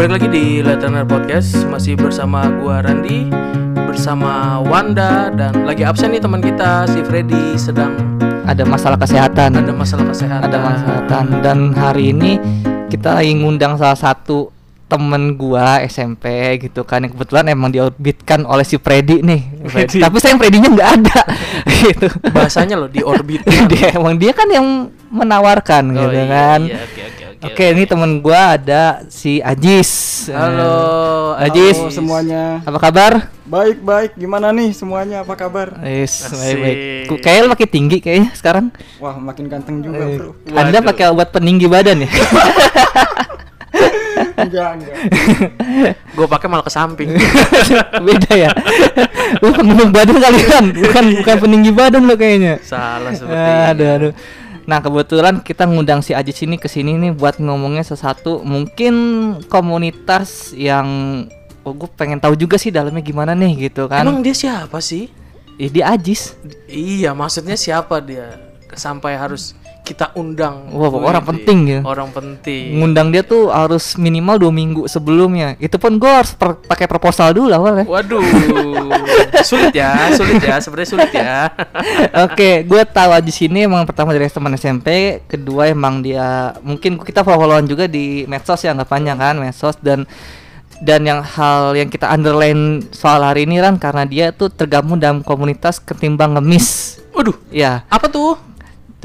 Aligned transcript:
balik 0.00 0.16
lagi 0.16 0.28
di 0.32 0.44
Latener 0.64 1.04
Podcast. 1.04 1.68
Masih 1.68 1.92
bersama 1.92 2.48
gua 2.56 2.80
Randi 2.80 3.28
bersama 3.84 4.56
Wanda 4.64 5.28
dan 5.28 5.68
lagi 5.68 5.84
absen 5.84 6.16
nih 6.16 6.24
teman 6.24 6.40
kita 6.40 6.88
si 6.88 7.04
Freddy 7.04 7.60
sedang 7.60 7.92
ada 8.48 8.64
masalah 8.64 8.96
kesehatan. 8.96 9.60
Ada 9.60 9.76
masalah 9.76 10.08
kesehatan. 10.08 10.48
ada 10.48 10.56
masalah 10.56 11.04
kesehatan. 11.04 11.24
Dan 11.44 11.58
hari 11.76 12.16
ini 12.16 12.40
kita 12.88 13.20
lagi 13.20 13.44
ngundang 13.44 13.76
salah 13.76 13.92
satu 13.92 14.48
temen 14.88 15.36
gua 15.36 15.84
SMP 15.84 16.56
gitu 16.64 16.80
kan 16.88 17.04
yang 17.04 17.12
kebetulan 17.12 17.52
emang 17.52 17.68
diorbitkan 17.68 18.48
oleh 18.48 18.64
si 18.64 18.80
Freddy 18.80 19.20
nih. 19.20 19.68
Freddy. 19.68 20.00
tapi 20.00 20.16
sayang 20.16 20.40
Freddy-nya 20.40 20.80
nggak 20.80 20.90
ada 20.96 21.20
gitu. 21.84 22.08
Bahasanya 22.32 22.80
loh 22.80 22.88
di 22.88 23.04
orbit. 23.04 23.44
dia 23.76 23.92
emang 23.92 24.16
dia 24.16 24.32
kan 24.32 24.48
yang 24.48 24.88
menawarkan 25.12 25.92
Oh, 25.92 26.08
gitu 26.08 26.16
iya, 26.16 26.24
kan. 26.24 26.60
iya, 26.64 26.80
oke 26.88 27.00
oke 27.04 27.19
oke. 27.40 27.52
oke 27.52 27.64
ini 27.72 27.84
temen 27.88 28.20
gua 28.20 28.56
ada 28.56 29.04
si 29.08 29.40
Ajis 29.40 29.90
Halo, 30.30 31.34
Ajis. 31.40 31.76
Halo 31.80 31.90
semuanya. 31.90 32.60
apa 32.62 32.78
kabar 32.78 33.12
Baik 33.50 33.82
baik. 33.82 34.14
Gimana 34.14 34.54
nih 34.54 34.70
semuanya? 34.70 35.26
Apa 35.26 35.34
kabar? 35.34 35.74
Yes, 35.82 36.22
baik 36.30 36.56
baik. 36.62 36.78
Kayaknya 37.18 37.50
makin 37.50 37.66
tinggi 37.66 37.98
kayaknya 37.98 38.30
sekarang. 38.38 38.70
Wah 39.02 39.18
makin 39.18 39.50
ganteng 39.50 39.82
juga 39.82 40.06
Eh, 40.06 40.22
bro. 40.22 40.38
Anda 40.54 40.78
Waduh. 40.78 40.86
pakai 40.94 41.10
obat 41.10 41.34
peninggi 41.34 41.66
badan 41.66 42.06
ya? 42.06 42.10
enggak 44.38 44.68
enggak. 44.78 44.96
Gue 46.16 46.26
pakai 46.30 46.46
malah 46.46 46.62
ke 46.62 46.70
samping. 46.70 47.10
Beda 48.06 48.32
ya. 48.38 48.50
Lu 49.42 49.50
penunggu 49.50 49.90
badan 49.90 50.16
kali 50.22 50.40
kan, 50.46 50.64
bukan 50.70 51.04
bukan 51.18 51.36
peninggi 51.42 51.70
badan 51.74 52.02
lo 52.06 52.14
kayaknya. 52.14 52.62
Salah 52.62 53.10
seperti. 53.10 53.50
Aduh, 53.74 53.88
aduh. 53.98 54.12
Nah 54.70 54.78
kebetulan 54.78 55.42
kita 55.42 55.66
ngundang 55.66 55.98
si 55.98 56.14
Ajis 56.14 56.46
ini 56.46 56.54
ke 56.54 56.70
sini 56.70 56.94
nih 56.94 57.10
buat 57.10 57.42
ngomongnya 57.42 57.82
sesuatu 57.82 58.38
mungkin 58.46 58.94
komunitas 59.50 60.54
yang 60.54 60.86
oh 61.66 61.74
gue 61.74 61.90
pengen 61.98 62.22
tahu 62.22 62.38
juga 62.38 62.54
sih 62.54 62.70
dalamnya 62.70 63.02
gimana 63.02 63.34
nih 63.34 63.66
gitu 63.66 63.90
kan. 63.90 64.06
Emang 64.06 64.22
dia 64.22 64.30
siapa 64.30 64.78
sih? 64.78 65.10
Ih, 65.58 65.74
dia 65.74 65.90
Ajis. 65.90 66.38
Iya, 66.70 67.18
maksudnya 67.18 67.58
siapa 67.58 67.98
dia 67.98 68.38
sampai 68.78 69.18
harus 69.18 69.58
kita 69.80 70.14
undang? 70.14 70.70
Wah, 70.70 70.88
orang 70.92 71.24
di- 71.24 71.28
penting 71.34 71.58
ya. 71.66 71.80
Orang 71.82 72.10
penting. 72.10 72.78
Ngundang 72.78 73.10
dia 73.10 73.20
tuh 73.20 73.48
harus 73.48 73.94
minimal 73.94 74.38
dua 74.38 74.52
minggu 74.52 74.86
sebelumnya. 74.86 75.56
Itu 75.56 75.76
pun 75.76 75.96
gue 75.96 76.06
harus 76.06 76.30
per- 76.30 76.62
pakai 76.62 76.86
proposal 76.86 77.32
dulu 77.32 77.50
awalnya. 77.50 77.84
Waduh, 77.84 78.22
sulit 79.48 79.72
ya, 79.72 80.12
sulit 80.12 80.38
ya, 80.40 80.56
sebenarnya 80.58 80.88
sulit 80.88 81.10
ya. 81.10 81.50
Oke, 82.26 82.62
gue 82.62 82.82
tahu 82.84 83.10
aja 83.10 83.30
sini 83.30 83.64
emang 83.64 83.82
pertama 83.82 84.10
dari 84.10 84.26
teman 84.26 84.54
SMP, 84.54 85.20
kedua 85.26 85.66
emang 85.66 86.00
dia 86.00 86.54
mungkin 86.60 86.96
kita 86.96 87.20
follow-followan 87.20 87.66
juga 87.66 87.84
di 87.84 88.24
medsos 88.24 88.60
ya 88.60 88.70
anggapannya 88.70 89.14
kan 89.14 89.34
medsos 89.36 89.74
dan 89.78 90.04
dan 90.80 91.04
yang 91.04 91.20
hal 91.20 91.76
yang 91.76 91.92
kita 91.92 92.08
underline 92.08 92.80
soal 92.88 93.20
hari 93.20 93.44
ini 93.44 93.60
kan 93.60 93.76
karena 93.76 94.08
dia 94.08 94.32
tuh 94.32 94.48
tergabung 94.48 94.96
dalam 94.96 95.20
komunitas 95.20 95.76
ketimbang 95.76 96.32
ngemis. 96.34 96.96
Waduh, 97.12 97.36
Ya, 97.50 97.84
apa 97.86 98.06
tuh? 98.06 98.38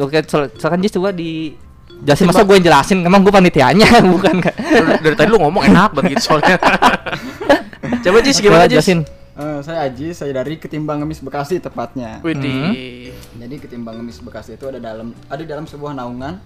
Oke, 0.03 0.17
so, 0.27 0.37
silakan 0.59 0.79
Jis 0.83 0.93
coba 0.95 1.09
di 1.15 1.55
jelasin 2.03 2.27
masa 2.27 2.43
gue 2.43 2.55
yang 2.59 2.65
jelasin, 2.67 2.99
emang 3.07 3.23
gue 3.23 3.31
panitianya 3.31 3.87
bukan 4.15 4.43
kan? 4.43 4.53
Dari, 4.55 4.99
dari 4.99 5.15
tadi 5.15 5.29
lu 5.31 5.39
ngomong 5.39 5.63
enak 5.71 5.95
banget 5.95 6.19
gitu 6.19 6.33
soalnya. 6.33 6.59
Coba 8.05 8.17
Jis 8.21 8.41
gimana 8.41 8.65
Jis? 8.65 8.81
jelasin. 8.81 8.99
Eh, 9.35 9.59
saya 9.67 9.91
Aji, 9.91 10.15
saya 10.15 10.31
dari 10.31 10.55
Ketimbang 10.55 11.03
Ngemis 11.03 11.19
Bekasi 11.19 11.59
tepatnya. 11.59 12.23
Widih. 12.23 13.11
Jadi 13.35 13.55
Ketimbang 13.59 13.99
Ngemis 13.99 14.23
Bekasi 14.23 14.55
itu 14.55 14.65
ada 14.71 14.79
dalam 14.79 15.11
ada 15.27 15.41
di 15.43 15.49
dalam 15.49 15.67
sebuah 15.67 15.91
naungan 15.91 16.39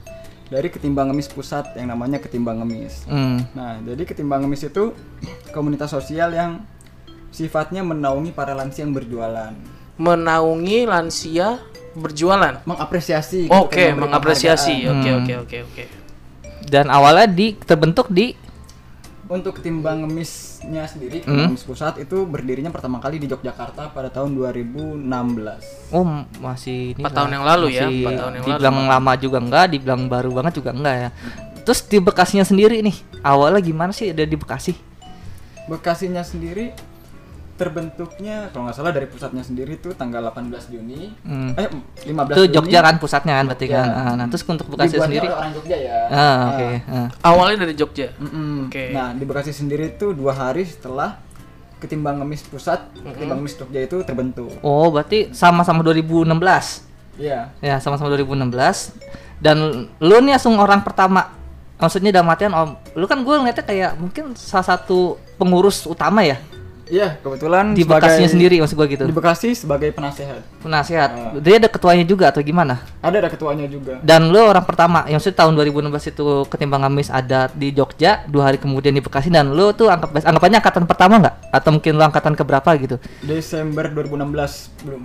dari 0.49 0.73
Ketimbang 0.73 1.13
Ngemis 1.13 1.29
Pusat 1.29 1.77
yang 1.77 1.93
namanya 1.93 2.17
Ketimbang 2.17 2.65
Ngemis. 2.65 3.05
Hmm. 3.05 3.45
Nah, 3.53 3.77
jadi 3.85 4.03
Ketimbang 4.09 4.41
Ngemis 4.41 4.73
itu 4.73 4.97
komunitas 5.53 5.93
sosial 5.93 6.33
yang 6.33 6.65
sifatnya 7.29 7.85
menaungi 7.85 8.33
para 8.33 8.57
lansia 8.57 8.89
yang 8.89 8.97
berjualan. 8.97 9.53
Menaungi 10.01 10.89
lansia 10.89 11.61
berjualan. 11.99 12.63
Mengapresiasi 12.63 13.45
gitu, 13.45 13.53
Oke, 13.53 13.91
memberi 13.91 14.07
mengapresiasi. 14.07 14.75
Oke, 14.87 15.09
Hmm. 15.09 15.19
oke, 15.21 15.33
oke, 15.43 15.57
oke. 15.67 15.83
Dan 16.65 16.87
awalnya 16.87 17.27
di 17.27 17.53
terbentuk 17.55 18.07
di 18.09 18.33
Untuk 19.29 19.61
ketimbang 19.61 20.01
ngemisnya 20.01 20.89
sendiri, 20.89 21.21
Hmm. 21.21 21.53
ngemis 21.53 21.61
pusat 21.61 22.01
itu 22.01 22.25
berdirinya 22.25 22.73
pertama 22.73 22.97
kali 22.97 23.21
di 23.21 23.29
Yogyakarta 23.29 23.93
pada 23.93 24.09
tahun 24.09 24.33
2016. 24.33 25.61
Oh 25.93 26.01
masih 26.41 26.97
ini 26.97 27.05
Empat 27.05 27.13
lah, 27.13 27.17
tahun 27.21 27.31
yang 27.37 27.45
lalu 27.45 27.67
ya, 27.69 27.85
masih 27.85 27.93
empat 28.01 28.13
tahun 28.17 28.31
yang 28.33 28.45
dibilang 28.49 28.77
lalu. 28.81 28.89
lama 28.89 29.11
juga 29.21 29.37
enggak, 29.37 29.65
dibilang 29.69 30.01
baru 30.09 30.29
banget 30.33 30.53
juga 30.57 30.71
enggak 30.73 30.95
ya. 30.97 31.09
Terus 31.61 31.79
di 31.85 31.97
Bekasinya 32.01 32.41
sendiri 32.41 32.81
nih, 32.81 32.97
awalnya 33.21 33.61
gimana 33.61 33.93
sih 33.93 34.09
ada 34.09 34.25
di 34.25 34.33
Bekasi? 34.33 34.73
Bekasinya 35.69 36.25
sendiri 36.25 36.73
terbentuknya 37.59 38.47
kalau 38.55 38.71
nggak 38.71 38.77
salah 38.79 38.95
dari 38.95 39.03
pusatnya 39.11 39.43
sendiri 39.43 39.75
itu 39.75 39.91
tanggal 39.91 40.23
18 40.31 40.71
Juni. 40.71 41.11
Hmm. 41.27 41.51
Eh 41.59 41.67
15 42.07 42.31
Itu 42.31 42.43
Juni. 42.47 42.55
Jogja 42.55 42.79
kan 42.79 42.95
pusatnya 43.03 43.33
kan 43.35 43.45
berarti 43.51 43.65
kan. 43.67 43.87
Ah, 43.91 44.13
nah, 44.15 44.25
terus 44.31 44.47
untuk 44.47 44.71
Bekasi 44.71 44.95
Dibuatnya 44.95 45.19
sendiri. 45.19 45.27
orang 45.27 45.51
Jogja 45.51 45.77
ya. 45.77 45.97
Ah, 46.07 46.39
oke. 46.55 46.67
ah. 46.87 47.07
Awalnya 47.27 47.57
dari 47.67 47.73
Jogja. 47.75 48.07
Mm-mm. 48.15 48.71
Oke. 48.71 48.95
Nah, 48.95 49.11
di 49.11 49.23
Bekasi 49.27 49.51
sendiri 49.51 49.91
itu 49.91 50.15
dua 50.15 50.31
hari 50.31 50.63
setelah 50.63 51.19
ketimbang 51.83 52.23
ngemis 52.23 52.47
pusat, 52.47 52.79
ketimbang 52.95 53.43
ngemis 53.43 53.59
Jogja 53.59 53.79
itu 53.83 53.97
terbentuk. 54.07 54.55
Oh, 54.63 54.87
berarti 54.87 55.35
sama-sama 55.35 55.83
2016. 55.83 56.31
Iya. 57.19 57.51
Ya, 57.59 57.75
sama-sama 57.83 58.07
2016. 58.15 58.95
Dan 59.43 59.91
lu 59.99 60.15
nih 60.23 60.39
langsung 60.39 60.55
orang 60.55 60.79
pertama. 60.79 61.35
Maksudnya 61.79 62.11
dalam 62.11 62.27
artian 62.27 62.51
om, 62.51 62.75
lu 62.95 63.07
kan 63.07 63.23
gue 63.23 63.35
ngeliatnya 63.39 63.63
kayak 63.63 63.91
mungkin 63.95 64.35
salah 64.35 64.75
satu 64.75 65.15
pengurus 65.39 65.87
utama 65.87 66.19
ya 66.27 66.35
Iya, 66.89 67.15
kebetulan 67.15 67.71
di 67.71 67.81
sebagai- 67.81 68.09
Bekasinya 68.09 68.29
sendiri 68.29 68.55
maksud 68.57 68.73
gue 68.73 68.87
gitu. 68.89 69.03
Di 69.05 69.13
Bekasi 69.13 69.49
sebagai 69.53 69.89
penasehat. 69.89 70.41
Penasehat. 70.59 71.09
Ah. 71.11 71.31
Dia 71.37 71.55
ada 71.55 71.69
ketuanya 71.69 72.01
juga 72.01 72.27
atau 72.27 72.41
gimana? 72.41 72.81
Ada 72.99 73.17
ada 73.19 73.29
ketuanya 73.29 73.65
juga. 73.65 74.01
Dan 74.01 74.27
lu 74.27 74.41
orang 74.41 74.65
pertama, 74.65 75.05
yang 75.05 75.15
maksudnya 75.15 75.37
tahun 75.37 75.53
2016 75.55 76.09
itu 76.09 76.25
ketimbang 76.45 76.81
Kamis 76.81 77.07
ada 77.07 77.45
di 77.47 77.69
Jogja, 77.69 78.25
dua 78.25 78.49
hari 78.49 78.57
kemudian 78.57 78.89
di 78.89 78.99
Bekasi 78.99 79.29
dan 79.29 79.53
lu 79.53 79.69
tuh 79.71 79.87
anggap 79.87 80.17
anggapannya 80.17 80.57
angkatan 80.57 80.83
pertama 80.83 81.13
nggak? 81.19 81.35
Atau 81.51 81.69
mungkin 81.71 81.93
lu 81.93 82.01
angkatan 82.01 82.33
keberapa 82.33 82.69
gitu? 82.75 82.97
Desember 83.21 83.85
2016 83.87 84.73
belum. 84.81 85.03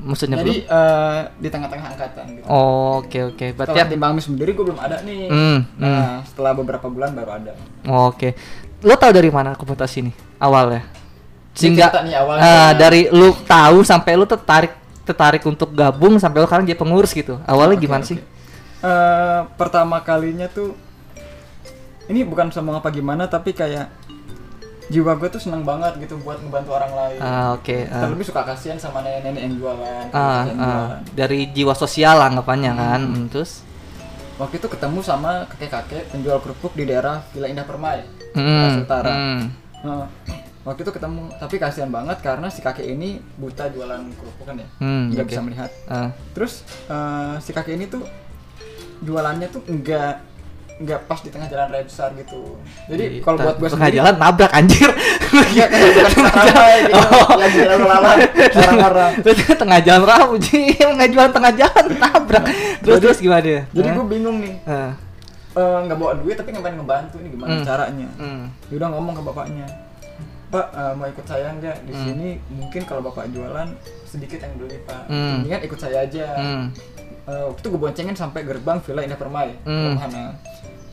Maksudnya 0.00 0.40
Jadi 0.40 0.64
belum? 0.64 0.72
eh, 0.72 1.20
di 1.36 1.48
tengah-tengah 1.48 1.86
angkatan 1.92 2.24
gitu. 2.32 2.44
Oh, 2.46 3.04
oke 3.04 3.18
oke. 3.30 3.46
Berarti 3.52 3.68
Kalau 3.68 3.76
yang- 3.76 3.86
ketimbang 3.86 4.10
ngemis 4.10 4.26
sendiri 4.26 4.50
gue 4.50 4.64
belum 4.64 4.80
ada 4.80 4.96
nih. 5.04 5.28
Hmm, 5.28 5.58
Nah, 5.76 6.24
setelah 6.24 6.52
beberapa 6.52 6.88
bulan 6.88 7.12
baru 7.12 7.30
ada. 7.36 7.52
oh, 7.84 8.08
oke. 8.08 8.32
Lu 8.80 8.96
tahu 8.96 9.12
dari 9.12 9.28
mana 9.28 9.52
komunitas 9.56 9.92
ini 10.00 10.12
awalnya? 10.40 10.88
Sehingga 11.52 11.92
awalnya. 11.92 12.40
ah, 12.40 12.72
dari 12.72 13.12
lu 13.12 13.36
tahu 13.44 13.84
sampai 13.84 14.16
lu 14.16 14.24
tertarik 14.24 14.72
tertarik 15.04 15.42
untuk 15.44 15.74
gabung 15.74 16.16
sampai 16.16 16.40
lu 16.40 16.46
sekarang 16.48 16.64
jadi 16.64 16.78
pengurus 16.78 17.12
gitu. 17.12 17.36
Awalnya 17.44 17.76
Oke, 17.76 17.84
gimana 17.84 18.02
oke. 18.04 18.10
sih? 18.14 18.18
Eh, 18.80 19.40
pertama 19.60 20.00
kalinya 20.00 20.48
tuh 20.48 20.72
ini 22.08 22.24
bukan 22.24 22.48
sama 22.48 22.80
apa 22.80 22.88
gimana 22.88 23.28
tapi 23.28 23.52
kayak 23.52 23.92
jiwa 24.90 25.14
gue 25.14 25.28
tuh 25.30 25.38
senang 25.38 25.62
banget 25.62 26.00
gitu 26.02 26.16
buat 26.24 26.40
ngebantu 26.40 26.70
orang 26.74 26.92
lain. 26.96 27.20
Ah, 27.20 27.54
oke. 27.54 27.76
ah. 27.92 28.08
Terlebih 28.08 28.26
suka 28.26 28.42
kasihan 28.42 28.80
sama 28.80 29.04
nenek-nenek 29.04 29.42
yang 29.44 29.54
jualan. 29.60 30.04
Ah, 30.16 30.48
yang 30.48 30.58
ah. 30.58 30.64
jualan. 30.64 31.00
dari 31.12 31.40
jiwa 31.52 31.74
sosial 31.76 32.16
anggapannya 32.18 32.72
kan. 32.72 33.00
Hmm, 33.04 33.26
terus 33.28 33.68
Waktu 34.40 34.56
itu 34.56 34.72
ketemu 34.72 35.04
sama 35.04 35.44
kakek-kakek 35.52 36.16
penjual 36.16 36.40
kerupuk 36.40 36.72
di 36.72 36.88
daerah 36.88 37.20
Villa 37.28 37.44
Indah 37.52 37.68
Permai, 37.68 38.00
Hmm, 38.32 38.46
Bekasi 38.46 38.80
Utara. 38.80 39.10
hmm. 39.10 39.40
Nah, 39.80 40.04
waktu 40.62 40.80
itu 40.82 40.92
ketemu, 40.92 41.22
tapi 41.34 41.54
kasihan 41.56 41.88
banget 41.88 42.18
karena 42.20 42.46
si 42.46 42.60
kakek 42.60 42.86
ini 42.86 43.08
buta 43.34 43.66
jualan 43.66 44.00
kerupuk 44.12 44.44
kan 44.44 44.56
ya, 44.56 44.68
Hmm, 44.76 45.08
nggak 45.08 45.24
oke. 45.24 45.30
bisa 45.30 45.40
melihat. 45.40 45.70
Ah. 45.84 46.12
Terus 46.30 46.52
eh, 46.86 47.34
si 47.38 47.50
kakek 47.50 47.74
ini 47.74 47.86
tuh 47.86 48.04
jualannya 49.00 49.48
tuh 49.48 49.64
enggak 49.66 50.20
nggak 50.76 51.00
pas 51.04 51.20
di 51.20 51.28
tengah 51.28 51.44
jalan 51.44 51.68
raya 51.68 51.84
besar 51.84 52.08
gitu. 52.14 52.56
Jadi 52.86 53.20
kalau 53.20 53.36
buat 53.38 53.56
gue 53.58 53.68
tengah 53.68 53.84
sendiri 53.84 54.00
jalan 54.00 54.14
nabrak 54.16 54.48
anjir. 54.50 54.90
Iya 55.30 55.66
kan 55.66 55.78
bukan 55.78 56.10
tengah 56.10 56.32
ramai 56.40 56.72
gitu. 56.80 56.96
Oh. 56.96 57.28
Lalu 57.36 57.84
lalang 57.84 58.18
orang-orang. 58.56 59.10
Terus 59.20 59.36
tengah 59.54 59.78
jalan 59.78 60.02
ramu 60.02 60.34
sih, 60.40 60.72
nggak 60.74 61.08
jualan 61.10 61.30
tengah 61.30 61.52
jalan 61.54 61.84
nabrak. 61.94 62.44
Terus 62.80 62.96
Jadi- 62.96 63.02
terus 63.02 63.18
gimana 63.18 63.42
dia? 63.42 63.60
Jadi 63.70 63.88
gue 63.90 64.06
bingung 64.06 64.36
nih. 64.40 64.54
Eh, 65.50 65.78
nggak 65.82 65.98
bawa 65.98 66.12
duit 66.14 66.38
tapi 66.38 66.54
ngapain 66.54 66.78
ngebantu 66.78 67.18
ini 67.18 67.28
gimana 67.34 67.58
Hmm. 67.58 67.66
caranya? 67.66 68.08
Hmm. 68.16 68.46
Dia 68.70 68.76
udah 68.78 68.88
ngomong 68.94 69.14
ke 69.18 69.22
bapaknya. 69.26 69.66
Pak 70.48 70.66
eh, 70.70 70.92
mau 70.94 71.06
ikut 71.06 71.26
saya 71.26 71.50
nggak 71.52 71.76
di 71.84 71.94
sini? 71.94 72.28
Mungkin 72.50 72.82
kalau 72.84 73.02
bapak 73.02 73.30
jualan 73.30 73.66
sedikit 74.04 74.38
yang 74.38 74.54
beli 74.54 74.78
pak. 74.82 75.10
Hmm. 75.10 75.42
Mendingan 75.42 75.62
ikut 75.64 75.78
saya 75.78 76.06
aja. 76.06 76.26
Hmm. 76.38 76.64
Eh, 77.26 77.42
waktu 77.46 77.60
itu 77.60 77.68
gue 77.68 77.80
boncengin 77.80 78.14
sampai 78.14 78.42
gerbang 78.42 78.78
Villa 78.80 79.02
Indah 79.02 79.18
Permai. 79.18 79.54
Romhana. 79.66 80.38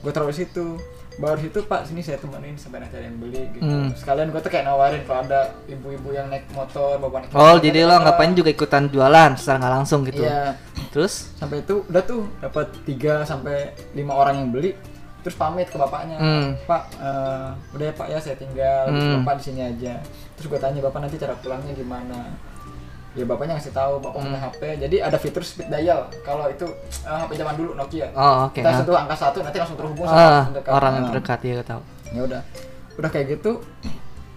Gue 0.02 0.12
taruh 0.12 0.30
di 0.30 0.38
situ. 0.40 0.78
Baru 1.18 1.34
situ 1.36 1.60
Pak, 1.62 1.82
sini 1.84 2.00
saya 2.00 2.16
temenin 2.16 2.54
sampai 2.54 2.78
nanti 2.78 2.94
ada 2.94 3.06
yang 3.06 3.18
beli 3.18 3.50
gitu. 3.50 3.66
Hmm. 3.66 3.90
Sekalian 3.92 4.30
gue 4.30 4.38
tuh 4.38 4.48
kayak 4.48 4.66
nawarin 4.66 5.02
kalau 5.02 5.22
ada 5.24 5.40
ibu-ibu 5.66 6.10
yang 6.12 6.30
naik 6.30 6.46
motor, 6.52 6.96
bawa 6.96 7.20
naik 7.20 7.32
Oh, 7.32 7.42
motor, 7.42 7.58
jadi 7.60 7.80
ada 7.80 7.88
lo 7.88 7.94
apa. 7.96 8.04
ngapain 8.06 8.32
juga 8.32 8.50
ikutan 8.50 8.84
jualan 8.86 9.32
secara 9.34 9.56
nggak 9.58 9.74
langsung 9.74 10.00
gitu. 10.04 10.22
Iya. 10.22 10.54
Terus 10.88 11.34
Sampai 11.34 11.62
itu 11.62 11.82
udah 11.84 12.04
tuh 12.04 12.22
dapat 12.38 12.70
3 12.86 13.22
sampai 13.24 13.56
5 13.92 14.14
orang 14.14 14.36
yang 14.38 14.50
beli. 14.50 14.72
terus 15.18 15.34
pamit 15.36 15.68
ke 15.68 15.76
bapaknya 15.76 16.16
Hmm. 16.16 16.56
pak 16.64 16.88
eh, 16.96 17.50
udah 17.76 17.86
ya 17.86 17.94
pak 17.94 18.08
ya 18.08 18.18
saya 18.18 18.38
tinggal 18.38 18.88
Hmm. 18.88 19.20
bapak 19.20 19.44
di 19.44 19.44
sini 19.44 19.60
aja 19.62 20.00
terus 20.32 20.48
gue 20.48 20.56
tanya 20.56 20.80
bapak 20.80 21.04
nanti 21.04 21.20
cara 21.20 21.36
pulangnya 21.36 21.76
gimana 21.76 22.32
ya 23.18 23.26
bapaknya 23.26 23.54
ngasih 23.56 23.74
tahu 23.74 23.94
bapak 23.98 24.20
punya 24.22 24.38
Hmm. 24.38 24.48
HP 24.48 24.62
jadi 24.80 24.96
ada 25.04 25.18
fitur 25.18 25.42
speed 25.42 25.68
dial 25.68 26.06
kalau 26.22 26.46
itu 26.46 26.66
eh, 27.02 27.18
HP 27.18 27.32
zaman 27.36 27.54
dulu 27.54 27.72
Nokia 27.74 28.08
Oh, 28.14 28.46
oke. 28.46 28.56
kita 28.56 28.68
ah. 28.68 28.78
sentuh 28.78 28.96
angka 28.96 29.16
satu 29.16 29.42
nanti 29.42 29.58
langsung 29.58 29.76
terhubung 29.76 30.06
sama 30.06 30.48
terdekat. 30.48 30.72
orang 30.72 30.92
yang 30.94 31.04
Nah, 31.04 31.12
terdekat 31.12 31.40
ya 31.42 31.60
tahu. 31.62 31.82
ya 32.08 32.22
udah 32.24 32.42
udah 32.96 33.10
kayak 33.10 33.28
gitu 33.32 33.52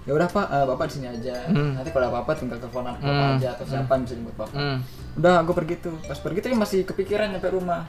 ya 0.03 0.13
udah 0.13 0.27
pak 0.27 0.47
eh, 0.49 0.65
bapak 0.67 0.85
di 0.87 0.93
sini 0.93 1.07
aja 1.09 1.35
Hmm. 1.47 1.77
nanti 1.77 1.91
kalau 1.91 2.05
ada 2.05 2.13
apa-apa 2.15 2.33
tinggal 2.35 2.57
telepon 2.59 2.83
anak 2.83 2.99
bapak 2.99 3.13
Hmm. 3.23 3.37
aja 3.37 3.49
atau 3.53 3.65
siapa 3.65 3.93
yang 3.93 4.03
bisa 4.03 4.15
jemput 4.17 4.35
bapak 4.35 4.55
Hmm. 4.55 4.79
udah 5.15 5.35
gue 5.43 5.55
pergi 5.55 5.75
tuh 5.79 5.95
pas 6.03 6.19
pergi 6.19 6.39
tuh 6.41 6.49
masih 6.55 6.81
kepikiran 6.83 7.27
nyampe 7.29 7.49
rumah 7.49 7.85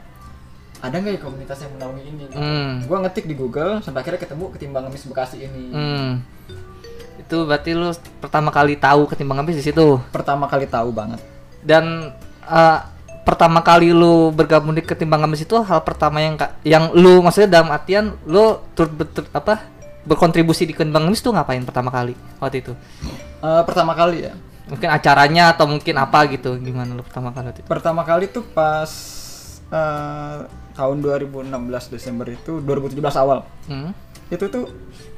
ada 0.78 0.98
nggak 0.98 1.14
ya 1.14 1.20
komunitas 1.20 1.58
yang 1.60 1.72
menaungi 1.72 2.04
ini 2.04 2.24
gitu. 2.26 2.38
Hmm. 2.38 2.74
gue 2.82 2.98
ngetik 3.00 3.26
di 3.26 3.34
Google 3.34 3.80
sampai 3.80 4.02
akhirnya 4.02 4.20
ketemu 4.20 4.46
ketimbang 4.50 4.84
ngemis 4.86 5.06
Bekasi 5.06 5.38
ini 5.40 5.66
Hmm. 5.70 6.12
Itu 7.32 7.48
berarti 7.48 7.72
lu 7.72 7.88
pertama 8.20 8.52
kali 8.52 8.76
tahu 8.76 9.08
ketimbang 9.08 9.40
habis 9.40 9.56
di 9.56 9.64
situ. 9.64 10.04
pertama 10.12 10.46
kali 10.46 10.68
tahu 10.68 10.92
banget 10.92 11.24
Dan 11.64 12.12
eh, 12.44 12.80
pertama 13.24 13.64
kali 13.64 13.96
lu 13.96 14.30
bergabung 14.30 14.76
di 14.76 14.84
ketimbang 14.84 15.24
habis 15.24 15.40
itu 15.40 15.56
hal 15.56 15.80
pertama 15.80 16.20
yang 16.20 16.36
yang 16.62 16.92
lu 16.92 17.24
maksudnya 17.24 17.56
dalam 17.56 17.72
artian 17.72 18.12
lu 18.26 18.60
turut 18.74 18.92
betul 18.92 19.24
apa 19.32 19.64
berkontribusi 20.04 20.66
di 20.66 20.74
ketimbang 20.74 21.08
habis 21.08 21.22
tuh 21.22 21.32
ngapain 21.32 21.64
pertama 21.64 21.88
kali 21.88 22.18
waktu 22.36 22.60
itu? 22.60 22.74
Eh, 23.40 23.64
pertama 23.64 23.96
kali 23.96 24.28
ya 24.28 24.36
Mungkin 24.68 24.88
acaranya 24.88 25.56
atau 25.56 25.68
mungkin 25.68 25.96
apa 25.96 26.28
gitu 26.28 26.56
gimana 26.58 26.92
lu 26.92 27.02
pertama 27.02 27.32
kali 27.32 27.48
waktu 27.48 27.62
itu? 27.64 27.70
pertama 27.70 28.02
kali 28.04 28.28
tuh 28.28 28.44
pas 28.44 28.92
eh, 29.70 30.38
tahun 30.74 30.98
2016 31.00 31.48
Desember 31.88 32.28
itu 32.28 32.60
2017 32.60 33.00
awal 33.16 33.48
Hmm. 33.72 33.96
itu 34.28 34.44
tuh 34.48 34.68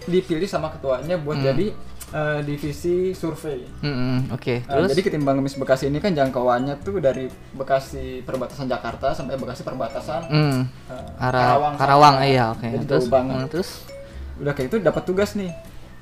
dipilih 0.03 0.45
sama 0.45 0.69
ketuanya 0.69 1.15
buat 1.15 1.39
jadi 1.39 1.71
eh, 2.13 2.39
divisi 2.45 3.11
survei 3.11 3.65
Hmm, 3.81 3.89
hmm, 3.89 4.17
oke. 4.31 4.53
Eh, 4.53 4.59
Terus 4.61 4.89
jadi 4.93 5.01
ketimbang 5.01 5.41
ngemis 5.41 5.57
Bekasi 5.57 5.89
ini 5.89 5.97
kan 5.97 6.13
jangkauannya 6.13 6.77
tuh 6.79 7.01
dari 7.01 7.25
Bekasi 7.51 8.21
perbatasan 8.21 8.69
Jakarta 8.69 9.11
sampai 9.11 9.33
Bekasi 9.35 9.65
perbatasan 9.65 10.21
hmm. 10.29 10.59
eh, 10.93 11.25
Arah 11.25 11.57
sama. 11.57 11.75
Karawang, 11.75 12.15
iya 12.23 12.53
oke. 12.53 12.63
Jadi 12.63 12.85
Terus 12.85 13.07
banget. 13.09 13.35
hmm, 13.35 13.49
terus 13.49 13.69
Udah 14.33 14.53
kayak 14.53 14.69
itu 14.69 14.77
dapat 14.79 15.03
tugas 15.03 15.33
nih. 15.33 15.49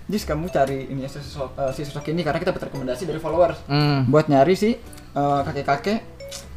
Jis 0.08 0.28
kamu 0.28 0.52
cari 0.52 0.92
ini 0.92 1.08
si 1.08 1.20
sosok, 1.20 1.56
eh, 1.56 1.72
si 1.72 1.88
sosok 1.88 2.12
ini 2.12 2.20
karena 2.22 2.36
kita 2.38 2.52
dapat 2.52 2.68
rekomendasi 2.68 3.08
dari 3.08 3.20
followers 3.20 3.60
hmm. 3.66 4.12
buat 4.12 4.28
nyari 4.28 4.56
si 4.56 4.76
eh, 5.16 5.40
kakek-kakek 5.48 6.00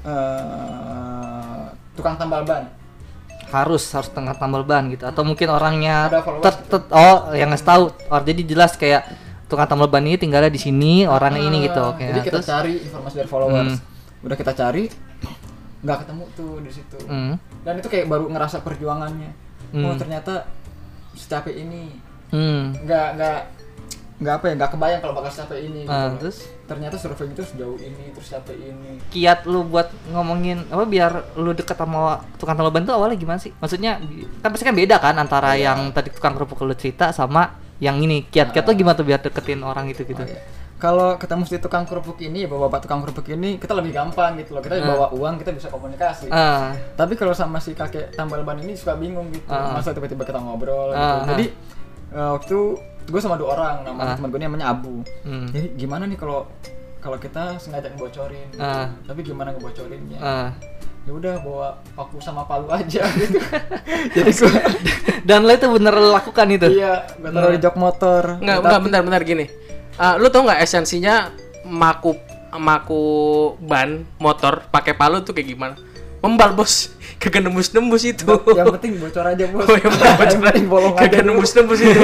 eh, 0.02 1.64
tukang 1.94 2.18
tambal 2.18 2.42
ban. 2.42 2.66
harus 3.52 3.86
harus 3.94 4.10
tengah 4.10 4.34
tambal 4.34 4.66
ban 4.66 4.90
gitu 4.90 5.06
atau 5.06 5.22
mungkin 5.22 5.46
orangnya 5.46 6.10
tet- 6.42 6.66
tet- 6.66 6.90
oh 6.90 7.30
yang 7.30 7.54
nggak 7.54 7.62
tahu 7.62 7.86
oh 8.10 8.20
jadi 8.20 8.42
jelas 8.42 8.74
kayak 8.74 9.06
tukang 9.44 9.66
tambal 9.66 9.86
ban 9.86 10.00
ini 10.00 10.16
tinggalnya 10.16 10.48
di 10.48 10.56
sini 10.56 11.04
orangnya 11.04 11.42
ini 11.42 11.62
gitu 11.62 11.76
Ah, 11.78 11.90
oke 11.90 12.00
Jadi 12.02 12.12
nah, 12.12 12.24
kita 12.24 12.36
terus 12.38 12.48
cari 12.48 12.74
informasi 12.80 13.14
dari 13.16 13.28
followers. 13.28 13.74
Udah 14.20 14.36
kita 14.36 14.52
cari 14.52 14.84
nggak 15.80 15.98
ketemu 16.00 16.24
tuh 16.32 16.52
di 16.58 16.70
situ. 16.70 16.98
hmm. 16.98 17.34
Dan 17.60 17.74
itu 17.76 17.86
kayak 17.86 18.06
baru 18.06 18.24
ngerasa 18.26 18.60
perjuangannya. 18.60 19.30
Oh 19.74 19.84
Hmm. 19.86 19.96
ternyata 19.96 20.48
secapek 21.12 21.54
ini. 21.58 21.92
Hmm. 22.30 22.72
Nggak 22.78 23.06
nggak 23.14 23.38
nggak 24.14 24.30
apa 24.32 24.44
ya 24.46 24.54
nggak 24.54 24.70
kebayang 24.70 25.00
kalau 25.00 25.12
bakal 25.12 25.30
secapek 25.30 25.60
ini. 25.62 25.82
Ah, 25.84 26.08
gitu. 26.08 26.24
terus 26.24 26.38
Ternyata 26.64 26.96
survei 26.96 27.28
itu 27.28 27.44
sejauh 27.44 27.76
ini 27.76 28.04
terus 28.10 28.28
capek 28.30 28.56
ini. 28.56 28.96
kiat 29.06 29.44
lu 29.44 29.60
buat 29.62 29.92
ngomongin 30.08 30.64
apa 30.66 30.84
biar 30.84 31.12
lu 31.36 31.52
deket 31.52 31.76
sama 31.76 32.16
tukang 32.34 32.54
tambal 32.54 32.72
ban 32.72 32.82
tuh 32.82 32.94
awalnya 32.94 33.14
gimana 33.14 33.36
sih 33.36 33.52
maksudnya 33.54 34.00
kan 34.40 34.48
pasti 34.48 34.64
kan 34.64 34.72
beda 34.72 34.96
kan 34.96 35.12
antara 35.14 35.52
Iya. 35.52 35.68
yang 35.68 35.92
tadi 35.92 36.08
tukang 36.08 36.32
kerupuk 36.32 36.56
lu 36.60 36.72
cerita 36.72 37.12
sama 37.12 37.60
yang 37.84 38.00
ini 38.00 38.24
kiat-kiat 38.24 38.64
tuh 38.64 38.72
gimana 38.72 38.96
tuh 38.96 39.04
biar 39.04 39.20
deketin 39.20 39.60
orang 39.60 39.84
itu 39.86 40.02
gitu 40.02 40.16
Oh, 40.16 40.26
iya. 40.26 40.40
Kalau 40.74 41.16
ketemu 41.16 41.42
si 41.44 41.56
tukang 41.56 41.84
kerupuk 41.84 42.18
ini, 42.18 42.44
ya 42.44 42.48
bapak 42.50 42.84
tukang 42.84 43.00
kerupuk 43.00 43.24
ini, 43.30 43.56
kita 43.56 43.72
lebih 43.72 43.94
gampang 43.94 44.36
gitu 44.36 44.52
loh. 44.52 44.60
Kita 44.60 44.74
Ah. 44.74 44.84
bawa 44.84 45.06
uang, 45.12 45.34
kita 45.38 45.52
bisa 45.52 45.68
komunikasi. 45.68 46.28
ah 46.28 46.76
Tapi 46.92 47.14
kalau 47.14 47.32
sama 47.32 47.56
si 47.56 47.72
kakek 47.72 48.12
tambal 48.12 48.42
ban 48.42 48.58
ini 48.58 48.74
suka 48.74 48.92
bingung 48.94 49.28
gitu. 49.30 49.48
Ah. 49.48 49.72
Masa 49.72 49.92
tiba-tiba 49.92 50.20
kita 50.22 50.36
ngobrol 50.36 50.92
gitu. 50.92 50.98
Ah, 50.98 51.20
ah. 51.20 51.26
Jadi 51.26 51.46
eh, 52.10 52.30
waktu 52.32 52.56
gue 53.06 53.20
sama 53.22 53.36
dua 53.36 53.48
orang, 53.54 53.74
Ah. 53.80 53.84
nama 53.86 54.12
teman 54.12 54.28
gue 54.28 54.38
ini 54.38 54.46
namanya 54.46 54.66
Abu. 54.68 55.00
hmm. 55.24 55.46
Jadi 55.48 55.66
gimana 55.74 56.04
nih 56.04 56.16
kalau 56.16 56.48
kalau 57.00 57.16
kita 57.16 57.56
sengaja 57.56 57.88
ngebocorin, 57.90 58.48
gitu. 58.50 58.60
Ah. 58.60 58.88
tapi 59.04 59.20
gimana 59.22 59.52
ngebocorinnya? 59.52 60.18
ah 60.18 60.48
Ya 61.04 61.12
udah 61.12 61.34
bawa 61.44 61.68
paku 61.92 62.16
sama 62.16 62.48
palu 62.48 62.72
aja 62.72 63.04
gitu. 63.20 63.36
Jadi 64.16 64.30
gue 64.32 64.52
dan 65.20 65.44
lo 65.44 65.52
itu 65.52 65.68
bener 65.68 65.92
lakukan 65.92 66.46
itu 66.48 66.68
iya, 66.72 67.04
gue 67.12 67.28
taruh 67.28 67.52
di 67.52 67.60
jok 67.60 67.76
motor. 67.76 68.40
Enggak, 68.40 68.56
Tapi- 68.56 68.64
enggak 68.64 68.80
bentar-bentar 68.80 69.22
gini. 69.22 69.46
Ah, 69.94 70.16
lu 70.16 70.32
tau 70.32 70.42
nggak 70.42 70.64
esensinya 70.64 71.28
maku 71.62 72.16
maku 72.54 73.04
ban 73.60 74.06
motor 74.16 74.64
pakai 74.68 74.96
palu 74.96 75.20
tuh 75.20 75.36
kayak 75.36 75.48
gimana? 75.52 75.76
Membal 76.24 76.56
bos, 76.56 76.88
kagak 77.20 77.44
nembus-nembus 77.44 78.04
itu. 78.08 78.24
yang 78.56 78.72
penting 78.72 78.96
bocor 78.96 79.28
aja 79.28 79.44
bos. 79.52 79.60
Oh, 79.68 79.76
yang 79.76 79.92
penting 79.92 80.16
bocor 80.16 80.40
penting 80.40 80.66
bolong 80.66 80.94
aja 80.96 81.00
kagak 81.04 81.20
dulu. 81.20 81.28
nembus-nembus 81.36 81.80
itu. 81.84 82.02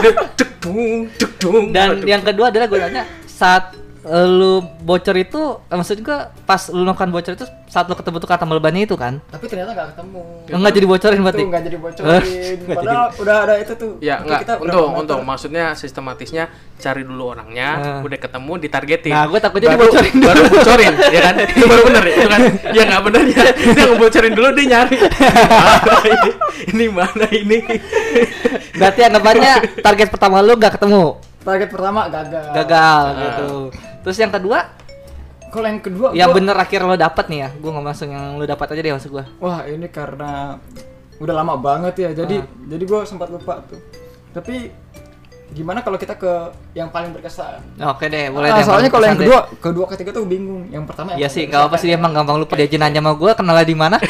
Dek, 0.00 0.16
dek, 0.40 0.50
dung, 0.64 0.80
dek, 1.12 1.32
dung. 1.36 1.64
dan 1.76 1.88
Aduh. 1.92 2.08
yang 2.08 2.24
kedua 2.24 2.48
adalah 2.48 2.66
gue 2.66 2.78
tanya 2.80 3.04
saat 3.28 3.76
lu 4.02 4.52
bocor 4.80 5.12
itu 5.14 5.40
eh, 5.62 5.74
maksud 5.74 6.00
gua 6.00 6.18
pas 6.40 6.56
lu 6.68 6.82
melakukan 6.82 7.10
bocor 7.10 7.32
itu 7.34 7.44
saat 7.66 7.84
lu 7.84 7.92
ketemu 7.92 8.16
tukang 8.16 8.36
tambal 8.36 8.56
bannya 8.56 8.82
itu 8.82 8.94
kan 8.94 9.20
Tapi 9.26 9.44
ternyata 9.44 9.70
nggak 9.70 9.88
ketemu. 9.92 10.20
enggak 10.50 10.72
jadi 10.72 10.86
bocorin 10.88 11.20
berarti 11.20 11.38
Itu 11.38 11.46
nggak 11.46 11.62
jadi 11.62 11.78
bocorin. 11.78 12.24
Nggak 12.60 12.76
Padahal 12.76 13.06
udah 13.14 13.36
ada 13.38 13.54
itu 13.56 13.72
tuh. 13.74 13.92
Ya 14.00 14.16
Oke, 14.16 14.26
enggak, 14.26 14.58
untung, 14.58 14.90
untung. 14.96 15.20
Maksudnya 15.22 15.64
sistematisnya 15.74 16.48
cari 16.76 17.04
dulu 17.04 17.30
orangnya, 17.30 17.68
Ah. 17.70 18.00
udah 18.00 18.18
ketemu, 18.18 18.52
ditargetin. 18.58 19.12
Nah, 19.12 19.28
gua 19.28 19.38
takutnya 19.38 19.68
baru, 19.70 19.84
dibocorin 19.86 20.12
dulu. 20.12 20.26
Baru 20.26 20.40
bocorin, 20.50 20.92
ya 21.14 21.20
kan? 21.22 21.34
Itu 21.46 21.64
baru 21.66 21.82
bener 21.84 22.02
ya, 22.02 22.10
itu 22.10 22.26
kan? 22.26 22.40
Ya 22.72 22.82
nggak 22.86 23.02
bener 23.04 23.22
ya. 23.22 23.42
Dia 23.70 23.84
ngebocorin 23.86 24.32
dulu, 24.32 24.48
dia 24.50 24.66
nyari. 24.66 24.96
Mana 24.96 25.96
ini, 26.10 26.30
ini 26.66 26.84
mana 26.88 27.26
ini? 27.30 27.58
berarti 28.72 29.00
anggapannya 29.02 29.52
target 29.78 30.08
pertama 30.08 30.40
lu 30.40 30.56
nggak 30.56 30.74
ketemu 30.74 31.04
Target 31.40 31.68
pertama 31.68 32.00
gagal. 32.06 32.44
gagal 32.54 33.02
Ah. 33.06 33.16
gitu 33.18 33.50
terus 34.00 34.16
yang 34.16 34.30
kedua 34.30 34.58
Kalau 35.48 35.66
yang 35.66 35.80
kedua 35.80 36.08
yang 36.12 36.30
gua- 36.30 36.38
bener 36.38 36.56
akhir 36.56 36.80
lo 36.80 36.94
dapet 36.94 37.26
nih 37.26 37.38
ya 37.40 37.48
gua 37.56 37.70
nggak 37.72 37.86
masuk 37.86 38.06
yang 38.06 38.38
lu 38.38 38.44
dapat 38.44 38.66
aja 38.68 38.80
deh 38.80 38.92
maksud 38.92 39.10
gua 39.10 39.24
Wah, 39.38 39.62
ini 39.64 39.86
karena 39.86 40.56
udah 41.18 41.34
lama 41.34 41.52
banget 41.54 41.94
ya. 41.98 42.10
Jadi 42.14 42.38
Ah. 42.38 42.48
jadi 42.66 42.80
gue 42.82 43.00
sempat 43.04 43.28
lupa 43.28 43.60
tuh. 43.62 43.76
Tapi 44.30 44.72
gimana 45.50 45.82
kalau 45.82 45.98
kita 45.98 46.14
ke 46.14 46.32
yang 46.72 46.88
paling 46.88 47.10
berkesan? 47.10 47.60
oke 47.76 48.06
deh 48.06 48.30
boleh 48.30 48.48
Ah, 48.48 48.56
deh 48.56 48.64
soalnya 48.64 48.88
kalau 48.88 49.04
yang 49.04 49.18
kedua, 49.18 49.38
kedua 49.58 49.84
ketiga 49.90 50.14
tuh 50.14 50.24
bingung. 50.24 50.64
Yang 50.70 50.86
pertama 50.86 51.12
Iya 51.12 51.26
sih, 51.26 51.44
paling 51.44 51.50
nggak 51.50 51.62
apa 51.66 51.76
sih 51.76 51.86
dia 51.86 51.92
kan. 51.92 52.00
emang 52.00 52.12
gampang 52.16 52.36
lupa 52.38 52.54
dia 52.54 52.70
nanya 52.72 53.00
sama 53.00 53.12
gua 53.12 53.34
kenalnya 53.34 53.66
di 53.66 53.76
mana. 53.76 54.00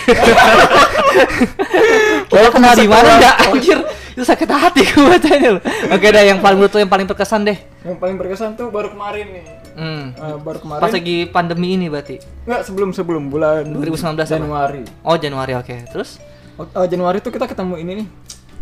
Kalau 2.31 2.51
kenal 2.51 2.73
di 2.75 2.87
mana 2.87 3.09
enggak 3.13 3.37
anjir? 3.43 3.79
Itu 4.13 4.23
sakit 4.23 4.47
hati 4.47 4.83
gua 4.93 5.05
bacanya 5.11 5.49
loh. 5.57 5.63
Oke 5.91 6.07
deh, 6.07 6.23
yang 6.25 6.39
paling 6.39 6.59
menurut 6.59 6.71
lo 6.71 6.79
yang 6.79 6.93
paling 6.93 7.07
berkesan 7.07 7.43
deh. 7.43 7.59
Yang 7.83 7.99
paling 7.99 8.17
berkesan 8.17 8.55
tuh 8.55 8.71
baru 8.71 8.93
kemarin 8.93 9.27
nih. 9.33 9.45
Hmm. 9.77 10.05
Eh, 10.13 10.37
baru 10.41 10.59
kemarin. 10.61 10.83
Pas 10.83 10.93
lagi 10.93 11.17
pandemi 11.27 11.75
ini 11.75 11.87
berarti. 11.87 12.17
Enggak, 12.47 12.63
sebelum 12.67 12.91
sebelum 12.91 13.31
bulan 13.31 13.67
2019 13.71 14.17
apa? 14.19 14.25
Januari. 14.27 14.83
Oh, 15.03 15.17
Januari 15.17 15.53
oke. 15.55 15.75
Terus? 15.91 16.19
Oh, 16.59 16.67
eh, 16.67 16.87
Januari 16.89 17.19
tuh 17.21 17.33
kita 17.33 17.47
ketemu 17.47 17.75
ini 17.79 17.93
nih. 18.05 18.07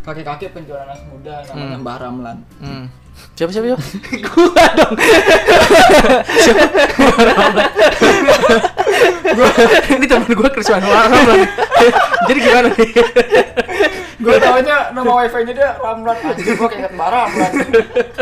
Kakek-kakek 0.04 0.56
penjual 0.56 0.80
nanas 0.80 1.04
muda 1.04 1.44
namanya 1.44 1.76
Hmm. 1.76 1.82
Mbah 1.84 1.96
Ramlan. 2.00 2.36
Hmm. 2.62 2.84
Siapa 3.34 3.50
siapa? 3.50 3.66
siapa? 3.66 3.82
gua 4.30 4.66
dong. 4.78 4.94
Gua, 9.28 9.48
ini 9.94 10.06
teman 10.08 10.32
gua 10.32 10.48
Ramlan. 10.48 11.40
Jadi 12.28 12.38
gimana 12.40 12.68
nih? 12.72 12.90
Gue 14.18 14.34
taunya 14.36 14.90
nama 14.90 15.10
wifi-nya 15.16 15.52
dia 15.52 15.70
Ramlan. 15.78 16.18
Anjir 16.18 16.54
gua 16.54 16.66
kayak 16.66 16.90
Mbah 16.90 17.08
Ramlan. 17.08 17.52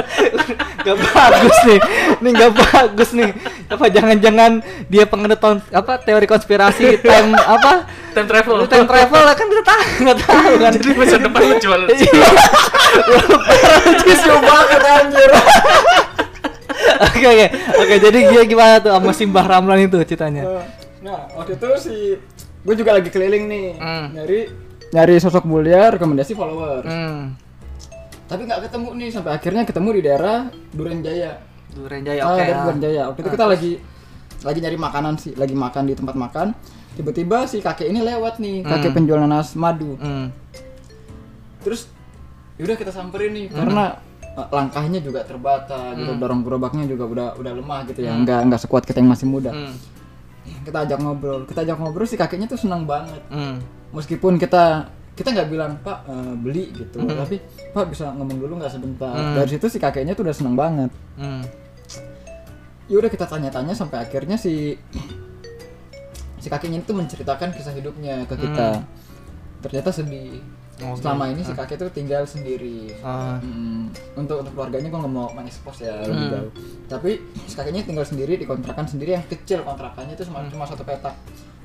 Gak 0.87 0.97
bagus 1.03 1.57
nih. 1.65 1.81
Nih 2.21 2.33
gak 2.33 2.53
bagus 2.55 3.11
nih. 3.11 3.31
Apa 3.67 3.89
jangan-jangan 3.89 4.61
dia 4.87 5.03
pengenut 5.03 5.41
ton- 5.41 5.65
apa 5.71 5.99
teori 5.99 6.25
konspirasi 6.25 7.01
time 7.01 7.35
apa? 7.35 7.89
Time 8.13 8.29
travel. 8.29 8.57
Time 8.67 8.87
travel 8.87 9.19
lah 9.21 9.35
kan 9.35 9.47
kita 9.47 9.65
tahu 9.65 9.83
nggak 10.01 10.19
tahu 10.23 10.53
kan. 10.59 10.73
Jadi 10.73 10.91
masa 10.95 11.17
depan 11.19 11.41
lu 11.43 11.57
jual. 11.59 11.81
Tisu 14.05 14.33
banget 14.39 14.83
anjir. 14.85 15.31
Oke 16.97 17.27
oke 17.27 17.47
oke 17.77 17.95
jadi 17.99 18.19
dia 18.31 18.43
gimana 18.45 18.79
tuh 18.79 18.93
sama 18.93 19.11
si 19.11 19.25
Mbah 19.25 19.47
Ramlan 19.49 19.81
itu 19.83 19.99
ceritanya? 20.05 20.45
Nah, 21.01 21.27
waktu 21.35 21.57
itu 21.57 21.69
si 21.79 21.95
gue 22.63 22.75
juga 22.75 22.95
lagi 22.95 23.09
keliling 23.09 23.45
nih 23.47 23.67
Hmm. 23.75 24.07
nyari 24.13 24.41
nyari 24.97 25.21
sosok 25.21 25.45
mulia 25.45 25.93
rekomendasi 25.93 26.33
followers. 26.33 26.89
Hmm. 26.89 27.37
Tapi 28.27 28.43
nggak 28.43 28.61
ketemu 28.67 28.89
nih 28.97 29.09
sampai 29.11 29.33
akhirnya 29.35 29.63
ketemu 29.63 29.89
di 29.93 30.01
daerah 30.03 30.39
Duren 30.73 30.99
Jaya. 30.99 31.37
Duren 31.71 32.01
Jaya 32.01 32.21
Ah, 32.21 32.27
oke. 32.27 32.39
daerah 32.39 32.49
ya. 32.49 32.65
Duren 32.65 32.81
Jaya. 32.81 33.03
Waktu 33.07 33.21
itu 33.21 33.31
kita 33.31 33.45
lagi 33.47 33.73
lagi 34.43 34.59
nyari 34.59 34.79
makanan 34.79 35.15
sih, 35.17 35.33
lagi 35.35 35.53
makan 35.55 35.83
di 35.85 35.95
tempat 35.95 36.17
makan. 36.17 36.47
Tiba-tiba 36.95 37.45
si 37.45 37.61
kakek 37.61 37.87
ini 37.87 38.01
lewat 38.01 38.39
nih, 38.39 38.65
kakek 38.65 38.89
Hmm. 38.89 38.97
penjual 38.97 39.19
nanas 39.21 39.53
madu. 39.55 39.95
Hmm. 39.97 40.33
terus 41.59 41.91
yaudah 42.57 42.79
kita 42.79 42.89
samperin 42.89 43.35
nih 43.35 43.51
karena 43.51 43.99
uh, 44.33 44.47
langkahnya 44.49 45.03
juga 45.03 45.27
terbata 45.27 45.91
gitu 45.93 46.15
dorong 46.15 46.41
gerobaknya 46.41 46.87
juga 46.87 47.05
udah 47.05 47.29
udah 47.35 47.53
lemah 47.53 47.83
gitu 47.85 48.01
ya 48.01 48.15
nggak 48.15 48.41
nggak 48.47 48.61
sekuat 48.63 48.87
kita 48.87 49.03
yang 49.03 49.11
masih 49.11 49.27
muda 49.27 49.51
Hmm. 49.51 49.75
kita 50.63 50.87
ajak 50.87 51.03
ngobrol 51.03 51.43
kita 51.43 51.67
ajak 51.67 51.75
ngobrol 51.75 52.07
si 52.07 52.15
kakeknya 52.15 52.47
tuh 52.47 52.55
senang 52.55 52.87
banget 52.87 53.19
Hmm. 53.27 53.59
Meskipun 53.97 54.37
kita 54.37 54.93
kita 55.17 55.33
nggak 55.33 55.49
bilang 55.49 55.73
pak 55.81 56.05
eh, 56.05 56.35
beli 56.37 56.65
gitu. 56.77 57.01
Tapi 57.01 57.41
pak 57.73 57.89
bisa 57.89 58.13
ngomong 58.13 58.37
dulu 58.37 58.61
nggak 58.61 58.73
sebentar? 58.77 59.17
Dari 59.17 59.49
situ 59.49 59.67
si 59.73 59.81
kakeknya 59.81 60.13
tuh 60.13 60.29
udah 60.29 60.37
senang 60.37 60.55
banget. 60.55 60.93
Hmm. 61.17 61.43
ya 62.87 63.03
udah 63.03 63.11
kita 63.11 63.27
tanya-tanya 63.27 63.75
sampai 63.75 63.99
akhirnya 63.99 64.39
si 64.39 64.79
si 66.39 66.47
kakeknya 66.47 66.87
itu 66.87 66.95
menceritakan 66.95 67.51
kisah 67.51 67.75
hidupnya 67.75 68.23
ke 68.31 68.39
kita. 68.39 68.85
Ternyata 69.59 69.91
sedih 69.91 70.39
Oke. 70.79 71.03
selama 71.03 71.33
ini 71.33 71.43
si 71.43 71.51
kakek 71.57 71.83
tuh 71.83 71.91
tinggal 71.91 72.23
sendiri. 72.29 72.95
Ah. 73.03 73.43
Mm, 73.43 73.91
untuk 74.15 74.45
untuk 74.45 74.53
keluarganya 74.55 74.93
gue 74.93 75.01
nggak 75.03 75.15
mau 75.17 75.33
mengekspos 75.35 75.83
ya 75.83 75.99
lebih 76.05 76.29
jauh. 76.31 76.53
Tapi 76.87 77.11
si 77.49 77.59
kakeknya 77.59 77.83
tinggal 77.83 78.07
sendiri 78.07 78.39
di 78.39 78.47
kontrakan 78.47 78.87
sendiri 78.87 79.19
yang 79.19 79.25
kecil 79.27 79.65
kontrakannya 79.67 80.15
itu 80.15 80.29
cuma 80.29 80.47
cuma 80.47 80.69
satu 80.69 80.87
petak 80.87 81.17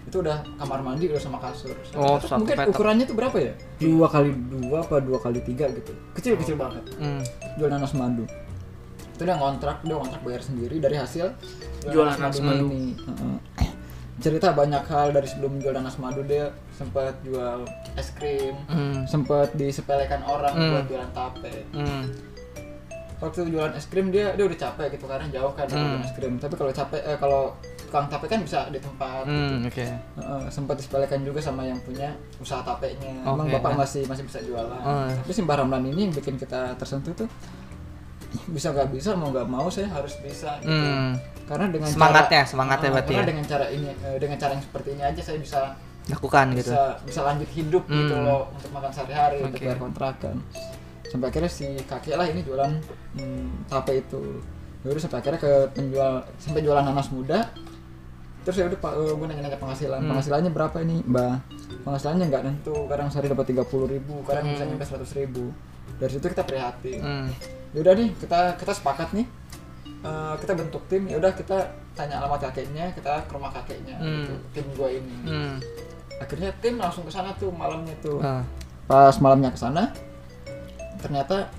itu 0.02 0.18
udah 0.18 0.38
kamar 0.56 0.80
mandi 0.80 1.06
udah 1.08 1.20
sama 1.20 1.38
kasur 1.38 1.72
Satu 1.84 1.96
Oh, 1.96 2.18
satu 2.18 2.42
mungkin 2.42 2.58
petak. 2.58 2.70
ukurannya 2.70 3.06
tuh 3.06 3.16
berapa 3.16 3.38
ya 3.38 3.54
dua 3.78 4.08
kali 4.08 4.30
dua 4.34 4.78
apa 4.80 4.96
dua 4.98 5.18
kali 5.18 5.40
tiga 5.42 5.70
gitu 5.70 5.94
kecil 6.14 6.34
kecil 6.36 6.56
banget 6.56 6.84
Hmm. 6.96 7.22
jual 7.56 7.68
nanas 7.68 7.92
madu 7.92 8.26
itu 9.12 9.22
dia 9.22 9.36
ngontrak 9.36 9.78
dia 9.82 9.94
ngontrak 9.94 10.22
bayar 10.22 10.42
sendiri 10.42 10.76
dari 10.78 10.96
hasil 10.96 11.30
Jual 11.84 12.06
nanas 12.08 12.38
madu. 12.40 12.66
ini 12.68 12.98
Heeh. 12.98 13.38
cerita 14.18 14.50
banyak 14.52 14.84
hal 14.84 15.10
dari 15.12 15.26
sebelum 15.26 15.58
jual 15.58 15.72
nanas 15.72 15.96
madu 15.96 16.22
dia 16.22 16.50
sempat 16.72 17.14
jual 17.22 17.62
es 17.94 18.10
krim 18.12 18.58
Hmm. 18.66 19.06
sempat 19.06 19.54
disepelekan 19.54 20.22
orang 20.24 20.52
Hmm. 20.52 20.70
buat 20.72 20.86
jualan 20.88 21.12
tape 21.12 21.54
Hmm. 21.72 22.06
waktu 23.18 23.46
jualan 23.48 23.70
es 23.72 23.86
krim 23.86 24.10
dia 24.10 24.34
dia 24.34 24.42
udah 24.44 24.58
capek 24.60 24.98
gitu 24.98 25.06
karena 25.06 25.30
jauh 25.30 25.54
kan 25.54 25.66
Hmm. 25.66 25.78
jualan 25.78 26.02
es 26.02 26.14
krim 26.14 26.34
tapi 26.36 26.54
kalau 26.56 26.72
capek 26.72 27.02
eh, 27.04 27.18
kalau 27.20 27.54
tukang 27.92 28.08
tape 28.08 28.24
kan 28.26 28.40
bisa 28.40 28.72
di 28.72 28.80
tempat 28.80 29.28
Hmm. 29.28 29.68
Oke. 29.68 29.84
Heeh, 29.84 30.44
sempat 30.48 30.80
disepelekan 30.80 31.20
juga 31.22 31.38
sama 31.38 31.62
yang 31.62 31.76
punya 31.78 32.08
usaha 32.40 32.64
tapenya 32.64 33.12
emang 33.22 33.44
Oke, 33.44 33.52
bapak 33.54 33.72
nah. 33.74 33.84
masih 33.84 34.08
masih 34.08 34.24
bisa 34.24 34.40
jualan 34.40 34.80
Oh. 34.80 35.12
tapi 35.12 35.28
si 35.30 35.42
Mbah 35.42 35.60
Ramlan 35.60 35.84
ini 35.86 36.08
yang 36.08 36.14
bikin 36.14 36.36
kita 36.36 36.72
tersentuh 36.76 37.12
tuh 37.14 37.28
bisa 38.48 38.72
nggak 38.72 38.88
bisa 38.90 39.12
mau 39.12 39.28
nggak 39.28 39.44
mau 39.46 39.68
saya 39.68 39.92
harus 39.92 40.16
bisa 40.18 40.56
gitu. 40.58 40.72
Hmm. 40.72 41.20
karena 41.44 41.68
dengan 41.68 41.90
Semangatnya, 41.90 42.42
cara, 42.42 42.48
semangatnya 42.48 42.88
Eh, 42.88 42.94
berarti 42.94 43.12
karena 43.12 43.20
ya. 43.20 43.28
dengan 43.28 43.46
cara 43.46 43.66
ini 43.68 43.88
eh, 43.92 44.18
dengan 44.18 44.38
cara 44.40 44.52
yang 44.56 44.64
seperti 44.64 44.90
ini 44.90 45.04
aja 45.04 45.22
saya 45.22 45.38
bisa 45.38 45.62
Lakukan 46.08 46.46
gitu. 46.56 46.72
bisa 46.72 46.82
bisa 47.04 47.20
lanjut 47.22 47.50
hidup 47.52 47.84
gitu 47.86 48.16
Hmm. 48.16 48.24
loh 48.24 48.48
untuk 48.50 48.72
makan 48.72 48.88
sehari-hari 48.90 49.38
untuk 49.42 49.52
Oke. 49.54 49.68
bayar 49.68 49.78
kontrakan 49.78 50.36
sampai 51.04 51.28
akhirnya 51.28 51.52
si 51.52 51.68
kakek 51.84 52.16
lah 52.16 52.24
ini 52.24 52.40
jualan 52.42 52.72
hmm, 53.14 53.68
tape 53.68 54.00
itu 54.00 54.24
Yaudah 54.82 54.98
sampai 54.98 55.20
akhirnya 55.20 55.38
ke 55.38 55.54
penjual 55.76 56.12
sampai 56.40 56.62
jualan 56.62 56.82
nanas 56.82 57.12
muda 57.12 57.52
terus 58.42 58.56
ya 58.58 58.66
udah 58.66 58.80
pak 58.80 58.92
gue 58.96 59.28
nanya-nanya 59.28 59.58
penghasilan 59.58 60.00
Hmm. 60.00 60.10
penghasilannya 60.10 60.52
berapa 60.52 60.78
ini 60.82 60.98
mbak 61.04 61.34
penghasilannya 61.84 62.26
nggak 62.28 62.44
nentu 62.44 62.76
kadang 62.90 63.08
sehari 63.08 63.30
dapat 63.30 63.46
tiga 63.50 63.64
puluh 63.64 63.86
ribu 63.86 64.22
kadang 64.24 64.50
bisa 64.50 64.64
Hmm. 64.64 64.74
nyampe 64.74 64.86
seratus 64.86 65.14
ribu 65.14 65.54
dari 65.98 66.12
situ 66.12 66.26
kita 66.26 66.42
prihatin 66.42 67.00
Hmm. 67.00 67.28
yaudah 67.72 67.94
nih 67.94 68.10
kita 68.18 68.56
kita 68.56 68.74
sepakat 68.74 69.12
nih 69.14 69.28
Eh, 70.02 70.36
kita 70.42 70.58
bentuk 70.58 70.82
tim 70.90 71.06
yaudah 71.06 71.30
kita 71.30 71.62
tanya 71.94 72.18
alamat 72.18 72.50
kakeknya 72.50 72.90
kita 72.90 73.22
ke 73.22 73.32
rumah 73.32 73.54
kakeknya 73.54 74.02
Hmm. 74.02 74.26
gitu, 74.26 74.34
tim 74.50 74.66
gua 74.74 74.90
ini 74.90 75.14
Hmm. 75.22 75.56
akhirnya 76.18 76.50
tim 76.58 76.82
langsung 76.82 77.06
ke 77.06 77.14
sana 77.14 77.30
tuh 77.38 77.54
malamnya 77.54 77.94
tuh 78.02 78.18
Ah. 78.18 78.42
pas 78.90 79.14
malamnya 79.22 79.54
ke 79.54 79.62
sana 79.62 79.94
ternyata 80.98 81.54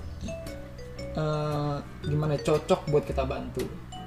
eh 1.13 1.75
gimana 2.03 2.35
ya, 2.35 2.41
cocok 2.43 2.89
buat 2.89 3.05
kita 3.05 3.23
bantu 3.23 3.63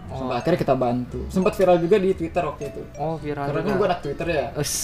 sampai 0.08 0.36
akhirnya 0.36 0.58
kita 0.58 0.74
bantu 0.74 1.20
sempat 1.26 1.52
viral 1.52 1.76
juga 1.78 1.96
di 1.96 2.10
twitter 2.12 2.42
waktu 2.42 2.64
itu 2.68 2.82
Oh 2.96 3.16
viral 3.16 3.44
karena 3.44 3.60
juga. 3.60 3.74
gue 3.74 3.86
anak 3.86 4.00
twitter 4.00 4.26
ya 4.28 4.44
Us. 4.54 4.74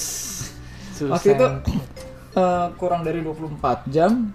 waktu 1.02 1.28
itu 1.32 1.46
eh, 2.40 2.66
kurang 2.74 3.00
dari 3.02 3.20
24 3.20 3.58
jam 3.88 4.30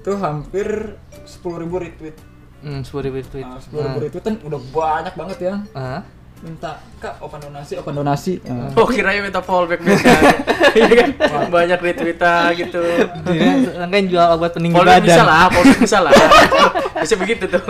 tuh 0.00 0.16
hampir 0.16 0.96
10.000 1.22 1.44
retweet 1.78 2.16
Hmm, 2.60 2.84
sepuluh 2.84 3.08
ribu 3.08 3.24
tweet. 3.24 3.40
Nah, 3.42 3.56
10.000 3.56 3.96
retweet 3.98 4.20
kan 4.20 4.36
udah 4.38 4.60
banyak 4.68 5.14
banget 5.14 5.38
ya 5.40 5.54
Ah. 5.72 6.04
minta 6.40 6.76
kak 6.96 7.16
open 7.18 7.40
donasi 7.40 7.76
open 7.76 7.92
donasi 7.94 8.36
Nah, 8.42 8.68
Oh 8.76 8.84
kiranya 8.84 9.20
minta 9.22 9.40
fallback 9.40 9.80
mereka. 9.80 10.12
Iya 10.70 10.86
kan? 10.94 11.10
Banyak 11.48 11.80
retweetan 11.80 12.52
gitu. 12.54 12.84
Dia 13.26 13.64
kan 13.82 14.04
jual 14.04 14.26
obat 14.30 14.52
peninggi 14.52 14.76
Fallback 14.76 15.02
bisa 15.02 15.18
badan. 15.18 15.26
lah, 15.26 15.44
fallback 15.50 15.78
bisa 15.80 15.98
lah. 15.98 16.12
Bisa 16.96 17.14
begitu 17.16 17.44
tuh. 17.48 17.60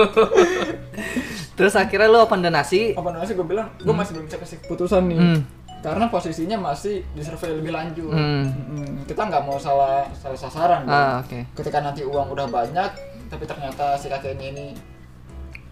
Terus 1.61 1.75
akhirnya 1.75 2.09
lu 2.09 2.19
open 2.19 2.41
donasi. 2.41 2.93
open 2.93 3.13
donasi 3.13 3.33
gue 3.33 3.45
bilang 3.45 3.69
gue 3.75 3.93
masih 3.93 4.13
belum 4.13 4.25
bisa 4.25 4.39
kasih 4.39 4.57
keputusan 4.61 5.03
nih 5.05 5.19
Hmm. 5.19 5.41
karena 5.81 6.09
posisinya 6.09 6.57
masih 6.59 7.05
di 7.07 7.21
survei 7.21 7.53
lebih 7.53 7.71
lanjut 7.71 8.09
Hmm. 8.09 8.49
Mm, 8.49 9.05
kita 9.05 9.23
nggak 9.23 9.43
mau 9.43 9.57
salah 9.57 10.09
salah 10.15 10.39
sasaran. 10.39 10.83
Ah, 10.85 11.21
oke. 11.21 11.41
ketika 11.55 11.79
nanti 11.79 12.01
uang 12.03 12.29
udah 12.31 12.47
banyak 12.47 12.91
tapi 13.27 13.45
ternyata 13.45 13.95
si 13.95 14.09
kakeknya 14.09 14.49
ini 14.51 14.67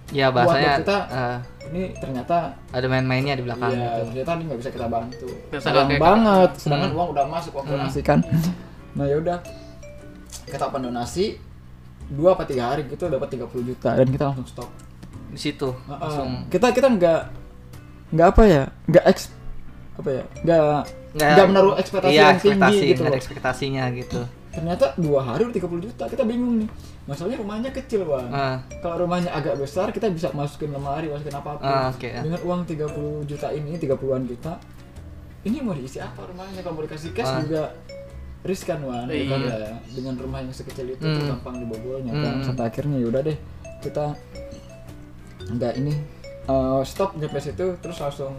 Ya 0.09 0.33
bahasanya 0.33 0.73
Buat 0.73 0.81
kita, 0.81 0.99
ah, 1.13 1.37
ini 1.67 1.93
ternyata 1.95 2.57
ada 2.67 2.87
main-mainnya 2.87 3.35
di 3.35 3.45
belakang 3.45 3.69
iya, 3.71 3.93
gitu. 3.95 4.09
ternyata 4.09 4.31
ini 4.33 4.43
nggak 4.47 4.59
bisa 4.59 4.71
kita 4.71 4.87
bantu 4.87 5.29
sayang 5.53 5.85
kakek- 5.87 6.01
banget 6.01 6.51
sedangkan 6.57 6.89
Hmm. 6.89 6.97
uang 6.97 7.09
udah 7.13 7.25
masuk 7.27 7.53
uang 7.55 7.67
donasi 7.69 8.01
kan 8.01 8.19
nah 8.95 9.05
yaudah 9.05 9.37
kita 10.47 10.65
open 10.65 10.81
donasi 10.83 11.37
dua 12.09 12.33
apa 12.33 12.43
tiga 12.43 12.73
hari 12.73 12.89
gitu 12.89 13.05
dapat 13.07 13.29
30 13.31 13.61
juta 13.63 13.93
dan 13.93 14.09
kita 14.09 14.25
langsung 14.25 14.49
stop 14.49 14.69
Di 15.29 15.39
situ 15.39 15.69
Uh-uh. 15.69 15.99
langsung 15.99 16.29
kita 16.49 16.71
kita 16.71 16.89
nggak 16.89 17.21
nggak 18.11 18.29
apa 18.29 18.43
ya 18.45 18.63
nggak 18.87 19.05
eks 19.07 19.23
apa 19.95 20.09
ya 20.11 20.25
nggak 20.41 20.61
nggak 21.15 21.47
menaruh 21.47 21.75
ekspektasi 21.77 22.11
iya, 22.11 22.25
yang 22.25 22.39
tinggi 22.39 22.55
ekspektasi, 22.55 22.85
gitu 22.87 22.95
nggak 22.95 23.05
ada 23.05 23.11
loh. 23.11 23.21
ekspektasinya 23.21 23.85
gitu. 23.93 24.21
ternyata 24.49 24.87
dua 24.97 25.21
hari 25.23 25.43
udah 25.45 25.55
30 25.55 25.87
juta 25.87 26.05
kita 26.07 26.25
bingung 26.25 26.55
nih 26.59 26.69
masalahnya 27.05 27.39
rumahnya 27.39 27.71
kecil 27.71 28.03
bang 28.03 28.27
Ah, 28.29 28.57
kalau 28.81 29.05
rumahnya 29.05 29.31
agak 29.31 29.55
besar 29.55 29.93
kita 29.93 30.09
bisa 30.09 30.33
masukin 30.33 30.71
lemari 30.71 31.07
masukin 31.07 31.31
apa 31.33 31.51
pun 31.55 31.63
Ah, 31.63 31.89
oke, 31.89 32.09
ya. 32.09 32.21
dengan 32.21 32.41
uang 32.43 32.61
30 32.65 32.89
juta 33.25 33.47
ini 33.51 33.77
30-an 33.77 34.23
juta 34.25 34.53
ini 35.43 35.57
mau 35.61 35.73
diisi 35.73 35.99
apa 35.99 36.25
rumahnya 36.25 36.61
kalau 36.61 36.75
mau 36.75 36.85
dikasih 36.85 37.13
cash 37.13 37.29
Ah. 37.29 37.39
juga 37.39 37.63
riskan 38.41 38.81
wan 38.83 39.05
kan 39.05 39.13
Iya. 39.13 39.37
ya 39.53 39.73
dengan 39.93 40.15
rumah 40.17 40.41
yang 40.41 40.51
sekecil 40.51 40.87
itu 40.89 41.03
Hmm. 41.03 41.29
gampang 41.29 41.55
dibobolnya 41.59 42.13
kan 42.15 42.35
Hmm. 42.35 42.45
sampai 42.45 42.65
akhirnya 42.67 42.97
yaudah 42.99 43.23
deh 43.23 43.39
kita 43.79 44.17
nggak 45.49 45.73
ini 45.77 45.95
eh, 46.45 46.81
stop 46.85 47.15
nyampe 47.15 47.39
situ 47.39 47.77
terus 47.79 47.99
langsung 47.99 48.37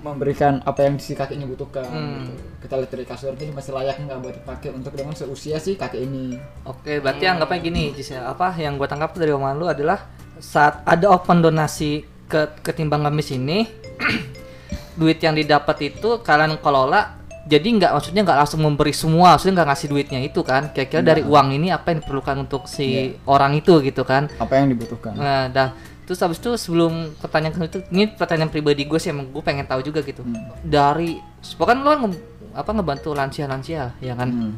memberikan 0.00 0.64
apa 0.64 0.80
yang 0.82 0.96
si 0.96 1.12
kakeknya 1.12 1.44
butuhkan 1.44 1.84
Hmm. 1.84 2.24
gitu. 2.24 2.32
kita 2.62 2.74
lihat 2.74 2.90
dari 2.90 3.04
kasur 3.04 3.32
ini 3.34 3.52
masih 3.52 3.72
layak 3.74 4.00
nggak 4.00 4.18
buat 4.18 4.34
dipakai 4.34 4.72
untuk 4.72 4.96
dengan 4.96 5.12
seusia 5.12 5.60
si 5.60 5.76
kakek 5.76 6.00
ini 6.00 6.40
Oke, 6.64 6.98
berarti 6.98 7.24
anggapnya 7.26 7.60
gini, 7.60 7.84
ya. 7.94 8.24
apa 8.26 8.56
yang 8.56 8.76
gue 8.76 8.88
tangkap 8.88 9.12
dari 9.12 9.28
omongan 9.30 9.56
lu 9.56 9.68
adalah 9.68 10.08
saat 10.36 10.80
ada 10.84 11.04
open 11.06 11.44
donasi 11.44 12.00
ke 12.24 12.48
ketimbang 12.62 13.04
ngemis 13.04 13.28
ini, 13.30 13.68
duit 14.96 15.18
yang 15.18 15.34
didapat 15.34 15.92
itu 15.92 16.20
kalian 16.20 16.56
kelola, 16.56 17.20
jadi 17.44 17.60
nggak 17.66 17.92
maksudnya 17.92 18.22
nggak 18.24 18.38
langsung 18.38 18.60
memberi 18.62 18.94
semua, 18.94 19.36
maksudnya 19.36 19.60
nggak 19.60 19.68
ngasih 19.68 19.88
duitnya 19.90 20.20
itu 20.22 20.40
kan, 20.40 20.72
kira-kira 20.72 21.02
dari 21.04 21.22
uang 21.22 21.52
ini 21.52 21.68
apa 21.68 21.92
yang 21.92 22.00
diperlukan 22.00 22.36
untuk 22.40 22.64
si 22.64 22.88
orang 23.26 23.52
itu 23.52 23.82
gitu 23.82 24.00
kan? 24.02 24.32
apa 24.38 24.52
yang 24.56 24.72
dibutuhkan 24.72 25.12
Nah, 25.12 25.50
dah 25.50 25.68
terus 26.10 26.26
habis 26.26 26.42
itu 26.42 26.50
sebelum 26.58 27.14
pertanyaan 27.22 27.70
itu 27.70 27.86
ini 27.94 28.10
pertanyaan 28.10 28.50
pribadi 28.50 28.82
gue 28.82 28.98
sih 28.98 29.14
emang 29.14 29.30
gue 29.30 29.38
pengen 29.46 29.62
tahu 29.62 29.78
juga 29.78 30.02
gitu. 30.02 30.26
Hmm. 30.26 30.58
dari 30.66 31.22
pokoknya 31.54 31.86
lo 31.86 31.94
nge- 32.10 32.22
apa 32.50 32.70
ngebantu 32.74 33.14
lansia-lansia 33.14 33.94
ya 34.02 34.18
kan? 34.18 34.26
Hmm. 34.26 34.54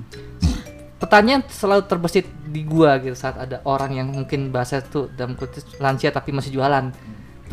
pertanyaan 0.97 1.45
selalu 1.45 1.85
terbesit 1.85 2.25
di 2.49 2.65
gua 2.65 2.97
gitu 3.05 3.13
saat 3.13 3.37
ada 3.37 3.61
orang 3.69 4.01
yang 4.01 4.09
mungkin 4.09 4.49
bahasa 4.49 4.81
itu 4.81 5.13
dalam 5.13 5.37
kutip 5.37 5.61
lansia 5.77 6.09
tapi 6.09 6.33
masih 6.33 6.57
jualan. 6.57 6.89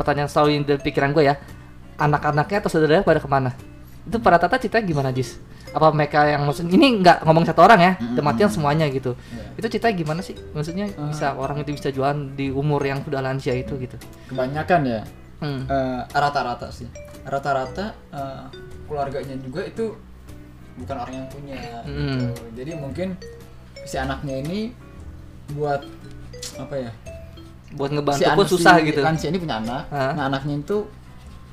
Pertanyaan 0.00 0.32
selalu 0.32 0.48
yang 0.56 0.64
dari 0.64 0.80
pikiran 0.80 1.12
gue 1.12 1.28
ya 1.28 1.36
anak-anaknya 2.00 2.56
atau 2.64 2.72
saudaranya 2.72 3.04
pada 3.04 3.20
ke 3.20 3.28
mana 3.28 3.52
itu 4.00 4.16
para 4.18 4.40
tata 4.40 4.56
ceritanya 4.56 4.84
gimana 4.86 5.10
Jis? 5.10 5.36
Apa 5.70 5.94
mereka 5.94 6.26
yang 6.26 6.42
maksud 6.42 6.66
ini 6.66 6.98
nggak 6.98 7.22
ngomong 7.22 7.46
satu 7.46 7.62
orang 7.62 7.78
ya 7.78 7.92
tematian 8.16 8.50
semuanya 8.50 8.90
gitu. 8.90 9.14
Iya. 9.30 9.44
itu 9.60 9.66
ceritanya 9.76 9.94
gimana 9.96 10.20
sih? 10.20 10.34
Maksudnya 10.50 10.88
bisa 11.06 11.36
orang 11.36 11.62
itu 11.62 11.70
bisa 11.72 11.88
jualan 11.88 12.34
di 12.34 12.50
umur 12.50 12.82
yang 12.82 13.04
sudah 13.04 13.22
lansia 13.22 13.54
itu 13.54 13.78
gitu? 13.78 13.94
Kebanyakan 14.28 14.80
ya? 14.82 15.00
Hmm. 15.40 15.64
eh, 15.64 16.00
rata-rata 16.10 16.68
sih. 16.68 16.88
Rata-rata 17.22 17.94
eh, 18.10 18.44
keluarganya 18.90 19.38
juga 19.38 19.62
itu 19.62 19.94
bukan 20.74 20.96
orang 20.96 21.14
yang 21.14 21.28
punya 21.30 21.56
Hmm. 21.84 22.32
gitu. 22.32 22.42
jadi 22.56 22.72
mungkin 22.74 23.08
si 23.84 23.94
anaknya 23.94 24.40
ini 24.42 24.72
buat 25.54 25.84
apa 26.56 26.74
ya? 26.74 26.90
Buat 27.70 27.90
ngebantu 27.94 28.18
si 28.18 28.34
pun 28.34 28.46
susah 28.48 28.74
si 28.82 28.90
gitu. 28.90 29.00
lansia 29.04 29.28
ini 29.30 29.38
punya 29.38 29.62
anak. 29.62 29.86
Hah? 29.92 30.12
nah 30.18 30.24
anaknya 30.26 30.58
itu 30.58 30.88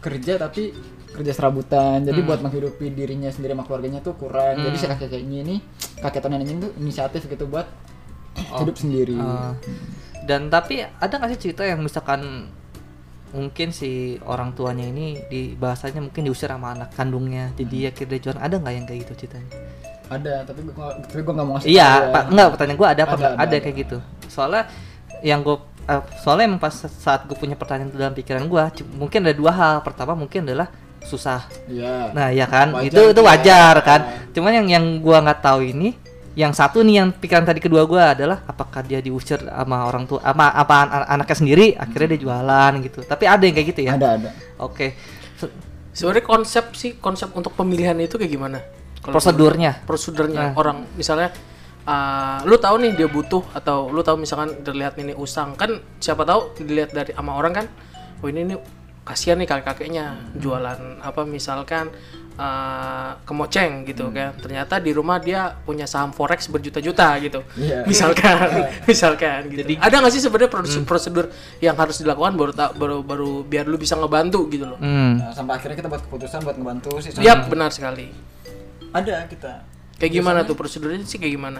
kerja 0.01 0.42
tapi 0.42 0.74
kerja 1.18 1.34
serabutan. 1.34 2.06
Jadi 2.06 2.20
Hmm. 2.22 2.28
buat 2.30 2.40
menghidupi 2.40 2.88
dirinya 2.90 3.28
sendiri 3.28 3.52
sama 3.52 3.66
keluarganya 3.66 4.00
tuh 4.00 4.14
kurang. 4.14 4.62
Jadi 4.62 4.76
si 4.78 4.86
kakek 4.86 5.10
kakeknya 5.10 5.40
ini 5.42 5.56
kakek 5.98 6.22
atau 6.22 6.30
neneknya 6.30 6.56
itu 6.62 6.70
inisiatif 6.78 7.26
gitu 7.26 7.50
buat 7.50 7.66
hidup 8.38 8.78
sendiri. 8.78 9.18
Eh, 9.18 9.52
dan 10.24 10.48
tapi 10.48 10.86
ada 10.86 11.14
nggak 11.14 11.30
sih 11.34 11.50
cerita 11.50 11.66
yang 11.66 11.82
misalkan 11.82 12.54
mungkin 13.28 13.76
si 13.76 14.16
orang 14.24 14.56
tuanya 14.56 14.88
ini 14.88 15.20
di 15.28 15.52
bahasanya 15.54 16.00
mungkin 16.00 16.24
diusir 16.24 16.48
sama 16.48 16.72
anak 16.72 16.96
kandungnya 16.96 17.52
jadi 17.60 17.92
akhirnya 17.92 18.24
jualan 18.24 18.40
ada 18.40 18.56
nggak 18.56 18.74
yang 18.74 18.86
kayak 18.88 19.00
gitu 19.04 19.14
ceritanya? 19.26 19.52
Ada 20.08 20.34
tapi 20.48 20.64
gua 20.64 20.96
tapi 20.96 21.20
gua 21.20 21.34
nggak 21.36 21.48
mau 21.48 21.54
ngasih 21.60 21.68
iya 21.68 21.90
ya. 22.00 22.14
pak 22.16 22.24
enggak 22.32 22.48
pertanyaan 22.56 22.78
gue 22.80 22.88
ada 22.88 23.02
apa 23.04 23.12
Ada, 23.12 23.20
nggak? 23.20 23.34
ada, 23.34 23.44
ada, 23.44 23.52
ada. 23.52 23.58
kayak 23.60 23.76
gitu. 23.76 23.98
Soalnya 24.32 24.64
yang 25.20 25.40
gue 25.44 25.58
soalnya 26.20 26.46
emang 26.48 26.62
pas 26.62 26.76
saat 26.76 27.28
gue 27.28 27.36
punya 27.36 27.56
pertanyaan 27.56 27.92
itu 27.92 28.00
dalam 28.00 28.16
pikiran 28.16 28.44
gue 28.48 28.64
mungkin 28.96 29.20
ada 29.28 29.36
dua 29.36 29.52
hal. 29.52 29.76
Pertama 29.84 30.16
mungkin 30.16 30.48
adalah 30.48 30.72
susah 31.01 31.46
iya 31.66 32.10
Nah, 32.12 32.30
ya 32.30 32.46
kan, 32.46 32.74
Wajar 32.74 32.88
itu 32.88 33.01
itu 33.12 33.22
ya. 33.22 33.27
wajar 33.27 33.75
kan. 33.82 34.01
Cuman 34.32 34.51
yang 34.54 34.68
yang 34.70 34.86
gua 35.00 35.22
nggak 35.22 35.39
tahu 35.39 35.60
ini, 35.66 35.94
yang 36.34 36.51
satu 36.51 36.82
nih 36.82 37.00
yang 37.00 37.10
pikiran 37.12 37.44
tadi 37.44 37.58
kedua 37.58 37.84
gua 37.84 38.12
adalah 38.12 38.44
apakah 38.44 38.82
dia 38.82 39.00
diusir 39.00 39.39
sama 39.39 39.84
orang 39.84 40.06
tua 40.06 40.20
sama 40.20 40.50
apa 40.50 40.75
an- 40.84 41.08
anaknya 41.16 41.38
sendiri 41.38 41.68
akhirnya 41.74 42.13
dia 42.13 42.22
jualan 42.22 42.72
gitu. 42.82 43.00
Tapi 43.01 43.24
ada 43.24 43.42
yang 43.42 43.56
kayak 43.56 43.68
gitu 43.72 43.82
ya. 43.84 43.94
ada 43.94 44.10
ada 44.16 44.30
Oke. 44.58 44.94
Se- 45.36 45.54
Sebenarnya 45.92 46.24
konsep 46.24 46.66
sih 46.74 46.94
konsep 46.96 47.34
untuk 47.34 47.54
pemilihan 47.54 47.98
itu 47.98 48.16
kayak 48.16 48.30
gimana? 48.30 48.60
Kalau 49.01 49.18
Prosedurnya. 49.18 49.82
prosedurnya 49.82 50.51
Nah. 50.51 50.54
orang 50.54 50.86
misalnya 50.94 51.34
uh, 51.84 52.44
lu 52.44 52.58
tahu 52.58 52.75
nih 52.80 52.92
dia 52.94 53.08
butuh 53.08 53.42
atau 53.50 53.88
lu 53.88 54.01
tahu 54.01 54.20
misalkan 54.20 54.62
dilihat 54.62 54.94
ini 54.98 55.16
usang 55.16 55.56
kan 55.56 55.74
siapa 55.98 56.22
tahu 56.22 56.54
dilihat 56.60 56.92
dari 56.92 57.12
sama 57.12 57.34
orang 57.34 57.54
kan 57.56 57.66
oh 58.20 58.27
ini 58.27 58.46
nih 58.46 58.58
kasihan 59.08 59.36
nih 59.36 59.46
kakek-kakeknya 59.46 60.06
jualan 60.34 60.76
apa 61.00 61.24
misalkan 61.24 61.88
uh, 62.36 63.16
kemoceng 63.24 63.82
gitu 63.84 64.10
kan 64.10 64.36
ternyata 64.36 64.78
di 64.78 64.92
rumah 64.92 65.18
dia 65.18 65.56
punya 65.58 65.84
saham 65.84 66.12
forex 66.12 66.48
berjuta-juta 66.48 67.16
gitu 67.20 67.40
Iya. 67.56 67.82
misalkan 67.90 68.36
misalkan 68.90 69.48
gitu 69.48 69.64
ada 69.74 69.96
nggak 69.98 70.12
sih 70.12 70.20
sebenarnya 70.20 70.52
prosedur, 70.52 70.84
prosedur 70.84 71.26
yang 71.58 71.74
harus 71.74 71.98
dilakukan 71.98 72.34
baru 72.34 72.52
ta- 72.52 72.74
baru 72.74 73.00
baru 73.02 73.42
biar 73.42 73.66
lu 73.66 73.76
bisa 73.76 73.96
ngebantu 73.96 74.46
gitu 74.48 74.68
loh 74.68 74.78
Hmm. 74.78 75.18
Nah, 75.18 75.32
sampai 75.32 75.58
akhirnya 75.58 75.78
kita 75.78 75.88
buat 75.88 76.04
keputusan 76.04 76.40
buat 76.44 76.56
ngebantu 76.56 76.92
sih 77.00 77.12
Yap, 77.18 77.48
benar 77.48 77.72
sekali. 77.72 78.12
ada 78.90 79.24
kita 79.26 79.64
Kayak 79.98 80.14
gimana 80.14 80.40
tuh 80.44 80.54
prosedurnya 80.54 81.02
sih 81.02 81.18
kayak 81.18 81.34
gimana? 81.34 81.58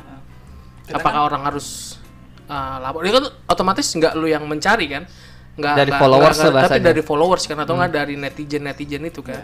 Kita 0.86 1.02
Apakah 1.02 1.26
orang 1.26 1.42
harus 1.44 1.98
uh, 2.46 2.78
lapor? 2.78 3.02
Dia 3.02 3.18
kan 3.18 3.26
otomatis 3.50 3.90
nggak 3.90 4.14
lu 4.14 4.30
yang 4.30 4.46
mencari 4.46 4.86
kan? 4.86 5.10
Nggak 5.58 5.74
Dari 5.76 5.90
nggak- 5.90 6.00
followers 6.00 6.38
lah 6.40 6.52
tapi 6.64 6.80
dari 6.80 7.02
followers 7.02 7.44
kan 7.44 7.58
atau 7.58 7.74
nggak 7.74 7.92
dari 7.92 8.14
netizen 8.14 8.62
netizen 8.64 9.02
itu 9.04 9.20
kan? 9.20 9.42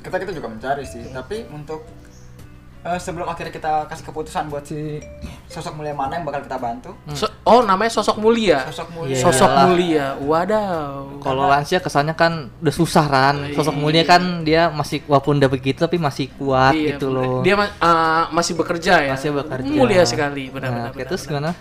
kita 0.00 0.16
kita 0.16 0.32
juga 0.32 0.48
mencari 0.48 0.80
sih 0.82 1.04
tapi 1.10 1.44
untuk 1.50 1.84
eh, 2.80 2.96
sebelum 2.96 3.28
akhirnya 3.28 3.52
kita 3.52 3.84
kasih 3.84 4.04
keputusan 4.06 4.48
buat 4.48 4.64
si 4.64 4.96
sosok 5.44 5.76
mulia 5.76 5.92
mana 5.92 6.16
yang 6.16 6.24
bakal 6.24 6.40
kita 6.40 6.56
bantu 6.56 6.96
So- 7.10 7.28
oh 7.42 7.60
namanya 7.60 7.92
sosok 7.92 8.16
mulia. 8.16 8.64
sosok 8.64 8.88
mulia 8.90 9.12
Iya. 9.12 9.20
Sosok 9.20 9.50
mulia. 9.60 10.06
Wadaw. 10.16 11.18
Kalau 11.18 11.44
lansia 11.44 11.78
kesannya 11.78 12.14
kan 12.14 12.48
udah 12.56 12.72
susah 12.72 13.04
kan. 13.04 13.34
Sosok 13.52 13.74
mulia 13.74 14.00
kan 14.02 14.22
dia 14.40 14.70
masih 14.70 15.04
walaupun 15.04 15.36
udah 15.36 15.50
begitu 15.50 15.76
tapi 15.76 15.98
masih 15.98 16.32
kuat 16.32 16.72
Iya, 16.72 16.94
gitu 16.94 17.10
loh. 17.10 17.42
Dia 17.42 17.58
uh, 17.58 18.30
masih 18.30 18.54
bekerja 18.54 19.02
ya. 19.02 19.12
Masih 19.12 19.34
bekerja. 19.34 19.68
Mulia 19.68 20.02
sekali, 20.04 20.46
Nah, 20.46 20.52
benar-benar. 20.54 20.90
oke, 20.90 21.02
terus 21.04 21.26
gimana? 21.26 21.52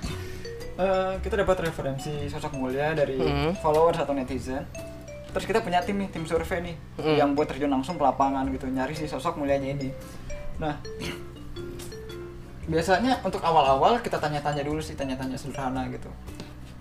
Eh, 0.80 1.14
kita 1.20 1.36
dapat 1.36 1.60
referensi 1.60 2.32
sosok 2.32 2.56
mulia 2.56 2.96
dari 2.96 3.20
Hmm. 3.20 3.52
followers 3.60 4.00
atau 4.00 4.16
netizen. 4.16 4.64
Terus 5.30 5.44
kita 5.44 5.60
punya 5.60 5.84
tim 5.84 6.00
nih 6.00 6.08
tim 6.08 6.24
survei 6.24 6.64
nih 6.64 6.76
Hmm. 6.96 7.16
yang 7.20 7.30
buat 7.36 7.52
terjun 7.52 7.68
langsung 7.68 8.00
ke 8.00 8.04
lapangan 8.04 8.48
gitu 8.48 8.66
nyari 8.66 8.96
si 8.96 9.04
sosok 9.04 9.36
mulianya 9.36 9.76
ini. 9.76 9.92
Nah 10.56 10.80
biasanya 12.64 13.20
untuk 13.22 13.44
awal-awal 13.44 14.00
kita 14.00 14.18
tanya-tanya 14.18 14.64
dulu 14.64 14.80
sih 14.80 14.96
tanya-tanya 14.96 15.36
sederhana 15.36 15.84
gitu. 15.92 16.08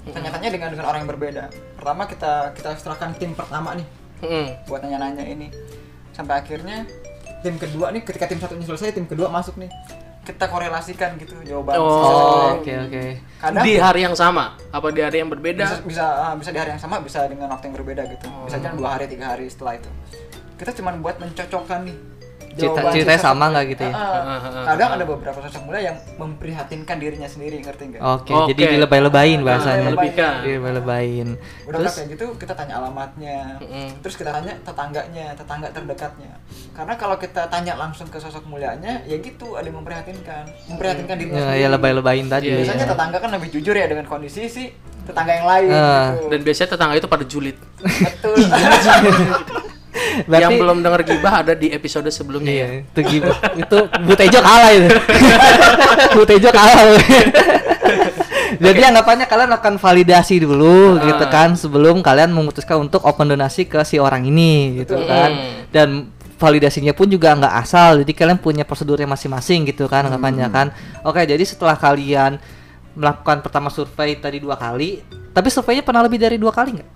Tanya-tanya 0.09 0.49
dengan 0.49 0.69
dengan 0.71 0.87
orang 0.87 1.03
yang 1.03 1.11
berbeda. 1.11 1.45
Pertama 1.75 2.07
kita 2.07 2.55
kita 2.55 2.79
serahkan 2.79 3.19
tim 3.19 3.35
pertama 3.35 3.75
nih 3.75 3.89
Mm. 4.23 4.47
buat 4.71 4.81
nanya-nanya 4.81 5.27
ini. 5.27 5.51
Sampai 6.15 6.39
akhirnya 6.39 6.87
tim 7.43 7.59
kedua 7.59 7.91
nih 7.91 8.07
ketika 8.07 8.31
tim 8.31 8.39
satunya 8.39 8.63
selesai 8.63 8.95
tim 8.95 9.11
kedua 9.11 9.27
masuk 9.27 9.59
nih 9.59 9.69
kita 10.29 10.45
korelasikan 10.45 11.17
gitu 11.17 11.33
jawaban 11.41 11.81
Oh, 11.81 11.89
mulia 11.89 12.61
Oke, 12.61 12.73
oke. 12.85 13.05
kadang 13.41 13.65
Di 13.65 13.81
hari 13.81 14.05
yang 14.05 14.13
sama? 14.13 14.61
Apa 14.69 14.93
di 14.93 15.01
hari 15.01 15.25
yang 15.25 15.33
bisa 15.33 15.41
berbeda? 15.41 15.65
bisa 15.81 16.05
ah, 16.05 16.35
bisa 16.37 16.51
di 16.53 16.59
hari 16.61 16.71
yang 16.77 16.83
sama 16.83 17.01
bisa 17.01 17.25
dengan 17.25 17.49
waktu 17.49 17.73
yang 17.73 17.77
berbeda 17.81 18.03
gitu 18.13 18.29
bisa 18.45 18.61
jangan 18.61 18.77
dua 18.77 18.91
hari 19.01 19.09
tiga 19.09 19.33
hari 19.33 19.49
setelah 19.49 19.81
itu 19.81 19.89
kita 20.61 20.77
cuma 20.77 20.93
buat 21.01 21.17
mencocokkan 21.17 21.89
nih 21.89 21.97
Cerita- 22.51 22.89
ceritanya 22.89 23.21
sama 23.21 23.45
nggak 23.49 23.65
gitu 23.69 23.83
ya? 23.83 23.93
Ah, 23.93 24.39
kadang 24.67 24.91
ada 24.95 25.05
beberapa 25.05 25.39
sosok 25.39 25.63
mulia 25.63 25.83
yang 25.85 25.97
memprihatinkan 26.17 26.97
dirinya 26.97 27.27
sendiri 27.27 27.59
ngerti 27.59 27.83
nggak 27.89 28.01
Oke, 28.01 28.33
Oke. 28.33 28.53
jadi 28.53 28.75
dilebay-lebayin 28.75 29.41
Ah, 29.41 29.45
bahasanya. 29.45 29.93
Dilebay-lebayin. 30.41 31.29
udah 31.65 31.79
Terus 31.79 31.95
kayak 31.95 32.09
gitu 32.13 32.25
kita 32.35 32.55
tanya 32.55 32.75
alamatnya 32.79 33.59
Mm-mm. 33.59 33.89
terus 34.01 34.15
kita 34.15 34.31
tanya 34.31 34.57
tetangganya 34.61 35.27
tetangga 35.33 35.69
terdekatnya 35.69 36.33
karena 36.73 36.95
kalau 36.95 37.17
kita 37.17 37.43
tanya 37.47 37.75
langsung 37.75 38.07
ke 38.07 38.17
sosok 38.17 38.45
mulianya 38.45 39.05
ya 39.05 39.17
gitu 39.17 39.55
ada 39.55 39.65
yang 39.65 39.77
memprihatinkan 39.77 40.49
memprihatinkan 40.67 41.15
dirinya 41.15 41.37
ya, 41.37 41.45
sendiri 41.45 41.61
ya 41.61 41.69
lebay-lebayin 41.71 42.27
tadi. 42.27 42.47
Iya, 42.49 42.57
biasanya 42.59 42.85
ya. 42.85 42.91
tetangga 42.91 43.19
kan 43.19 43.31
lebih 43.31 43.49
jujur 43.51 43.75
ya 43.75 43.87
dengan 43.87 44.05
kondisi 44.05 44.43
si 44.47 44.65
tetangga 45.05 45.33
yang 45.35 45.47
lain 45.47 45.69
Ah. 45.71 46.13
gitu 46.13 46.27
Dan 46.29 46.41
biasanya 46.43 46.69
tetangga 46.71 46.95
itu 46.97 47.07
pada 47.07 47.25
julid. 47.25 47.57
betul 47.79 48.35
Berarti 50.29 50.45
yang 50.45 50.55
belum 50.61 50.79
denger 50.81 51.01
gibah 51.05 51.35
ada 51.41 51.53
di 51.53 51.73
episode 51.73 52.07
sebelumnya 52.09 52.53
ya. 52.53 52.67
Iya, 52.69 52.79
itu 52.85 53.01
gitu. 53.09 53.31
itu 53.57 53.79
Butejo 54.05 54.39
kalah 54.41 54.71
itu. 54.71 54.89
Butejo 56.17 56.51
kalah. 56.53 56.77
Jadi 58.59 58.81
anggapannya 58.81 59.27
kalian 59.29 59.53
akan 59.55 59.75
validasi 59.79 60.43
dulu 60.43 60.99
Ah. 60.99 61.05
gitu 61.05 61.25
kan 61.29 61.55
sebelum 61.55 62.01
kalian 62.01 62.33
memutuskan 62.33 62.81
untuk 62.81 63.05
open 63.05 63.29
donasi 63.29 63.69
ke 63.69 63.79
si 63.85 64.01
orang 64.01 64.25
ini 64.25 64.83
gitu 64.83 64.99
Betul. 64.99 65.07
kan. 65.07 65.31
Hmm. 65.31 65.53
Dan 65.71 65.89
validasinya 66.39 66.93
pun 66.93 67.07
juga 67.07 67.35
nggak 67.35 67.55
asal. 67.61 68.03
Jadi 68.03 68.13
kalian 68.13 68.39
punya 68.41 68.65
prosedurnya 68.65 69.07
masing-masing 69.07 69.69
gitu 69.69 69.87
kan 69.87 70.05
Hmm. 70.05 70.13
anggapannya 70.13 70.49
kan. 70.49 70.67
Oke, 71.05 71.23
jadi 71.23 71.41
setelah 71.45 71.77
kalian 71.77 72.41
melakukan 72.99 73.45
pertama 73.45 73.71
survei 73.71 74.19
tadi 74.19 74.43
dua 74.43 74.59
kali, 74.59 75.05
tapi 75.31 75.49
surveinya 75.49 75.87
pernah 75.87 76.03
lebih 76.03 76.19
dari 76.19 76.35
dua 76.35 76.51
kali 76.51 76.83
nggak? 76.83 76.89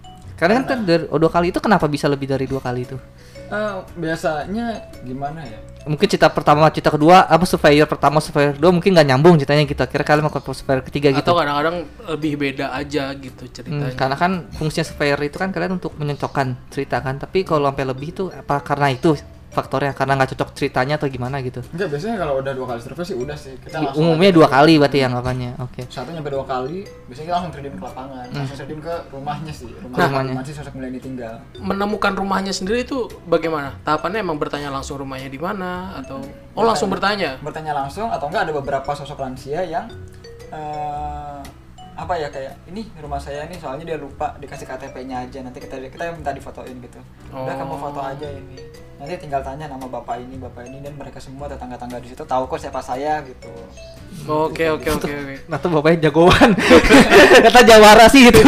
Karena 0.42 0.66
kan 0.66 0.83
dari, 0.83 1.07
oh, 1.07 1.22
dua 1.22 1.31
kali 1.31 1.55
itu 1.55 1.62
kenapa 1.62 1.87
bisa 1.87 2.11
lebih 2.11 2.26
dari 2.26 2.50
dua 2.50 2.59
kali 2.59 2.83
itu? 2.83 2.98
Eh, 3.46 3.74
biasanya 3.94 4.90
gimana 5.05 5.46
ya? 5.46 5.61
Mungkin 5.83 6.07
cerita 6.09 6.31
pertama 6.31 6.66
cerita 6.70 6.90
kedua 6.90 7.26
apa 7.26 7.42
surveyor 7.46 7.87
pertama 7.87 8.18
surveyor 8.18 8.55
kedua 8.55 8.70
mungkin 8.70 8.90
nggak 8.90 9.07
nyambung 9.07 9.35
ceritanya 9.38 9.62
gitu. 9.66 9.83
Akhirnya 9.83 10.07
kalian 10.07 10.22
melakukan 10.26 10.55
surveyor 10.55 10.83
ketiga 10.83 11.09
gitu. 11.14 11.22
Atau 11.22 11.37
kadang-kadang 11.38 11.76
lebih 12.11 12.33
beda 12.38 12.66
aja 12.72 13.14
gitu 13.14 13.42
Hmm, 13.46 13.52
ceritanya. 13.55 13.94
karena 13.94 14.16
kan 14.18 14.33
fungsinya 14.55 14.87
surveyor 14.88 15.18
itu 15.22 15.37
kan 15.38 15.50
kalian 15.50 15.78
untuk 15.78 15.94
menyocokkan 15.94 16.59
cerita 16.74 16.98
kan. 16.98 17.22
Tapi 17.22 17.42
kalau 17.42 17.70
sampai 17.70 17.87
lebih 17.87 18.09
itu 18.11 18.24
apa 18.31 18.59
karena 18.62 18.90
itu 18.90 19.14
faktornya 19.52 19.92
karena 19.92 20.12
nggak 20.14 20.32
cocok 20.32 20.48
ceritanya 20.52 20.96
atau 20.96 21.06
gimana 21.06 21.38
gitu 21.38 21.60
enggak 21.68 21.88
biasanya 21.88 22.16
kalau 22.16 22.34
udah 22.38 22.52
dua 22.52 22.66
kali 22.66 22.80
survei 22.80 23.04
sih 23.04 23.14
udah 23.14 23.36
sih 23.36 23.52
kita 23.58 23.76
I- 23.76 23.84
langsung 23.84 24.00
umumnya 24.02 24.30
dua 24.30 24.48
kali 24.48 24.72
berarti 24.76 24.98
yang 24.98 25.12
apanya 25.12 25.50
oke 25.58 25.82
satu 25.86 26.08
nyampe 26.08 26.28
dua 26.28 26.42
kali 26.42 26.78
biasanya 27.04 27.26
kita 27.26 27.36
langsung 27.36 27.52
terjun 27.52 27.72
ke 27.72 27.84
lapangan 27.84 28.26
langsung 28.30 28.56
terjun 28.58 28.80
ke 28.80 28.94
rumahnya 29.08 29.52
sih 29.52 29.68
rumah 29.74 29.94
Nah. 29.94 30.06
Rumahnya. 30.06 30.32
rumah 30.32 30.42
si 30.42 30.52
sosok 30.52 30.72
mulia 30.72 30.88
ini 30.88 30.98
tinggal 30.98 31.34
Menemukan 31.54 32.12
rumahnya 32.14 32.50
sendiri 32.50 32.82
itu 32.82 32.98
bagaimana? 33.24 33.76
Tahapannya 33.82 34.18
emang 34.20 34.36
bertanya 34.36 34.68
langsung 34.68 34.96
rumahnya 34.96 35.28
di 35.28 35.36
mana 35.36 35.70
atau 35.96 36.18
oh 36.50 36.64
langsung 36.64 36.88
bertanya? 36.88 37.36
bertanya 37.38 37.72
langsung 37.72 38.08
atau 38.08 38.26
enggak 38.26 38.44
ada 38.44 38.52
beberapa 38.54 38.90
sosok 38.90 39.20
lansia 39.20 39.60
yang 39.62 39.84
eh, 40.48 41.40
apa 41.92 42.14
ya 42.14 42.28
kayak 42.28 42.56
ini 42.66 42.88
rumah 42.96 43.16
saya 43.16 43.44
nih 43.44 43.56
soalnya 43.56 43.84
dia 43.84 43.96
lupa 43.96 44.32
dikasih 44.36 44.64
KTP-nya 44.64 45.22
aja 45.22 45.38
nanti 45.40 45.60
kita 45.60 45.76
kita 45.82 46.08
minta 46.10 46.30
difotoin 46.30 46.76
gitu 46.78 46.98
udah 47.30 47.44
Oh. 47.44 47.56
kamu 47.58 47.74
foto 47.78 48.00
aja 48.00 48.26
ini 48.26 48.56
nanti 49.02 49.18
tinggal 49.18 49.42
tanya 49.42 49.66
nama 49.66 49.82
bapak 49.82 50.22
ini 50.22 50.38
bapak 50.38 50.62
ini 50.70 50.78
dan 50.78 50.94
mereka 50.94 51.18
semua 51.18 51.50
tetangga-tangga 51.50 51.98
di 51.98 52.14
situ 52.14 52.22
tahu 52.22 52.46
kok 52.46 52.62
siapa 52.62 52.78
saya 52.78 53.18
gitu 53.26 53.50
Oke 54.22 54.70
oke 54.70 54.86
oke 54.94 55.10
oke. 55.10 55.34
nah 55.50 55.58
tuh 55.58 55.74
bapaknya 55.74 56.06
jagoan 56.06 56.54
kata 57.50 57.60
jawara 57.66 58.06
sih 58.06 58.30
itu 58.30 58.46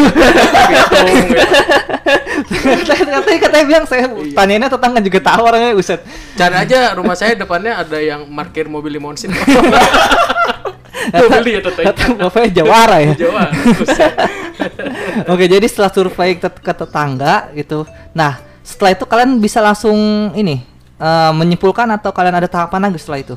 katanya 3.10 3.38
katanya 3.42 3.64
bilang 3.66 3.84
saya 3.90 4.06
tanyainnya 4.30 4.70
tetangga 4.70 5.02
juga 5.02 5.18
tahu 5.26 5.42
orangnya 5.42 5.74
uset 5.74 6.06
Cari 6.34 6.54
aja 6.54 6.98
rumah 6.98 7.14
saya 7.14 7.38
depannya 7.38 7.78
ada 7.78 7.98
yang 8.02 8.26
parkir 8.26 8.66
mobil 8.66 8.98
limonsin. 8.98 9.30
Beli 11.14 11.56
ya 11.56 11.60
tetangga. 11.62 12.26
bapaknya 12.26 12.50
jawara 12.64 12.96
ya. 12.98 13.12
Oke, 15.32 15.44
jadi 15.46 15.66
setelah 15.68 15.90
survei 15.94 16.40
ke, 16.40 16.48
ke 16.48 16.72
tetangga 16.74 17.54
gitu. 17.54 17.86
Nah, 18.16 18.40
setelah 18.64 18.96
itu 18.96 19.04
kalian 19.04 19.38
bisa 19.38 19.60
langsung 19.60 19.94
ini 20.32 20.64
eh, 20.96 21.32
menyimpulkan 21.32 21.84
atau 21.92 22.10
kalian 22.10 22.34
ada 22.34 22.48
tahapan 22.48 22.88
lagi 22.88 22.98
setelah 22.98 23.20
itu? 23.20 23.36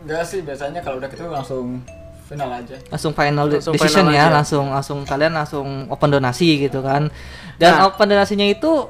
enggak 0.00 0.24
sih 0.24 0.40
biasanya 0.40 0.80
kalau 0.80 0.96
udah 0.96 1.10
gitu 1.10 1.28
langsung 1.28 1.84
final 2.24 2.48
aja 2.48 2.78
Langsung 2.88 3.12
final 3.12 3.46
Langsung 3.50 3.74
decision 3.74 4.06
final 4.06 4.14
ya, 4.14 4.24
aja. 4.24 4.32
langsung 4.32 4.64
langsung 4.70 4.98
kalian 5.02 5.34
langsung 5.34 5.66
open 5.90 6.08
donasi 6.08 6.62
gitu 6.62 6.80
kan. 6.80 7.10
Dan 7.58 7.76
Nah. 7.76 7.90
open 7.90 8.06
donasinya 8.06 8.46
itu 8.46 8.86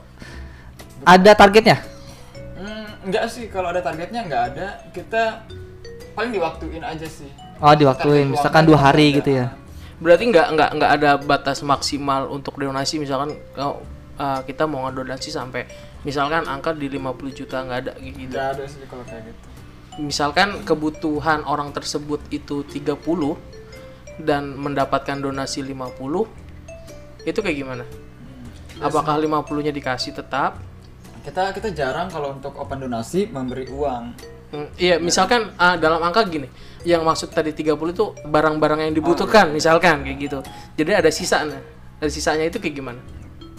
ada 1.03 1.33
targetnya. 1.33 1.81
Hmm, 2.55 3.09
enggak 3.09 3.27
sih 3.27 3.49
kalau 3.49 3.73
ada 3.73 3.81
targetnya 3.81 4.23
enggak 4.23 4.43
ada 4.55 4.67
kita 4.93 5.41
paling 6.13 6.31
diwaktuin 6.31 6.85
aja 6.85 7.09
sih 7.09 7.33
Oh, 7.59 7.73
diwaktuin. 7.73 8.29
Misalkan 8.29 8.65
dua 8.65 8.77
hari 8.79 9.17
gitu 9.17 9.35
ya. 9.35 9.53
Berarti 9.99 10.29
nggak 10.29 10.47
nggak 10.55 10.71
nggak 10.77 10.91
ada 10.97 11.11
batas 11.17 11.61
maksimal 11.61 12.29
untuk 12.29 12.55
donasi 12.55 12.97
misalkan 12.97 13.37
oh, 13.57 13.81
uh, 14.21 14.41
kita 14.45 14.69
mau 14.69 14.85
ngedonasi 14.87 15.33
sampai 15.33 15.65
misalkan 16.05 16.45
angka 16.45 16.77
di 16.77 16.93
50 16.93 17.33
juta 17.33 17.65
nggak 17.65 17.79
ada 17.89 17.93
gitu. 17.97 18.37
Nggak 18.37 18.49
ada 18.61 18.65
sih 18.69 18.85
kalau 18.85 19.05
kayak 19.09 19.33
gitu. 19.33 19.41
Misalkan 20.01 20.63
kebutuhan 20.63 21.43
orang 21.49 21.73
tersebut 21.73 22.21
itu 22.31 22.63
30 22.69 23.01
dan 24.21 24.53
mendapatkan 24.55 25.17
donasi 25.17 25.65
50 25.65 27.25
itu 27.25 27.39
kayak 27.41 27.57
gimana? 27.57 27.85
Apakah 28.81 29.21
50-nya 29.21 29.73
dikasih 29.77 30.17
tetap? 30.17 30.57
Kita 31.21 31.53
kita 31.53 31.69
jarang 31.77 32.09
kalau 32.09 32.33
untuk 32.33 32.57
open 32.57 32.81
donasi 32.89 33.29
memberi 33.29 33.69
uang. 33.69 34.05
Hmm, 34.51 34.67
iya, 34.81 34.97
misalkan 34.97 35.53
ah, 35.61 35.77
dalam 35.77 36.01
angka 36.01 36.25
gini, 36.27 36.49
yang 36.83 37.05
maksud 37.05 37.29
tadi 37.31 37.53
30 37.53 37.77
itu 37.93 38.05
barang-barang 38.25 38.89
yang 38.89 38.95
dibutuhkan, 38.97 39.53
misalkan 39.53 40.01
kayak 40.01 40.17
gitu. 40.17 40.39
Jadi 40.81 40.91
ada 40.97 41.11
sisanya. 41.13 41.61
Dari 42.01 42.09
sisanya 42.09 42.49
itu 42.49 42.57
kayak 42.57 42.75
gimana? 42.75 43.01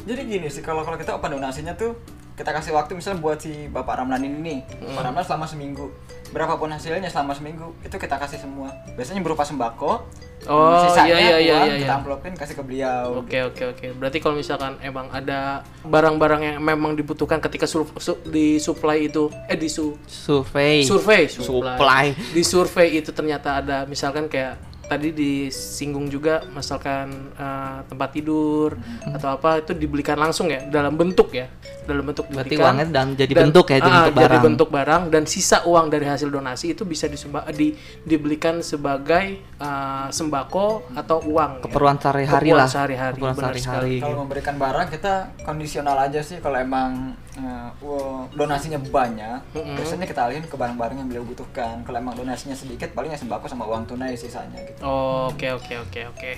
Jadi 0.01 0.21
gini 0.25 0.47
sih 0.49 0.61
kalau 0.61 0.81
kalau 0.81 0.97
kita 0.97 1.13
open 1.13 1.31
donasinya 1.31 1.73
tuh 1.73 1.93
kita 2.31 2.49
kasih 2.49 2.73
waktu 2.73 2.97
misalnya 2.97 3.21
buat 3.21 3.37
si 3.37 3.69
Bapak 3.69 4.01
Ramlan 4.01 4.23
ini 4.23 4.37
nih. 4.41 4.59
Bapak 4.89 5.03
Ramlan 5.05 5.23
selama 5.23 5.45
seminggu. 5.45 5.93
Berapapun 6.31 6.71
hasilnya 6.71 7.05
selama 7.05 7.35
seminggu 7.35 7.75
itu 7.83 7.93
kita 7.93 8.17
kasih 8.17 8.39
semua. 8.39 8.71
Biasanya 8.95 9.21
berupa 9.21 9.43
sembako. 9.43 10.07
Oh, 10.49 10.81
sisanya 10.89 11.21
iya, 11.21 11.21
iya, 11.21 11.37
iya, 11.37 11.53
uang 11.53 11.69
iya, 11.69 11.77
kita 11.77 11.85
iya. 11.85 11.99
amplopin 12.01 12.33
kasih 12.33 12.55
ke 12.57 12.63
beliau. 12.65 13.21
Oke 13.21 13.45
oke 13.45 13.77
oke. 13.77 13.85
Berarti 13.93 14.17
kalau 14.17 14.33
misalkan 14.33 14.73
emang 14.81 15.05
ada 15.13 15.61
barang-barang 15.85 16.41
yang 16.41 16.57
memang 16.57 16.97
dibutuhkan 16.97 17.37
ketika 17.37 17.69
sur- 17.69 17.93
su- 18.01 18.17
di 18.25 18.57
supply 18.57 19.05
itu 19.05 19.29
eh 19.45 19.53
di 19.53 19.69
su- 19.69 20.01
Survei. 20.09 20.81
survei 20.81 21.29
Supply. 21.29 22.05
di 22.33 22.41
survei 22.41 22.97
itu 22.97 23.13
ternyata 23.13 23.61
ada 23.61 23.85
misalkan 23.85 24.25
kayak 24.25 24.57
tadi 24.91 25.15
disinggung 25.15 26.05
juga 26.05 26.43
misalkan 26.51 27.07
eh, 27.31 27.79
tempat 27.85 28.09
tidur 28.11 28.75
Hmm. 28.75 29.15
atau 29.15 29.29
apa 29.31 29.59
itu 29.59 29.71
dibelikan 29.73 30.15
langsung 30.15 30.45
ya 30.45 30.67
dalam 30.67 30.93
bentuk 30.93 31.31
ya 31.31 31.47
dalam 31.81 32.03
bentuk 32.03 32.27
Berarti 32.27 32.51
dibelikan 32.51 32.65
uangnya 32.67 32.87
dan 32.89 33.07
jadi 33.13 33.31
dan- 33.31 33.43
bentuk 33.45 33.65
ya, 33.65 33.77
jadi 33.77 33.87
ah, 33.89 33.95
bentuk 34.01 34.11
jadi 34.13 34.19
barang. 34.27 34.43
bentuk 34.43 34.69
barang 34.69 35.01
dan 35.07 35.23
sisa 35.25 35.57
uang 35.63 35.85
dari 35.87 36.05
hasil 36.05 36.27
donasi 36.27 36.65
itu 36.69 36.83
bisa 36.83 37.05
disumba- 37.05 37.47
di, 37.49 37.71
dibelikan 38.03 38.59
sebagai 38.61 39.25
eh, 39.39 40.07
sembako 40.09 40.67
atau 40.93 41.23
uang 41.23 41.51
ya. 41.57 41.63
Keperluan 41.63 41.95
sehari-hari 41.97 42.27
Keperluan 42.43 42.57
lah. 42.57 42.67
sehari-hari, 42.67 43.15
Keperluan 43.15 43.35
sehari-hari. 43.37 43.95
Kalau 43.97 44.17
memberikan 44.19 44.55
barang 44.57 44.87
kita 44.89 45.13
kondisional 45.41 45.95
aja 45.97 46.19
sih 46.19 46.37
kalau 46.37 46.57
emang 46.57 47.15
eh, 47.33 47.69
wo- 47.79 48.27
donasinya 48.29 48.77
banyak, 48.77 49.55
biasanya 49.73 50.03
kita 50.03 50.21
alihin 50.21 50.43
ke 50.43 50.53
barang-barang 50.53 50.97
yang 50.97 51.07
beliau 51.07 51.23
butuhkan. 51.23 51.81
Kalau 51.81 51.97
emang 51.97 52.13
donasinya 52.13 52.53
sedikit 52.53 52.91
paling 52.91 53.09
ya 53.09 53.17
sembako 53.17 53.45
sama 53.45 53.63
uang 53.65 53.85
tunai 53.85 54.13
sisanya 54.13 54.59
gitu. 54.61 54.79
Oh, 54.81 55.29
Oke 55.29 55.47
oke 55.49 55.73
oke 55.81 56.01
oke. 56.09 56.31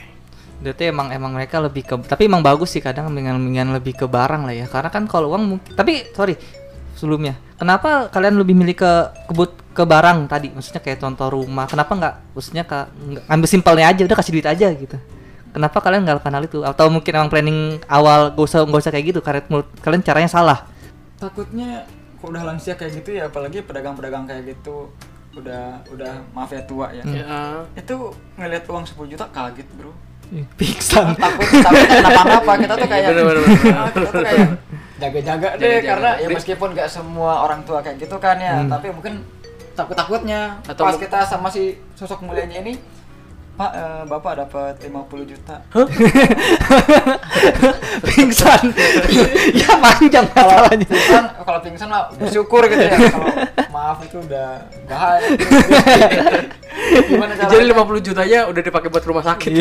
Berarti 0.59 0.83
emang 0.85 1.09
emang 1.09 1.33
mereka 1.33 1.57
lebih 1.57 1.81
ke 1.81 1.97
tapi 2.03 2.25
emang 2.25 2.39
bagus 2.39 2.71
sih 2.71 2.79
kadang 2.79 3.09
dengan 3.09 3.35
dengan 3.35 3.73
lebih 3.73 3.93
ke 3.95 4.05
barang 4.05 4.43
lah 4.43 4.55
ya. 4.55 4.65
Karena 4.65 4.87
kan 4.87 5.03
kalau 5.05 5.29
uang 5.29 5.43
mungkin 5.49 5.71
tapi 5.73 6.07
sorry 6.11 6.37
sebelumnya. 6.93 7.35
Kenapa 7.53 8.07
kalian 8.07 8.35
lebih 8.35 8.53
milih 8.53 8.75
ke 8.75 8.91
kebut 9.27 9.49
ke 9.71 9.83
barang 9.83 10.27
tadi? 10.27 10.51
Maksudnya 10.51 10.79
kayak 10.79 10.99
contoh 10.99 11.27
rumah. 11.31 11.65
Kenapa 11.65 11.91
nggak 11.91 12.13
maksudnya 12.31 12.63
ke 12.63 12.79
nggak- 12.85 13.25
ambil 13.27 13.47
simpelnya 13.47 13.85
aja 13.87 14.01
udah 14.03 14.15
kasih 14.15 14.31
duit 14.31 14.45
aja 14.45 14.67
gitu. 14.69 14.97
Kenapa 15.49 15.77
kalian 15.79 16.01
nggak 16.01 16.15
lakukan 16.17 16.33
hal 16.33 16.43
itu? 16.43 16.59
Atau 16.61 16.85
mungkin 16.87 17.11
emang 17.13 17.29
planning 17.29 17.59
awal 17.85 18.31
gak 18.31 18.41
usah 18.41 18.59
gak 18.61 18.79
usah 18.79 18.91
kayak 18.91 19.05
gitu 19.09 19.19
karena 19.19 19.41
menurut 19.45 19.67
kalian 19.79 20.01
caranya 20.01 20.27
salah. 20.27 20.59
Takutnya 21.23 21.87
kalau 22.19 22.29
udah 22.31 22.43
lansia 22.45 22.73
kayak 22.73 22.99
gitu 22.99 23.09
ya 23.13 23.27
apalagi 23.27 23.59
pedagang-pedagang 23.61 24.23
kayak 24.23 24.43
gitu 24.49 24.91
udah 25.33 25.81
udah 25.89 26.13
maaf 26.31 26.51
ya 26.51 26.61
tua 26.63 26.91
ya. 26.91 27.03
Ya, 27.03 27.39
Itu 27.73 28.11
ngelihat 28.35 28.63
uang 28.65 28.85
10 28.85 29.07
juta 29.07 29.25
kaget, 29.27 29.65
Bro. 29.73 29.91
Pingsan. 30.55 31.13
takut 31.15 31.45
takut 31.45 31.85
kenapa-napa 31.85 32.53
kita 32.57 32.73
tuh 32.75 32.87
kayak 32.87 33.07
Bener, 33.07 33.23
bener, 33.23 33.37
bener. 33.39 33.71
Ah, 33.71 33.87
kita 33.87 34.09
tuh 34.09 34.23
kayak 34.23 34.47
jaga-jaga 34.95 35.49
deh 35.53 35.61
Jaga-jaga. 35.61 35.85
karena 35.85 36.11
ya 36.17 36.27
meskipun 36.27 36.69
gak 36.71 36.89
semua 36.89 37.33
orang 37.39 37.61
tua 37.61 37.79
kayak 37.79 37.97
gitu 37.97 38.15
kan 38.17 38.37
ya 38.37 38.65
tapi 38.65 38.89
mungkin 38.89 39.21
takut-takutnya 39.73 40.57
Atau 40.65 40.85
pas 40.85 40.97
kita 40.97 41.21
sama 41.23 41.47
si 41.47 41.77
sosok 41.93 42.23
mulianya 42.23 42.61
ini 42.61 42.73
Pak, 43.53 43.71
eh, 43.77 44.01
Bapak 44.09 44.33
dapat 44.41 44.73
50 44.81 45.29
juta. 45.29 45.61
Pingsan. 48.09 48.73
ya 49.53 49.77
panjang 49.77 50.25
Kalau 50.33 50.49
masalahnya. 50.49 50.87
pingsan, 50.89 51.23
kalau 51.45 51.59
pingsan 51.61 51.89
lah 51.93 52.09
bersyukur 52.17 52.65
gitu 52.65 52.81
ya. 52.81 52.97
Kalau 52.97 53.29
maaf 53.69 54.01
itu 54.01 54.17
udah 54.25 54.57
bahaya. 54.89 55.21
Gimana 57.13 57.37
cara? 57.37 57.49
Jadi 57.53 57.63
50 57.69 58.01
jutanya 58.09 58.49
udah 58.49 58.61
dipakai 58.65 58.89
buat 58.89 59.05
rumah 59.05 59.21
sakit. 59.21 59.53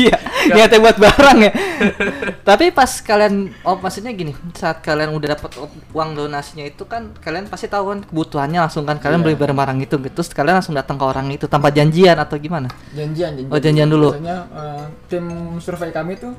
iya 0.00 0.16
niatnya 0.46 0.78
buat 0.78 0.96
barang 0.96 1.38
ya 1.40 1.52
tapi 2.48 2.70
pas 2.70 2.88
kalian 3.00 3.34
oh 3.62 3.76
maksudnya 3.76 4.10
gini 4.10 4.32
saat 4.52 4.78
kalian 4.78 5.10
udah 5.10 5.34
dapat 5.34 5.50
uang 5.90 6.10
donasinya 6.14 6.62
itu 6.62 6.84
kan 6.84 7.10
kalian 7.16 7.46
pasti 7.46 7.66
tahu 7.66 7.84
kan 7.88 7.98
kebutuhannya 8.04 8.60
langsung 8.60 8.82
kan 8.82 8.96
kalian 8.96 9.18
Iya. 9.18 9.26
beli 9.26 9.36
barang-barang 9.36 9.78
itu 9.80 9.94
gitu 9.98 10.14
terus 10.14 10.30
kalian 10.30 10.58
langsung 10.58 10.72
datang 10.72 10.94
ke 10.94 11.04
orang 11.04 11.26
itu 11.28 11.44
tanpa 11.44 11.68
janjian 11.68 12.14
atau 12.14 12.36
gimana 12.36 12.70
janjian 12.92 13.34
janjian. 13.34 13.50
Oh, 13.50 13.58
janjian 13.58 13.88
dulu. 13.88 14.08
Biasanya 14.12 14.38
eh, 14.48 14.84
tim 15.06 15.24
survei 15.58 15.90
kami 15.90 16.14
tuh 16.14 16.32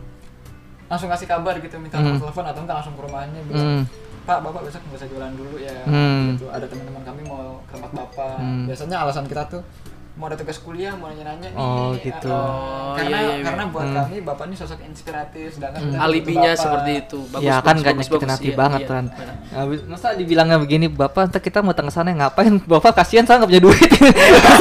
langsung 0.85 1.07
kasih 1.07 1.27
kabar 1.27 1.53
gitu 1.55 1.75
minta 1.77 1.95
Hmm. 1.95 2.17
telepon 2.17 2.45
atau 2.45 2.61
enggak 2.63 2.77
langsung 2.77 2.95
ke 2.95 3.01
rumahnya 3.01 3.39
bilang 3.45 3.65
hmm. 3.81 3.83
Pak 4.25 4.41
bapak 4.41 4.61
besok 4.61 4.81
nggak 4.83 4.97
usah 4.97 5.07
jualan 5.07 5.33
dulu 5.33 5.55
ya 5.57 5.73
Hmm. 5.85 6.33
gitu 6.33 6.45
ada 6.47 6.65
teman-teman 6.65 7.01
kami 7.03 7.21
mau 7.23 7.61
ke 7.65 7.73
tempat 7.73 7.91
bapak 7.93 8.35
Hmm. 8.37 8.65
biasanya 8.65 8.97
alasan 8.99 9.25
kita 9.25 9.43
tuh 9.47 9.61
mau 10.19 10.27
ada 10.27 10.35
tugas 10.35 10.59
kuliah 10.59 10.91
mau 10.91 11.07
nanya-nanya 11.07 11.47
nih 11.47 11.57
Oh, 11.57 11.95
gitu. 11.95 12.27
eh, 12.27 12.35
Oh, 12.35 12.91
karena 12.93 13.07
iya, 13.09 13.23
iya, 13.23 13.33
iya. 13.33 13.43
karena 13.47 13.63
buat 13.65 13.85
Hmm. 13.85 13.95
kami 13.97 14.15
bapak 14.19 14.45
ini 14.45 14.55
sosok 14.57 14.79
inspiratif 14.83 15.47
sedangkan 15.49 15.79
butuh 15.81 16.01
Alibinya 16.01 16.51
bapak. 16.51 16.59
seperti 16.59 16.91
itu. 16.99 17.19
Bagus, 17.25 17.39
ya 17.41 17.55
kan 17.55 17.63
bagus, 17.63 17.79
gak 17.79 17.87
bagus, 17.87 17.87
nyakitin 18.03 18.19
bagus. 18.19 18.35
hati 18.35 18.43
Iya, 18.45 18.57
banget 18.57 18.81
iya, 18.81 18.89
kan 18.89 19.03
benar. 19.07 19.35
Habis- 19.49 19.83
masa 19.85 20.07
dibilangnya 20.11 20.57
begini 20.57 20.85
bapak 20.87 21.21
ntar 21.25 21.39
kita 21.39 21.59
mau 21.61 21.71
ke 21.71 21.87
sana 21.87 22.09
ngapain 22.11 22.53
bapak 22.61 22.91
kasihan 22.93 23.23
saya 23.23 23.39
nggak 23.39 23.49
punya 23.49 23.63
duit 23.63 23.89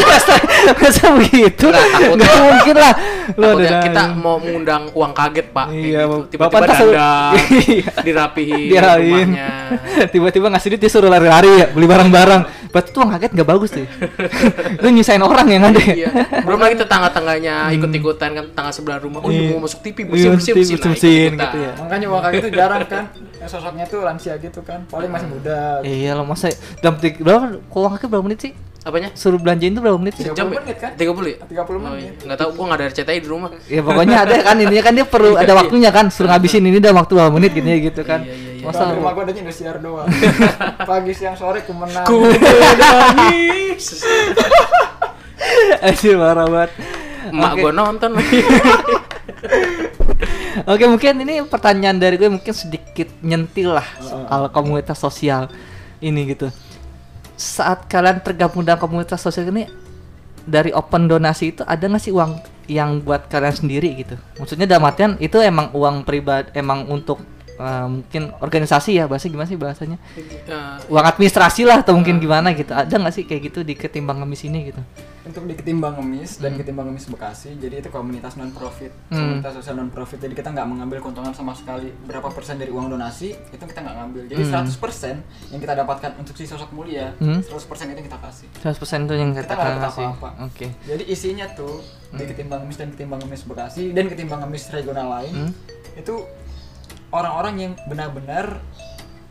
masa, 0.06 0.34
masa 0.78 1.04
begitu 1.12 1.66
Nggak, 1.68 2.34
mungkin 2.40 2.76
lah 2.76 2.94
Lu 3.30 3.44
Takutnya 3.44 3.68
ada- 3.68 3.84
kita 3.84 4.02
mau 4.14 4.36
mengundang 4.36 4.82
uang 4.90 5.12
kaget 5.12 5.46
pak 5.50 5.66
Iya, 5.68 6.00
gitu. 6.00 6.16
Tiba-tiba 6.30 6.64
dandang 6.64 6.88
Iya. 7.68 7.92
dirapihin 8.00 8.68
Dirapihin. 8.70 9.28
rumahnya 9.28 9.48
tiba-tiba 10.14 10.46
ngasih 10.48 10.68
duit 10.70 10.80
dia 10.80 10.88
suruh 10.88 11.08
lari-lari 11.08 11.50
ya 11.52 11.66
beli 11.68 11.84
barang-barang 11.84 12.42
berarti 12.68 12.88
tuh 12.88 13.00
kaget 13.02 13.30
nggak 13.32 13.48
bagus 13.48 13.70
tuh 13.70 13.84
lu 14.78 14.88
nyusahin 14.90 15.20
orang 15.20 15.47
yang 15.50 15.64
ada. 15.64 15.80
Ya 15.80 15.94
iya. 15.94 16.08
Belum 16.40 16.58
lagi 16.58 16.76
tetangga-tangganya 16.76 17.54
ikut-ikutan 17.72 18.30
kan 18.32 18.44
tetangga 18.46 18.70
sebelah 18.70 18.98
rumah 18.98 19.18
oh 19.18 19.28
Iya. 19.28 19.52
mau 19.52 19.64
masuk 19.64 19.80
TV 19.80 19.96
Iya, 19.98 20.06
bersih 20.06 20.28
bersih 20.30 20.46
TV, 20.46 20.58
bersih 20.58 20.74
nah, 20.74 20.78
bersih-bersihin 20.84 21.16
ikut-ikutan. 21.30 21.42
gitu 21.42 21.58
ya. 21.58 21.72
makanya 21.78 22.06
kayak 22.08 22.32
gitu 22.34 22.48
jarang 22.50 22.82
kan 22.84 23.04
Ya, 23.38 23.46
sosoknya 23.46 23.84
tuh 23.86 24.00
lansia 24.02 24.34
gitu 24.36 24.60
kan 24.60 24.82
paling 24.84 25.06
masih 25.08 25.28
muda. 25.28 25.78
Iya 25.80 26.10
lo 26.12 26.22
masa 26.22 26.50
dalam 26.78 26.98
tik- 26.98 27.18
berapa? 27.18 27.54
Kok 27.62 27.76
uang 27.76 27.92
kaki 27.94 28.06
berapa 28.06 28.24
menit 28.24 28.40
sih? 28.40 28.52
Apanya? 28.80 29.08
Suruh 29.12 29.36
belanjain 29.36 29.70
tuh 29.70 29.78
berapa 29.78 29.94
menit 29.94 30.14
sih? 30.16 30.24
30 30.24 30.34
Jam 30.34 30.46
ya? 30.48 30.58
menit 30.58 30.76
kan? 30.76 30.90
30 30.92 31.06
ya? 31.28 31.38
30 31.46 31.54
Oh, 31.62 31.78
menit. 31.78 32.02
iya. 32.02 32.12
nggak 32.24 32.34
tahu 32.36 32.50
gua 32.52 32.64
nggak 32.66 32.78
ada 32.78 32.86
RCTI 32.90 33.18
di 33.20 33.28
rumah. 33.28 33.48
Ya 33.64 33.80
pokoknya 33.80 34.16
ada 34.18 34.34
kan 34.40 34.56
intinya 34.60 34.82
kan 34.82 34.92
dia 34.92 35.06
perlu 35.06 35.30
ada 35.34 35.52
waktunya 35.54 35.90
kan 35.92 36.06
suruh 36.08 36.26
ngabisin 36.28 36.62
ini 36.64 36.78
udah 36.78 36.90
waktu 36.96 37.12
berapa 37.14 37.30
menit 37.30 37.52
gitu 37.52 37.62
ya 37.64 37.78
gitu 37.80 38.02
kan. 38.02 38.20
Iya, 38.20 38.34
iya, 38.34 38.50
iya. 38.56 38.64
Masa 38.64 38.90
rumah 38.90 39.12
gua 39.12 39.22
adanya 39.22 39.40
Indosiar 39.40 39.76
doang. 39.78 40.08
Pagi 40.90 41.12
siang 41.12 41.34
sore 41.34 41.62
kumenang. 41.62 42.02
Ku 42.04 42.18
menangis 42.18 44.02
Aduh 45.86 46.14
marah 46.18 46.46
banget 46.46 46.72
emak 47.28 47.52
Oke. 47.54 47.60
gua 47.60 47.72
nonton 47.74 48.10
lagi 48.16 48.40
Oke 50.66 50.84
mungkin 50.90 51.22
ini 51.22 51.46
pertanyaan 51.46 51.96
dari 52.02 52.18
gue 52.18 52.26
mungkin 52.26 52.50
sedikit 52.50 53.06
nyentil 53.22 53.78
lah 53.78 53.86
soal 54.02 54.50
komunitas 54.50 54.98
sosial 54.98 55.46
ini 56.02 56.34
gitu. 56.34 56.50
Saat 57.38 57.86
kalian 57.86 58.18
tergabung 58.18 58.66
dalam 58.66 58.82
komunitas 58.82 59.22
sosial 59.22 59.46
ini 59.54 59.70
dari 60.42 60.74
open 60.74 61.06
donasi 61.06 61.54
itu 61.54 61.62
ada 61.62 61.86
nggak 61.86 62.02
sih 62.02 62.10
uang 62.10 62.42
yang 62.66 62.98
buat 63.06 63.30
kalian 63.30 63.54
sendiri 63.54 64.02
gitu? 64.02 64.18
Maksudnya 64.42 64.66
dalam 64.66 64.90
artian 64.90 65.14
itu 65.22 65.38
emang 65.38 65.70
uang 65.70 66.02
pribadi 66.02 66.50
emang 66.58 66.90
untuk 66.90 67.22
eh, 67.58 67.86
mungkin 67.86 68.22
organisasi 68.38 68.90
ya 68.94 69.04
bahasa 69.04 69.26
gimana 69.26 69.44
sih 69.44 69.56
bahasanya? 69.56 69.98
Eh, 70.14 70.88
Uang 70.88 71.04
administrasi 71.04 71.62
lah 71.62 71.82
atau 71.82 71.92
mungkin 71.92 72.16
gimana 72.16 72.50
gitu? 72.52 72.70
Ada 72.70 72.94
nggak 72.94 73.12
sih 73.12 73.24
kayak 73.24 73.42
gitu 73.44 73.60
di 73.60 73.74
ketimbang 73.74 74.18
ngemis 74.18 74.42
ini 74.42 74.60
gitu? 74.66 74.82
untuk 75.20 75.44
di 75.44 75.52
Ketimbang 75.52 75.92
Ngemis 75.92 76.40
dan 76.40 76.56
Ketimbang 76.56 76.88
Ngemis 76.88 77.04
Bekasi 77.04 77.52
jadi 77.54 77.84
itu 77.84 77.92
komunitas 77.92 78.32
non 78.34 78.48
profit 78.48 78.88
Hmm. 79.12 79.36
komunitas 79.36 79.60
sosial 79.60 79.76
non 79.76 79.92
profit 79.92 80.16
jadi 80.16 80.32
kita 80.32 80.48
nggak 80.48 80.64
mengambil 80.64 81.04
keuntungan 81.04 81.36
sama 81.36 81.52
sekali 81.52 81.92
berapa 82.00 82.32
persen 82.32 82.56
dari 82.56 82.72
uang 82.72 82.88
donasi 82.88 83.36
itu 83.36 83.60
kita 83.60 83.76
nggak 83.78 83.92
ngambil 83.94 84.22
jadi 84.24 84.40
Hmm. 84.40 84.64
100% 84.64 85.20
yang 85.52 85.60
kita 85.60 85.76
dapatkan 85.76 86.16
untuk 86.16 86.32
si 86.32 86.48
sosok 86.48 86.72
mulia 86.72 87.12
Hmm. 87.18 87.44
100% 87.44 87.60
itu 87.86 88.00
yang 88.00 88.08
kita 88.08 88.16
kasih 88.18 88.46
100% 88.56 89.04
itu 89.04 89.14
yang 89.14 89.30
Kita 89.36 89.52
kita 89.52 89.68
kasih. 89.84 90.06
apa-apa. 90.08 90.28
Oke. 90.48 90.66
jadi 90.80 91.04
isinya 91.04 91.44
tuh 91.52 91.76
di 92.08 92.24
Ketimbang 92.24 92.64
Ngemis 92.64 92.78
dan 92.78 92.88
Ketimbang 92.88 93.20
Ngemis 93.20 93.42
Bekasi 93.44 93.92
dan 93.92 94.08
Ketimbang 94.08 94.40
Ngemis 94.40 94.64
regional 94.72 95.12
lain 95.12 95.34
Hmm. 95.36 95.52
itu 95.92 96.24
orang-orang 97.10 97.54
yang 97.58 97.72
benar-benar 97.88 98.60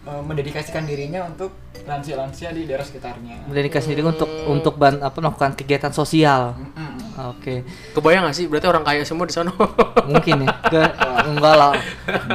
eh, 0.07 0.21
mendedikasikan 0.23 0.83
dirinya 0.87 1.25
untuk 1.27 1.53
lansia-lansia 1.87 2.51
di 2.51 2.67
daerah 2.67 2.83
sekitarnya 2.83 3.47
Mendedikasi 3.47 3.95
diri 3.95 4.03
untuk 4.03 4.27
untuk 4.49 4.75
ban, 4.75 4.99
apa 4.99 5.17
melakukan 5.23 5.55
kegiatan 5.55 5.95
sosial. 5.95 6.51
Mm-mm. 6.59 6.99
Oke. 7.33 7.65
Kebayang 7.97 8.29
gak 8.29 8.37
sih? 8.37 8.45
Berarti 8.45 8.67
orang 8.69 8.83
kaya 8.85 9.01
semua 9.07 9.25
di 9.25 9.33
sana. 9.33 9.49
Mungkin 10.05 10.45
ya. 10.45 10.49
Ke- 10.67 10.93
enggak 11.33 11.55
lah. 11.57 11.73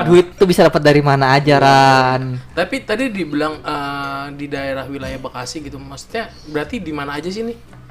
Duit 0.08 0.34
tuh 0.34 0.48
bisa 0.48 0.66
dapat 0.66 0.82
dari 0.82 0.98
mana 1.04 1.38
aja, 1.38 1.60
Ran. 1.62 2.40
Tapi 2.56 2.82
tadi 2.82 3.12
dibilang 3.12 3.62
eh, 3.62 4.26
di 4.34 4.50
daerah 4.50 4.88
wilayah 4.88 5.20
Bekasi 5.22 5.62
gitu. 5.62 5.78
Maksudnya 5.78 6.32
berarti 6.50 6.82
di 6.82 6.90
mana 6.90 7.20
aja 7.20 7.30
sih 7.30 7.46
nih? 7.46 7.81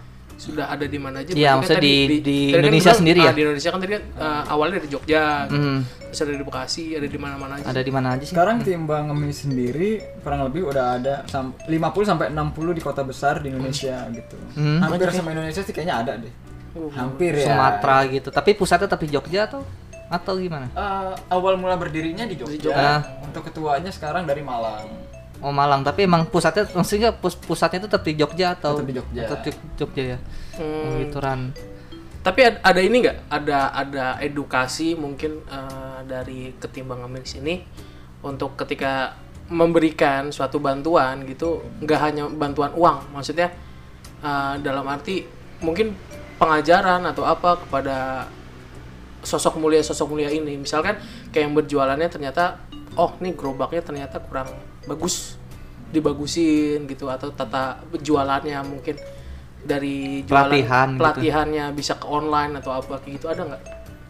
Sudah 0.42 0.66
ada 0.68 0.82
di 0.84 0.98
mana 0.98 1.22
aja? 1.22 1.32
Iya, 1.32 1.54
kan 1.54 1.58
maksudnya 1.62 1.84
di- 1.84 1.94
di 2.02 2.18
tadi 2.18 2.38
kan 2.50 2.58
Indonesia 2.60 2.82
bilang, 2.84 2.98
sendiri 2.98 3.20
ah, 3.20 3.24
ya? 3.24 3.32
Di 3.32 3.42
Indonesia 3.44 3.70
kan 3.70 3.80
tadi 3.80 3.92
kan 3.92 4.04
eh, 4.18 4.44
awalnya 4.50 4.74
dari 4.76 4.90
Jogja, 4.90 5.24
Hmm. 5.46 5.80
terus 6.04 6.20
ada 6.20 6.32
di 6.34 6.44
Bekasi, 6.44 6.84
ada 6.92 7.06
di 7.06 7.20
mana-mana 7.20 7.54
aja. 7.56 7.66
Ada 7.68 7.82
di 7.82 7.92
mana 7.92 8.08
aja 8.12 8.24
sih? 8.24 8.34
Sekarang 8.34 8.56
timbang 8.60 9.04
ngemis 9.08 9.38
sendiri 9.40 9.90
kurang 10.20 10.42
lebih 10.44 10.62
udah 10.66 10.86
ada 10.98 11.16
sam- 11.26 11.54
50 11.64 12.04
sampai 12.04 12.28
60 12.28 12.74
di 12.74 12.82
kota 12.82 13.02
besar 13.02 13.38
di 13.38 13.48
Indonesia 13.48 14.02
gitu. 14.10 14.38
Hmm. 14.56 14.82
Hampir 14.82 15.14
semua 15.14 15.32
Indonesia 15.32 15.62
sih 15.62 15.72
kayaknya 15.72 15.96
ada 16.00 16.14
deh. 16.18 16.34
Hampir 16.92 17.36
ya. 17.36 17.46
Sumatera 17.46 17.98
gitu. 18.08 18.30
Tapi 18.30 18.50
pusatnya 18.54 18.88
tapi 18.88 19.06
Jogja 19.06 19.46
atau 19.46 19.62
atau 20.08 20.34
gimana? 20.36 20.68
Eh, 20.68 21.14
awal 21.30 21.56
mula 21.56 21.76
berdirinya 21.76 22.24
di 22.24 22.34
Jogja. 22.34 22.58
Jogja. 22.58 22.92
Untuk 23.22 23.46
ketuanya 23.46 23.88
sekarang 23.88 24.26
dari 24.26 24.42
Malang. 24.42 24.90
Oh 25.42 25.50
Malang, 25.50 25.82
tapi 25.82 26.06
emang 26.06 26.30
pusatnya 26.30 26.70
maksudnya 26.78 27.10
pus 27.18 27.34
pusatnya 27.34 27.82
itu 27.82 27.90
tetap 27.90 28.06
di 28.06 28.14
Jogja 28.14 28.54
atau 28.54 28.78
Tetap 28.78 28.88
di 28.88 28.96
Jogja. 29.02 29.22
Tetap 29.26 29.42
di 29.42 29.52
Jogja 29.74 30.04
ya. 30.14 30.18
Oh, 30.62 31.02
gitu 31.02 31.18
Ran. 31.18 31.50
Tapi 32.22 32.40
ad- 32.46 32.62
ada 32.62 32.78
ini 32.78 33.02
nggak? 33.02 33.18
Ada 33.34 33.60
ada 33.74 34.06
edukasi 34.22 34.94
mungkin 34.94 35.42
eh, 35.50 36.00
dari 36.06 36.54
ketimbang 36.62 37.02
ngemis 37.02 37.42
ini 37.42 37.66
untuk 38.22 38.54
ketika 38.54 39.18
memberikan 39.50 40.30
suatu 40.30 40.62
bantuan 40.62 41.26
gitu, 41.26 41.66
nggak 41.82 42.00
hanya 42.00 42.30
bantuan 42.30 42.72
uang, 42.78 43.10
maksudnya 43.10 43.50
eh, 44.22 44.54
dalam 44.62 44.86
arti 44.86 45.26
mungkin 45.66 45.98
pengajaran 46.38 47.02
atau 47.10 47.26
apa 47.26 47.66
kepada 47.66 48.30
sosok 49.26 49.58
mulia 49.58 49.82
sosok 49.82 50.14
mulia 50.14 50.30
ini. 50.30 50.54
Misalkan 50.62 51.02
kayak 51.34 51.50
yang 51.50 51.54
berjualannya 51.58 52.10
ternyata, 52.14 52.62
oh 52.94 53.18
nih 53.18 53.34
gerobaknya 53.34 53.82
ternyata 53.82 54.22
kurang 54.22 54.50
bagus, 54.84 55.36
dibagusin 55.90 56.86
gitu 56.86 57.06
atau 57.06 57.30
tata 57.30 57.82
jualannya 57.94 58.58
mungkin 58.64 58.96
dari 59.62 60.24
jualan 60.24 60.50
Pelatihan 60.50 60.88
gitu. 60.90 61.00
pelatihannya 61.00 61.66
bisa 61.72 61.94
ke 61.96 62.08
online 62.08 62.58
atau 62.58 62.72
apa 62.72 62.98
kayak 62.98 63.14
gitu 63.16 63.28
ada 63.28 63.46
nggak 63.46 63.62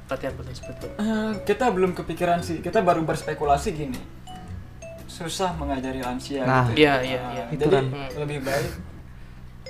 pelatihan 0.05 0.31
pelatihan 0.31 0.55
seperti 0.55 0.79
itu 0.79 0.87
Eh, 0.97 1.31
kita 1.43 1.65
belum 1.67 1.91
kepikiran 1.93 2.39
sih. 2.39 2.57
Kita 2.59 2.79
baru 2.79 3.01
berspekulasi 3.01 3.69
gini. 3.71 3.99
Susah 5.07 5.51
mengajari 5.53 5.99
lansia 5.99 6.43
Nah, 6.43 6.67
gitu. 6.67 6.81
iya, 6.81 6.93
iya, 7.01 7.19
Nah, 7.19 7.31
iya. 7.33 7.45
Itu 7.49 7.63
Jadi 7.65 7.75
kan. 7.75 7.85
lebih 8.17 8.39
baik 8.41 8.71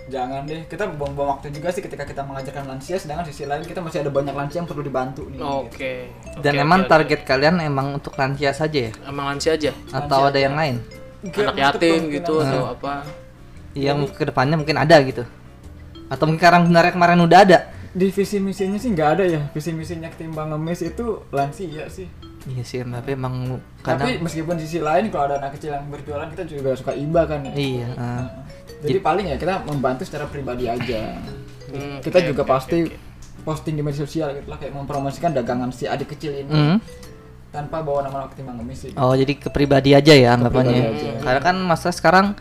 jangan 0.09 0.47
deh. 0.47 0.65
Kita 0.65 0.89
buang-buang 0.89 1.37
waktu 1.37 1.53
juga 1.53 1.69
sih 1.69 1.83
ketika 1.83 2.07
kita 2.07 2.25
mengajarkan 2.25 2.65
lansia 2.65 2.97
sedangkan 2.97 3.29
sisi 3.29 3.45
lain 3.45 3.61
kita 3.61 3.83
masih 3.83 4.01
ada 4.01 4.11
banyak 4.13 4.33
lansia 4.33 4.63
yang 4.63 4.69
perlu 4.69 4.81
dibantu 4.81 5.27
nih. 5.29 5.39
oke 5.41 5.93
Dan 6.41 6.53
Oke, 6.57 6.63
emang 6.63 6.81
oke. 6.85 6.89
target 6.89 7.21
kalian 7.27 7.61
emang 7.61 7.99
untuk 7.99 8.15
lansia 8.17 8.51
saja 8.55 8.89
ya? 8.89 8.91
emang 9.05 9.29
lansia 9.35 9.53
aja 9.53 9.71
Atau 9.91 10.31
ada 10.31 10.39
yang 10.39 10.55
lain? 10.57 10.81
Nggak 11.21 11.53
anak 11.53 11.57
yatim 11.57 12.01
gitu 12.09 12.33
atau 12.41 12.73
apa 12.73 13.05
Yang 13.77 14.11
ke 14.17 14.23
depannya 14.25 14.55
mungkin 14.57 14.77
ada 14.79 14.97
gitu? 15.05 15.23
Atau 16.11 16.27
mungkin 16.27 16.41
sekarang 16.43 16.61
sebenarnya 16.67 16.91
kemarin 16.91 17.19
udah 17.23 17.39
ada? 17.45 17.59
Di 17.91 18.07
visi 18.11 18.39
misinya 18.39 18.79
sih 18.79 18.91
nggak 18.91 19.09
ada 19.19 19.23
ya. 19.27 19.41
Visi 19.51 19.71
misinya 19.71 20.07
ketimbang 20.11 20.51
ngemis 20.51 20.83
itu 20.83 21.23
lansia 21.31 21.87
sih. 21.87 22.07
Iya 22.41 22.63
sih, 22.65 22.81
tapi 22.81 23.13
emang 23.13 23.61
Tapi 23.79 23.85
kadang 23.85 24.07
meskipun 24.25 24.57
sisi 24.57 24.81
lain 24.81 25.13
kalau 25.13 25.29
ada 25.29 25.37
anak 25.37 25.61
kecil 25.61 25.77
yang 25.77 25.85
berjualan 25.87 26.25
kita 26.25 26.43
juga 26.43 26.73
suka 26.73 26.91
iba 26.91 27.21
kan 27.25 27.45
ya. 27.45 27.53
iya. 27.53 27.87
ah. 27.95 28.25
Jadi 28.81 28.97
paling 28.97 29.29
ya 29.29 29.37
kita 29.37 29.61
membantu 29.61 30.09
secara 30.09 30.25
pribadi 30.25 30.65
aja. 30.65 31.21
Hmm, 31.69 32.01
kita 32.01 32.17
juga 32.25 32.41
oke, 32.41 32.49
pasti 32.49 32.79
oke. 32.81 32.97
posting 33.41 33.77
di 33.77 33.85
media 33.85 34.01
sosial 34.01 34.33
gitu 34.33 34.49
lah 34.49 34.57
kayak 34.57 34.73
mempromosikan 34.73 35.31
dagangan 35.31 35.69
si 35.69 35.85
adik 35.85 36.17
kecil 36.17 36.33
ini 36.33 36.49
Hmm. 36.49 36.77
tanpa 37.49 37.85
bawa 37.85 38.01
nama 38.01 38.25
ketimbang 38.25 38.57
ngemis 38.57 38.89
sih. 38.89 38.91
Oh 38.97 39.13
jadi 39.13 39.37
ke 39.37 39.53
pribadi 39.53 39.93
aja 39.93 40.11
ya 40.11 40.33
anggapannya. 40.33 40.81
Aja. 40.97 41.09
Karena 41.21 41.41
kan 41.43 41.55
masa 41.61 41.93
sekarang, 41.93 42.33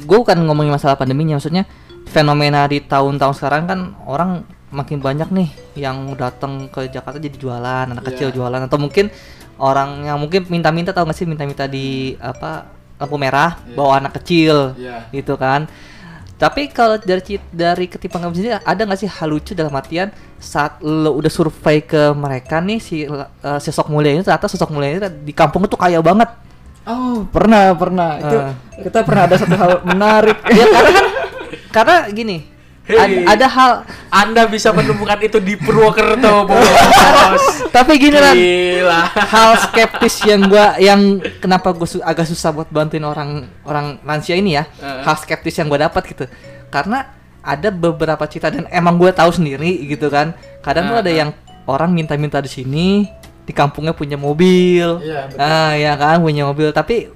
gue 0.00 0.18
bukan 0.18 0.42
ngomongin 0.42 0.74
masalah 0.74 0.98
pandeminya, 0.98 1.38
maksudnya 1.38 1.70
fenomena 2.04 2.66
di 2.66 2.82
tahun-tahun 2.82 3.34
sekarang 3.36 3.62
kan 3.64 3.80
orang 4.04 4.42
makin 4.74 4.98
banyak 4.98 5.30
nih 5.30 5.48
yang 5.78 6.18
datang 6.18 6.66
ke 6.66 6.90
Jakarta 6.90 7.16
jadi 7.16 7.38
jualan, 7.38 7.86
anak 7.88 8.02
Iya. 8.02 8.08
kecil 8.10 8.28
jualan 8.34 8.60
atau 8.60 8.76
mungkin 8.76 9.08
orang 9.56 10.02
yang 10.04 10.18
mungkin 10.18 10.50
minta-minta 10.50 10.90
tahu 10.90 11.06
nggak 11.06 11.14
sih 11.16 11.24
minta-minta 11.24 11.64
di 11.64 12.18
apa 12.18 12.66
lampu 12.98 13.14
merah 13.14 13.62
Iya. 13.62 13.74
bawa 13.74 13.92
anak 13.98 14.18
kecil 14.18 14.74
Iya. 14.74 15.06
gitu 15.10 15.38
kan. 15.38 15.70
Tapi 16.34 16.66
kalau 16.68 16.98
dari 16.98 17.22
dari 17.48 17.86
ketimpangan 17.86 18.34
sendiri 18.34 18.58
ada 18.58 18.82
nggak 18.82 18.98
sih 18.98 19.06
hal 19.06 19.30
lucu 19.30 19.54
dalam 19.54 19.70
artian 19.70 20.10
saat 20.36 20.82
lo 20.82 21.14
udah 21.14 21.30
survei 21.30 21.78
ke 21.80 22.10
mereka 22.10 22.58
nih 22.58 22.82
si 22.82 23.06
uh, 23.06 23.24
sosok 23.62 23.86
mulia 23.86 24.10
ini 24.12 24.20
ternyata 24.20 24.50
sosok 24.50 24.74
mulia 24.74 24.90
ini 24.90 25.00
di 25.22 25.30
kampung 25.30 25.62
itu 25.64 25.78
kaya 25.78 26.02
banget. 26.02 26.26
Oh, 26.84 27.24
pernah, 27.30 27.72
pernah. 27.72 28.20
Itu 28.20 28.36
Ah. 28.36 28.52
kita 28.76 29.06
pernah 29.06 29.22
ada 29.24 29.36
satu 29.38 29.54
hal 29.56 29.72
menarik. 29.86 30.36
ya 30.58 30.66
karena 30.68 30.90
kan 30.90 31.06
karena 31.70 31.96
gini 32.10 32.36
Hei. 32.84 33.24
ada, 33.24 33.32
ada 33.32 33.46
hal 33.48 33.70
anda 34.12 34.44
bisa 34.44 34.68
menemukan 34.68 35.16
itu 35.24 35.40
di 35.40 35.56
Purwokerto 35.56 36.44
bos 36.44 36.60
tapi 37.76 37.96
gini 37.96 38.20
gila. 38.20 39.00
Hal 39.08 39.50
skeptis 39.56 40.20
yang 40.28 40.44
gua 40.52 40.76
yang 40.76 41.16
kenapa 41.40 41.72
gue 41.72 41.88
agak 42.04 42.28
susah 42.28 42.52
buat 42.52 42.68
bantuin 42.68 43.00
orang 43.08 43.48
orang 43.64 44.04
lansia 44.04 44.36
ini 44.36 44.60
ya. 44.60 44.68
Heeh. 44.68 45.00
hal 45.00 45.16
skeptis 45.16 45.56
yang 45.56 45.72
gue 45.72 45.80
dapat 45.80 46.02
gitu. 46.12 46.24
Karena 46.68 47.08
ada 47.40 47.72
beberapa 47.72 48.24
cerita 48.28 48.52
dan 48.52 48.68
emang 48.68 49.00
gue 49.00 49.08
tahu 49.16 49.32
sendiri 49.32 49.80
gitu 49.88 50.12
kan. 50.12 50.36
Kadang 50.60 50.92
tuh 50.92 51.00
ada 51.00 51.08
yang 51.08 51.32
orang 51.64 51.88
minta-minta 51.88 52.44
di 52.44 52.52
sini 52.52 53.08
di 53.44 53.52
kampungnya 53.56 53.96
punya 53.96 54.20
mobil. 54.20 55.00
Iya, 55.00 55.32
betul. 55.32 55.40
ah 55.40 55.72
ya 55.72 55.92
kan 55.96 56.20
punya 56.20 56.44
mobil. 56.48 56.68
Tapi 56.68 57.08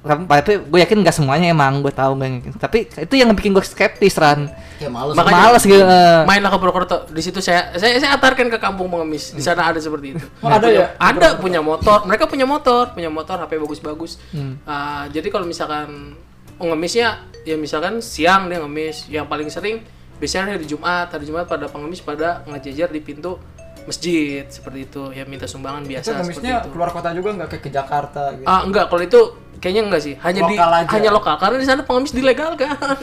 tapi 0.00 0.64
gue 0.64 0.78
yakin 0.80 1.04
nggak 1.04 1.12
semuanya 1.12 1.52
emang 1.52 1.84
gue 1.84 1.92
tahu 1.92 2.16
nggak 2.16 2.56
tapi 2.56 2.88
itu 2.88 3.14
yang 3.14 3.36
bikin 3.36 3.52
gue 3.52 3.60
skeptis 3.60 4.16
ran. 4.16 4.48
Kayak 4.80 4.92
males. 4.96 5.12
Makanya- 5.12 5.44
males 5.44 5.62
gitu 5.62 5.84
mainlah 6.24 6.48
ke 6.48 6.56
Purwokerto. 6.56 6.96
Di 7.08 7.20
situ 7.20 7.38
saya 7.38 7.76
saya 7.76 8.00
saya 8.00 8.16
antarkan 8.16 8.48
ke 8.48 8.56
kampung 8.56 8.88
pengemis 8.88 9.36
di 9.36 9.44
sana 9.44 9.68
ada 9.68 9.76
seperti 9.76 10.16
itu. 10.16 10.24
Oh, 10.40 10.48
ada 10.48 10.66
ya? 10.66 10.96
ada 10.96 11.36
punya 11.36 11.60
motor. 11.60 12.08
Mereka 12.08 12.24
punya 12.24 12.48
motor. 12.48 12.96
Punya 12.96 13.12
motor 13.12 13.36
HP 13.38 13.60
bagus-bagus. 13.60 14.16
Hmm. 14.32 14.56
Ah, 14.64 15.04
jadi 15.06 15.28
kalau 15.28 15.44
misalkan 15.44 16.16
pengemisnya 16.56 17.20
ya 17.44 17.60
misalkan 17.60 18.00
siang 18.00 18.48
dia 18.48 18.56
ngemis. 18.58 19.04
Yang 19.06 19.26
paling 19.28 19.48
sering 19.52 19.76
biasanya 20.16 20.56
hari 20.56 20.64
Jumat. 20.64 21.12
Hari 21.12 21.28
Jumat 21.28 21.44
pada 21.44 21.68
pengemis 21.68 22.00
pada 22.00 22.40
ngejejer 22.48 22.88
di 22.88 23.04
pintu 23.04 23.36
masjid. 23.84 24.48
Seperti 24.48 24.88
itu. 24.88 25.12
Ya 25.12 25.24
minta 25.24 25.44
sumbangan 25.44 25.84
Itu 25.84 25.92
biasa 25.92 26.08
seperti 26.08 26.20
ngemisnya 26.24 26.54
itu. 26.58 26.68
keluar 26.72 26.88
kota 26.88 27.12
juga 27.12 27.36
nggak? 27.36 27.48
Kayak 27.52 27.62
ke 27.62 27.70
Jakarta 27.70 28.22
gitu. 28.32 28.48
ah 28.48 28.64
enggak 28.64 28.88
kalau 28.88 29.04
itu 29.04 29.20
kayaknya 29.60 29.82
enggak 29.84 30.02
sih 30.02 30.14
hanya 30.18 30.40
di 30.42 30.54
Lokal 30.54 30.70
aja. 30.74 30.88
hanya 30.90 31.10
lokal 31.10 31.34
karena 31.36 31.56
di 31.56 31.66
sana 31.66 31.80
pengemis 31.82 32.10
dilegalkan 32.10 32.96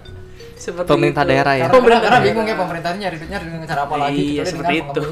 seperti 0.58 0.88
Pemerintah 0.88 1.22
itu. 1.22 1.30
daerah 1.30 1.54
ya? 1.54 1.64
Karena, 1.64 1.74
pemerintah 1.76 2.00
karena 2.00 2.10
daerah. 2.12 2.26
bingung 2.26 2.46
ya 2.46 2.56
pemerintahnya 2.56 2.98
nyari 3.00 3.16
duitnya 3.16 3.38
dengan 3.40 3.62
cara 3.64 3.80
apa 3.84 3.94
lagi 3.96 4.24
iya 4.32 4.42
seperti 4.42 4.74
itu 4.76 5.02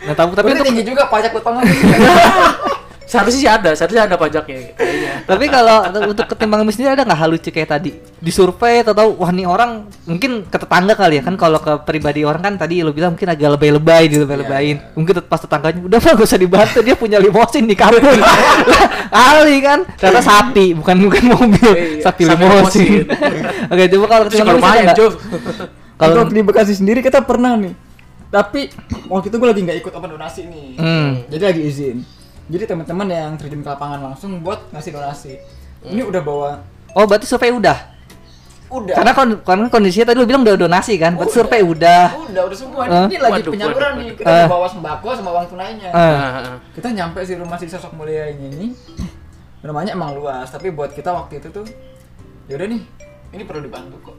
nah 0.00 0.14
tapi 0.14 0.30
tapi 0.32 0.36
Tapi 0.36 0.50
untuk 0.52 0.66
tinggi 0.66 0.82
juga 0.84 1.02
pajak 1.06 1.30
buat 1.32 1.44
pengemis. 1.44 1.78
seharusnya 3.14 3.40
sih 3.40 3.50
ada 3.50 3.70
seharusnya 3.78 4.02
ada 4.10 4.16
pajaknya 4.18 4.74
kayaknya 4.74 5.14
Tapi 5.30 5.44
kalau 5.48 5.78
untuk 6.10 6.26
ketimbang 6.28 6.60
ngemis 6.60 6.74
sendiri 6.76 6.92
ada 6.98 7.04
nggak 7.06 7.20
hal 7.24 7.30
lucu 7.32 7.48
kayak 7.48 7.70
tadi? 7.70 7.90
Disurvei 8.20 8.84
atau 8.84 8.92
tahu 8.92 9.10
wah 9.16 9.30
nih 9.32 9.48
orang 9.48 9.88
mungkin 10.04 10.44
ke 10.44 10.56
tetangga 10.60 10.92
kali 10.92 11.20
ya 11.20 11.22
kan 11.24 11.34
kalau 11.40 11.56
ke 11.60 11.80
pribadi 11.88 12.26
orang 12.28 12.42
kan 12.44 12.54
tadi 12.60 12.84
lo 12.84 12.92
bilang 12.92 13.16
mungkin 13.16 13.32
agak 13.32 13.56
lebay-lebay 13.56 14.02
di 14.12 14.16
lebay-lebayin. 14.20 14.76
Iya, 14.80 14.96
Mungkin 14.96 15.14
pas 15.24 15.40
tetangganya 15.40 15.80
udah 15.80 15.98
mah 16.00 16.12
gak 16.18 16.26
usah 16.28 16.40
dibantu 16.40 16.78
dia 16.84 16.96
punya 16.98 17.16
limosin 17.20 17.64
di 17.64 17.76
kampung. 17.76 18.04
Kali 19.14 19.56
kan 19.64 19.78
ternyata 19.96 20.22
sapi 20.24 20.76
bukan 20.76 20.96
bukan 21.08 21.22
mobil, 21.24 21.72
Iya, 21.72 22.04
sapi 22.04 22.22
sapi 22.28 22.42
limosin. 22.44 23.08
Oke, 23.72 23.82
coba 23.96 24.06
kalau 24.10 24.24
Terus 24.28 24.34
ketimbang 24.36 24.56
ngemis 24.60 24.68
ada 24.68 24.92
lumayan 24.92 24.96
Kalau 25.94 26.12
Kalau 26.20 26.22
di 26.28 26.42
Bekasi 26.42 26.72
sendiri 26.76 27.00
kita 27.00 27.24
pernah 27.24 27.56
nih. 27.56 27.72
Tapi 28.34 28.66
waktu 29.06 29.30
itu 29.30 29.36
gue 29.38 29.48
lagi 29.48 29.62
nggak 29.62 29.78
ikut 29.78 29.92
open 29.94 30.10
donasi 30.18 30.42
nih. 30.50 30.68
Hmm. 30.74 31.10
Jadi 31.30 31.42
lagi 31.46 31.62
izin. 31.62 31.96
Jadi 32.44 32.64
teman-teman 32.66 33.06
yang 33.06 33.32
terjun 33.34 33.60
ke 33.60 33.68
lapangan 33.68 34.00
langsung 34.02 34.40
buat 34.40 34.68
ngasih 34.70 34.92
donasi. 34.92 35.34
Ini 35.82 36.02
udah 36.02 36.20
bawa 36.20 36.50
Oh, 36.92 37.04
berarti 37.04 37.24
survei 37.24 37.50
udah. 37.50 37.96
udah. 38.70 38.94
Karena 38.94 39.12
kon 39.12 39.30
karena 39.40 39.66
kondisinya 39.68 40.10
tadi 40.10 40.18
lu 40.18 40.26
bilang 40.26 40.42
udah 40.42 40.54
donasi 40.56 40.94
kan, 40.94 41.14
berarti 41.14 41.30
Udah. 41.30 41.36
survei 41.36 41.62
udah. 41.62 42.02
udah 42.26 42.42
udah 42.44 42.58
semua. 42.58 42.82
Eh? 42.84 43.06
Ini 43.06 43.16
lagi 43.18 43.32
Waduh, 43.40 43.52
penyaluran 43.52 43.82
waduh, 43.84 43.98
nih. 43.98 44.06
waduh. 44.06 44.18
Kita 44.18 44.30
Eh. 44.34 44.46
bawa 44.46 44.66
sembako 44.66 45.08
sama 45.12 45.30
uang 45.32 45.46
tunainya. 45.48 45.88
Nah, 45.90 46.58
Kita 46.70 46.88
nyampe 46.90 47.18
si 47.22 47.32
rumah 47.34 47.56
si 47.56 47.66
sosok 47.66 47.92
mulia 47.94 48.26
ini 48.26 48.46
nih. 48.50 48.70
Rumahnya 49.62 49.92
emang 49.92 50.12
luas, 50.12 50.46
tapi 50.48 50.68
buat 50.68 50.90
kita 50.90 51.08
waktu 51.08 51.38
itu 51.38 51.48
tuh 51.50 51.64
yaudah 52.46 52.68
nih, 52.68 52.82
ini 53.32 53.42
perlu 53.42 53.64
dibantu 53.64 53.96
kok. 54.02 54.16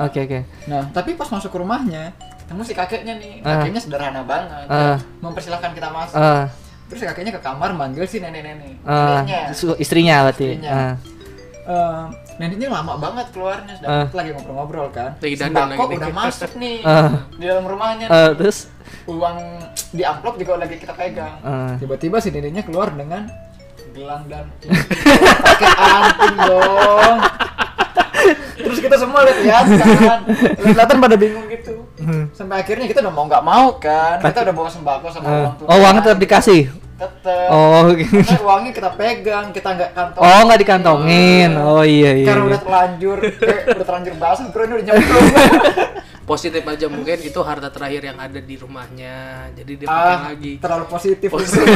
Oke 0.00 0.18
oke. 0.22 0.38
Nah, 0.66 0.86
tapi 0.90 1.12
pas 1.12 1.26
masuk 1.26 1.48
ke 1.48 1.58
rumahnya, 1.58 2.14
ketemu 2.40 2.62
si 2.62 2.72
kakeknya 2.72 3.14
nih. 3.16 3.32
Kakeknya 3.40 3.80
sederhana 3.80 4.22
banget. 4.22 4.66
Ah. 4.66 4.96
Mempersilahkan 5.18 5.72
kita 5.72 5.88
masuk. 5.88 6.14
Eh, 6.14 6.44
Terus 6.92 6.98
si 6.98 7.06
kakeknya 7.06 7.32
ke 7.32 7.40
kamar 7.40 7.72
manggil 7.72 8.04
si 8.04 8.20
nenek-nenek. 8.20 8.76
eh, 8.76 8.84
Neneknya. 8.84 9.40
su- 9.50 9.78
istrinya 9.78 10.20
berarti. 10.22 10.44
Istrinya. 10.52 10.70
Eh. 10.70 10.94
Eh, 11.64 12.02
neneknya 12.36 12.68
lama 12.70 12.94
banget 12.96 13.26
keluarnya 13.30 13.72
sedang 13.72 13.88
Ah. 13.88 14.04
kita 14.04 14.16
lagi 14.18 14.30
ngobrol-ngobrol 14.34 14.88
kan 14.90 15.10
Lagi 15.16 15.36
dandan 15.36 15.62
sembako 15.64 15.78
lagi 15.78 15.88
nih. 15.88 15.96
udah 15.96 16.12
masuk 16.12 16.50
nih 16.58 16.76
Ah. 16.82 17.10
di 17.32 17.44
dalam 17.46 17.64
rumahnya 17.64 18.06
Eh, 18.06 18.30
terus 18.34 18.58
uang 19.04 19.38
di 19.88 20.02
amplop 20.02 20.34
juga 20.36 20.52
lagi 20.58 20.74
kita 20.74 20.92
pegang 20.92 21.38
Ah. 21.40 21.72
tiba-tiba 21.78 22.18
si 22.18 22.28
neneknya 22.28 22.60
keluar 22.60 22.90
dengan 22.90 23.30
gelang 23.92 24.26
dan 24.26 24.50
pakai 25.46 25.70
anting 25.70 26.36
dong 26.42 27.16
terus 28.58 28.78
kita 28.80 28.96
semua 28.96 29.20
lihat 29.22 29.38
lihat 29.40 29.64
kan 30.00 30.20
kelihatan 30.58 30.96
pada 30.98 31.14
bingung 31.14 31.46
gitu 31.46 31.74
sampai 32.32 32.58
akhirnya 32.58 32.86
kita 32.86 33.00
udah 33.00 33.12
mau 33.12 33.24
nggak 33.24 33.44
mau 33.44 33.66
kan 33.76 34.18
kita 34.18 34.42
udah 34.42 34.54
bawa 34.56 34.68
sembako 34.68 35.06
sama 35.08 35.24
Eh, 35.24 35.38
uang 35.40 35.54
tunai 35.56 35.68
oh 35.68 35.78
uangnya 35.78 36.02
tetap 36.02 36.18
dikasih. 36.18 36.60
Tetep 37.02 37.48
Oh, 37.48 37.90
gitu. 37.92 38.14
Karena 38.14 38.40
uangnya 38.46 38.72
kita 38.72 38.90
pegang 38.94 39.46
kita 39.50 39.68
nggak 39.72 39.90
kantong 39.92 40.22
Oh 40.22 40.40
nggak 40.46 40.60
dikantongin. 40.60 41.50
Oh 41.58 41.82
iya 41.82 42.10
iya. 42.14 42.26
karena 42.26 42.42
iya. 42.42 42.48
udah 42.48 42.60
terlanjur 42.62 43.18
eh, 43.20 43.60
udah 43.76 43.86
terlanjur 43.86 44.14
basah 44.16 44.46
bro 44.48 44.62
ini 44.62 44.72
udah 44.78 44.86
nyemplung 44.86 45.26
positif 46.22 46.62
aja 46.62 46.86
mungkin 46.86 47.18
itu 47.18 47.40
harta 47.42 47.68
terakhir 47.68 48.02
yang 48.06 48.16
ada 48.16 48.38
di 48.38 48.54
rumahnya 48.54 49.16
jadi 49.52 49.72
dia 49.74 49.86
pakai 49.86 50.14
ah 50.14 50.20
lagi 50.30 50.52
terlalu 50.56 50.84
positif 50.86 51.28
positif, 51.28 51.66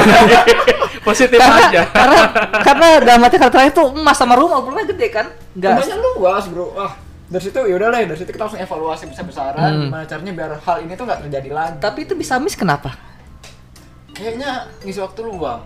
positif 1.03 1.39
karena, 1.39 1.67
aja 1.67 1.83
karena 1.91 2.21
karena 2.63 2.87
dalam 3.03 3.27
arti 3.27 3.37
kata 3.37 3.51
terakhir 3.51 3.73
tuh 3.75 3.91
emas 3.93 4.15
sama 4.15 4.39
rumah 4.39 4.63
rumahnya 4.63 4.95
gede 4.95 5.09
kan? 5.11 5.27
Enggak. 5.51 5.83
rumahnya 5.83 5.97
luas 5.99 6.45
bro 6.47 6.67
ah 6.79 6.95
dari 7.27 7.43
situ 7.43 7.59
yaudah 7.59 7.89
lah 7.91 7.99
dari 8.07 8.15
situ 8.15 8.31
kita 8.31 8.47
langsung 8.47 8.63
evaluasi 8.63 9.05
besar-besaran 9.11 9.67
Hmm. 9.67 9.83
gimana 9.91 10.05
caranya 10.07 10.33
biar 10.33 10.51
hal 10.63 10.77
ini 10.79 10.93
tuh 10.95 11.05
nggak 11.05 11.21
terjadi 11.27 11.51
lagi 11.51 11.77
Tapi 11.83 11.99
itu 12.07 12.15
bisa 12.15 12.39
miss 12.39 12.55
kenapa? 12.55 12.95
Kayaknya 14.17 14.51
ngisi 14.81 14.99
waktu 14.99 15.21
luang 15.23 15.61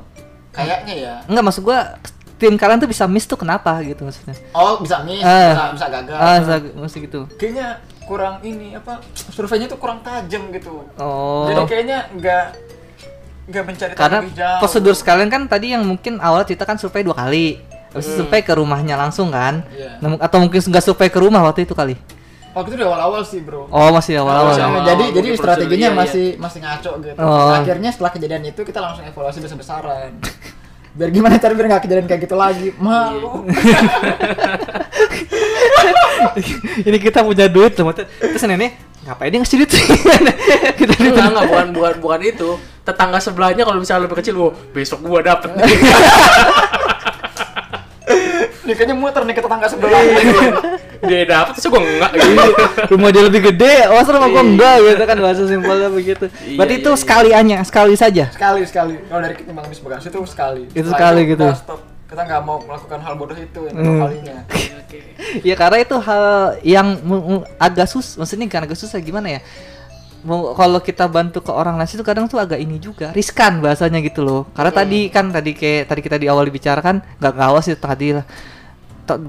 kayaknya 0.51 0.95
ya 0.97 1.15
Enggak 1.25 1.45
maksud 1.47 1.63
gua 1.63 1.95
tim 2.35 2.57
kalian 2.57 2.79
tuh 2.79 2.89
bisa 2.89 3.05
miss 3.05 3.25
tuh 3.25 3.37
kenapa 3.37 3.79
gitu 3.81 4.03
maksudnya? 4.03 4.35
oh 4.51 4.81
bisa 4.81 5.01
miss 5.03 5.21
Ah. 5.21 5.53
bisa, 5.53 5.65
bisa 5.77 5.87
gagal 5.89 6.17
Ah, 6.17 6.39
sa- 6.41 6.73
mesti 6.75 6.99
gitu. 7.01 7.21
kayaknya 7.37 7.79
kurang 8.03 8.43
ini 8.43 8.75
apa 8.75 8.99
surveinya 9.31 9.67
tuh 9.67 9.77
kurang 9.77 10.03
tajam 10.03 10.51
gitu 10.51 10.83
Oh. 10.97 11.47
jadi 11.47 11.63
kayaknya 11.65 11.99
nggak 12.11 12.45
nggak 13.47 13.65
mencari 13.65 13.93
Karena 13.93 14.19
lebih 14.21 14.35
jauh 14.35 14.59
prosedur 14.59 14.95
sekalian 14.95 15.27
kan 15.27 15.43
tadi 15.45 15.75
yang 15.75 15.83
mungkin 15.83 16.19
awal 16.19 16.43
kita 16.43 16.63
kan 16.63 16.75
survei 16.77 17.03
dua 17.03 17.15
kali. 17.17 17.59
Habis 17.91 18.07
itu 18.07 18.23
survei 18.23 18.39
ke 18.41 18.55
rumahnya 18.55 18.95
langsung 18.95 19.35
kan? 19.35 19.67
Iya. 19.69 19.99
Nah, 19.99 20.15
atau 20.17 20.39
mungkin 20.39 20.63
nggak 20.63 20.79
survei 20.81 21.11
ke 21.11 21.19
rumah 21.19 21.43
waktu 21.43 21.67
itu 21.67 21.75
kali? 21.75 21.99
Waktu 22.51 22.69
itu 22.69 22.77
di 22.77 22.85
awal-awal 22.85 23.23
sih 23.23 23.41
bro 23.41 23.71
Oh 23.71 23.91
masih 23.91 24.19
awal-awal. 24.19 24.51
Masih 24.51 24.63
ya? 24.63 24.67
awal. 24.67 24.83
jadi 24.83 25.05
jadi 25.15 25.29
strateginya 25.35 25.89
iya, 25.89 25.93
iya. 25.93 26.01
masih 26.03 26.27
masih 26.37 26.59
ngaco 26.61 26.93
gitu 26.99 27.19
Oh. 27.19 27.51
akhirnya 27.55 27.91
setelah 27.91 28.11
kejadian 28.11 28.43
itu 28.45 28.61
kita 28.61 28.79
langsung 28.79 29.05
evaluasi 29.05 29.39
besar-besaran 29.39 30.11
biar 30.99 31.11
gimana 31.15 31.39
cara 31.39 31.55
biar 31.55 31.67
nggak 31.71 31.83
kejadian 31.87 32.07
kayak 32.07 32.21
gitu 32.27 32.35
lagi 32.35 32.75
malu 32.77 33.47
Ini 36.81 36.99
kita 37.01 37.25
punya 37.25 37.49
duit 37.49 37.73
loh. 37.75 37.95
Terus 37.97 38.45
nenek 38.45 38.77
ngapain 39.01 39.33
dia 39.33 39.41
ngasih 39.41 39.57
duit? 39.57 39.71
kita 40.81 40.93
duit. 40.93 41.17
enggak 41.17 41.33
enggak 41.33 41.47
bukan 41.49 41.67
bukan 41.73 41.95
bukan 42.05 42.21
itu 42.21 42.51
tetangga 42.85 43.17
sebelahnya 43.17 43.65
kalau 43.65 43.81
misalnya 43.81 44.05
lebih 44.05 44.21
kecil 44.21 44.35
oh 44.37 44.53
besok 44.77 45.01
gua 45.01 45.25
dapet 45.25 45.49
nih 45.57 45.73
nih 48.61 48.75
kayaknya 48.77 48.93
muter 48.93 49.23
nih 49.25 49.33
ke 49.33 49.41
tetangga 49.41 49.67
sebelah 49.67 50.01
dia 51.01 51.25
dapet 51.25 51.53
terus 51.57 51.67
gua 51.69 51.81
enggak 51.81 52.11
gitu 52.13 52.43
rumah 52.93 53.09
dia 53.09 53.23
lebih 53.25 53.41
gede, 53.53 53.75
oh 53.89 54.01
rumah 54.01 54.29
gua 54.29 54.43
Iya. 54.43 54.49
enggak 54.53 54.75
gitu 54.83 55.05
kan 55.05 55.17
bahasa 55.21 55.43
simpelnya 55.49 55.89
begitu. 55.89 56.25
Iya, 56.45 56.57
Berarti 56.61 56.75
iya, 56.77 56.83
itu 56.85 56.91
iya. 56.91 56.99
sekali 57.01 57.31
hanya, 57.33 57.57
sekali 57.65 57.95
saja. 57.97 58.25
sekali 58.29 58.61
sekali 58.69 58.95
kalau 59.09 59.21
dari 59.25 59.35
ketimbang 59.35 59.65
habis 59.65 59.81
bekas 59.81 60.05
itu 60.05 60.19
sekali 60.29 60.63
Itu 60.69 60.85
Setelah 60.85 60.93
sekali 60.93 61.21
gitu. 61.25 61.47
stop 61.57 61.81
kita 62.11 62.23
nggak 62.27 62.43
mau 62.43 62.59
melakukan 62.61 62.99
hal 63.01 63.15
bodoh 63.15 63.39
itu 63.39 63.61
yang 63.71 63.77
Hmm. 63.79 64.01
kalinya 64.03 64.37
oke 64.51 64.99
Ya 65.49 65.55
karena 65.55 65.79
itu 65.79 65.97
hal 66.03 66.25
yang 66.61 66.89
agak 67.57 67.87
sus, 67.87 68.19
maksudnya 68.19 68.51
kan 68.51 68.67
agak 68.67 68.75
susah 68.75 68.99
gimana 68.99 69.39
ya? 69.39 69.41
Mau 70.21 70.53
kalau 70.53 70.85
kita 70.85 71.09
bantu 71.09 71.41
ke 71.41 71.49
orang 71.49 71.81
lain 71.81 71.89
itu 71.89 72.05
kadang 72.05 72.29
tuh 72.29 72.37
agak 72.37 72.61
ini 72.61 72.77
juga 72.77 73.09
riskan 73.15 73.65
bahasanya 73.65 74.05
gitu 74.05 74.21
loh. 74.21 74.45
Karena 74.53 74.69
tadi 74.69 75.09
kan 75.09 75.33
tadi 75.33 75.57
kayak 75.57 75.89
tadi 75.89 76.01
kita 76.03 76.21
di 76.21 76.29
awal 76.29 76.45
dibicarakan 76.45 77.01
nggak 77.17 77.33
ngawas 77.33 77.73
itu 77.73 77.81
tadi 77.81 78.13
lah. 78.13 78.25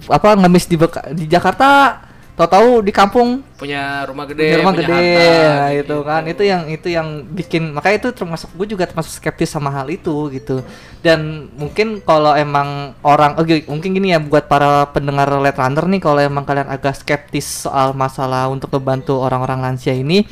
Apa 0.09 0.35
ngemis 0.37 0.65
di 0.67 0.75
Beka- 0.75 1.13
di 1.15 1.25
Jakarta 1.25 2.01
tahu-tahu 2.41 2.81
di 2.81 2.89
kampung. 2.89 3.45
Punya 3.59 4.01
rumah 4.09 4.25
gede 4.25 4.49
punya 4.49 4.57
rumah 4.65 4.73
punya 4.73 4.87
gede 4.89 5.13
harta, 5.13 5.21
nah, 5.21 5.69
gitu. 5.69 5.81
itu 5.81 5.97
kan. 6.01 6.21
Itu 6.25 6.43
yang 6.47 6.61
itu 6.73 6.87
yang 6.89 7.07
bikin 7.29 7.63
makanya 7.75 7.97
itu 8.01 8.09
termasuk 8.17 8.49
gue 8.57 8.67
juga 8.73 8.83
termasuk 8.89 9.13
skeptis 9.13 9.53
sama 9.53 9.69
hal 9.69 9.87
itu 9.93 10.13
gitu. 10.33 10.65
Dan 11.05 11.51
mungkin 11.53 12.01
kalau 12.01 12.33
emang 12.33 12.97
orang 13.05 13.37
oke 13.37 13.69
mungkin 13.69 13.93
gini 13.93 14.13
ya 14.15 14.19
buat 14.21 14.49
para 14.49 14.89
pendengar 14.89 15.29
Let 15.37 15.57
Runner 15.57 15.85
nih 15.85 16.01
kalau 16.01 16.19
emang 16.21 16.45
kalian 16.47 16.69
agak 16.69 16.97
skeptis 16.97 17.45
soal 17.45 17.93
masalah 17.93 18.49
untuk 18.49 18.73
membantu 18.73 19.21
orang-orang 19.21 19.61
lansia 19.61 19.93
ini 19.93 20.25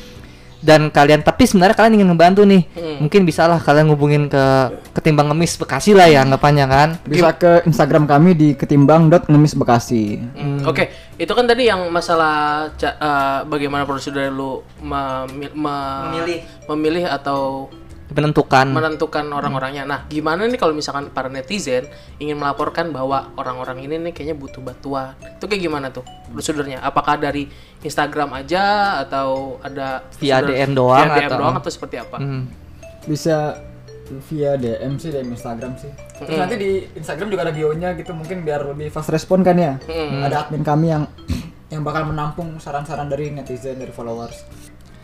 dan 0.59 0.87
kalian 0.87 1.19
tapi 1.19 1.43
sebenarnya 1.43 1.71
kalian 1.73 1.95
ingin 1.95 2.09
membantu 2.09 2.43
nih 2.43 2.67
Hmm. 2.69 2.97
mungkin 3.01 3.23
bisalah 3.23 3.57
kalian 3.57 3.87
ngubungin 3.87 4.27
ke 4.27 4.43
ketimbang 4.91 5.27
ngemis 5.27 5.55
Bekasi 5.55 5.91
lah 5.91 6.05
ya 6.05 6.21
anggapannya 6.21 6.65
kan 6.65 6.89
bisa 7.01 7.31
ke 7.31 7.63
Instagram 7.63 8.03
kami 8.03 8.33
di 8.33 8.49
ketimbang.ngemisbekasi 8.53 10.03
Hmm, 10.31 10.61
Oke, 10.63 10.87
itu 11.15 11.29
kan 11.29 11.45
tadi 11.45 11.65
yang 11.65 11.87
masalah 11.87 12.67
eh, 12.75 12.91
bagaimana 13.45 13.83
prosedur 13.83 14.27
lu 14.27 14.51
memi- 14.79 15.51
me- 15.51 15.77
Memilih. 16.11 16.39
memilih 16.67 17.03
atau 17.07 17.71
menentukan 18.09 18.65
menentukan 18.67 19.25
orang-orangnya. 19.27 19.83
Nah, 19.83 19.99
gimana 20.05 20.43
nih 20.43 20.55
kalau 20.55 20.73
misalkan 20.73 21.09
para 21.09 21.27
netizen 21.27 21.85
ingin 22.17 22.35
melaporkan 22.35 22.89
bahwa 22.89 23.29
orang-orang 23.33 23.81
ini 23.81 24.01
nih 24.01 24.11
kayaknya 24.11 24.33
butuh 24.33 24.59
bantuan? 24.59 25.13
Itu 25.37 25.45
kayak 25.45 25.61
gimana 25.61 25.87
tuh 25.89 26.01
prosedurnya? 26.27 26.81
Apakah 26.81 27.15
dari 27.15 27.45
Instagram 27.79 28.33
aja 28.35 28.63
atau 28.99 29.57
ada 29.59 30.03
Via 30.17 30.41
DM 30.41 30.73
doang 30.73 31.05
via 31.05 31.15
DM 31.17 31.27
atau- 31.27 31.39
doang 31.39 31.55
atau 31.55 31.69
seperti 31.69 31.95
apa? 31.97 32.17
Hmm. 32.17 32.43
bisa 33.01 33.55
via 34.25 34.53
DM 34.53 34.97
sih 34.97 35.09
DM 35.09 35.29
Instagram 35.29 35.73
sih 35.75 35.89
terus 36.15 36.29
Hmm. 36.29 36.41
nanti 36.41 36.55
di 36.57 36.69
Instagram 36.93 37.27
juga 37.27 37.41
ada 37.41 37.53
bio-nya 37.55 37.93
gitu 37.93 38.11
mungkin 38.11 38.43
biar 38.43 38.67
lebih 38.67 38.89
fast 38.89 39.07
respon 39.07 39.39
kan 39.39 39.53
ya 39.53 39.77
Hmm. 39.81 40.21
ada 40.21 40.43
admin 40.43 40.61
kami 40.61 40.89
yang 40.89 41.05
yang 41.71 41.81
bakal 41.81 42.05
menampung 42.05 42.57
saran-saran 42.57 43.05
dari 43.05 43.29
netizen 43.29 43.77
dari 43.77 43.89
followers 43.89 44.45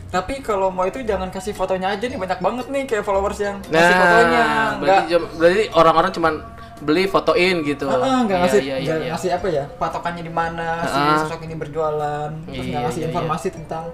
tapi 0.07 0.39
kalau 0.39 0.69
mau 0.69 0.83
itu 0.83 1.01
jangan 1.01 1.27
kasih 1.27 1.51
fotonya 1.51 1.89
aja 1.89 2.03
nih 2.03 2.15
banyak 2.15 2.39
banget 2.39 2.65
nih 2.67 2.83
kayak 2.85 3.03
followers 3.03 3.37
yang 3.37 3.57
kasih 3.61 3.95
fotonya 3.95 4.39
Nah, 4.39 4.47
nggak 4.47 4.79
berarti, 4.79 5.05
jam- 5.07 5.29
berarti 5.33 5.63
orang-orang 5.71 6.11
cuman 6.11 6.33
beli 6.77 7.03
fotoin 7.05 7.55
gitu. 7.61 7.85
Ah, 7.85 7.95
ah, 7.95 8.19
nggak 8.21 8.31
Iya, 8.31 8.43
ngasih 8.43 8.61
iya, 8.61 8.75
iya, 8.75 8.79
nggak 8.85 8.97
iya. 8.97 9.11
ngasih 9.11 9.29
apa 9.31 9.47
ya 9.49 9.63
patokannya 9.73 10.21
di 10.21 10.33
mana 10.33 10.67
si 10.83 10.97
Ah. 10.97 11.17
sosok 11.21 11.39
ini 11.41 11.55
berjualan 11.55 12.29
terus 12.43 12.55
nggak 12.61 12.67
Iya, 12.69 12.85
ngasih 12.85 12.99
iya, 12.99 13.07
informasi 13.09 13.47
tentang 13.49 13.85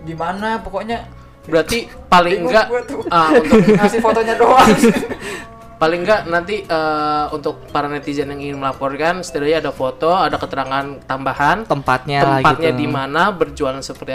di 0.00 0.14
mana 0.14 0.58
pokoknya 0.58 0.98
Berarti 1.42 1.78
paling 2.06 2.38
enggak 2.44 2.66
tuh. 2.84 3.02
ah, 3.08 3.30
untuk 3.32 3.58
ngasih 3.78 3.98
fotonya 3.98 4.34
doang 4.36 4.62
paling 5.82 6.06
enggak 6.06 6.30
nanti 6.30 6.62
eh, 6.62 7.26
untuk 7.34 7.66
para 7.74 7.90
netizen 7.90 8.30
yang 8.30 8.38
ingin 8.38 8.62
melaporkan 8.62 9.18
setidaknya 9.18 9.66
ada 9.66 9.72
foto, 9.74 10.14
ada 10.14 10.38
keterangan 10.38 11.02
tambahan 11.10 11.66
tempatnya 11.66 12.38
tempatnya 12.38 12.70
gitu. 12.70 12.86
di 12.86 12.86
mana, 12.86 13.34
berjualan 13.34 13.82
seperti 13.82 14.14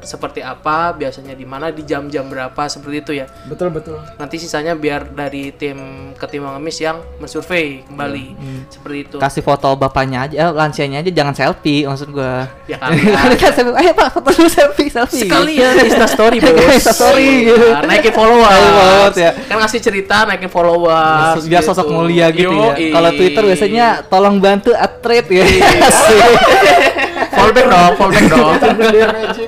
seperti 0.00 0.40
apa, 0.40 0.96
biasanya 0.96 1.36
di 1.36 1.44
mana, 1.44 1.68
di 1.68 1.84
jam-jam 1.84 2.24
berapa 2.24 2.62
seperti 2.72 2.96
itu 3.04 3.12
ya. 3.20 3.28
betul 3.44 3.68
betul 3.68 4.00
Nanti 4.16 4.40
sisanya 4.40 4.72
biar 4.72 5.12
dari 5.12 5.52
tim 5.52 5.76
ketimbang 6.16 6.56
ngemis 6.56 6.78
yang 6.80 6.96
mensurvei 7.20 7.84
kembali 7.84 8.26
seperti 8.72 8.98
itu. 9.04 9.16
kasih 9.20 9.44
foto 9.44 9.76
bapaknya 9.76 10.24
aja, 10.24 10.34
eh, 10.48 10.52
lansianya 10.56 11.04
aja 11.04 11.10
jangan 11.12 11.36
selfie 11.36 11.84
maksud 11.84 12.08
gua. 12.16 12.48
Ya 12.64 12.80
kan 12.80 13.52
selfie, 13.52 13.76
ayo 13.76 13.92
pak 13.92 14.08
foto 14.08 14.32
dulu 14.32 14.48
selfie, 14.48 14.88
selfie. 14.88 15.28
Sekalian 15.28 15.84
Insta 15.84 16.08
story 16.08 16.40
bos. 16.42 16.56
Insta 16.64 16.96
story, 16.96 17.52
gitu. 17.52 17.60
Iya, 17.60 17.84
naikin 17.84 18.12
followers, 18.16 19.16
ya. 19.20 19.36
Kan 19.36 19.60
ngasih 19.60 19.80
cerita 19.84 20.24
naikin 20.24 20.48
followers. 20.94 21.44
biar 21.46 21.62
sosok 21.62 21.86
gitu. 21.86 21.94
mulia 21.94 22.26
gitu 22.30 22.50
Yoi. 22.50 22.62
ya. 22.62 22.92
Kalau 22.92 23.10
Twitter 23.12 23.42
biasanya 23.42 23.86
tolong 24.06 24.36
bantu 24.38 24.70
atret 24.70 25.26
ya. 25.28 25.44
Iya. 25.44 25.68
fallback 27.36 27.66
dong, 27.66 27.92
fallback 27.98 28.26
dong. 28.30 28.54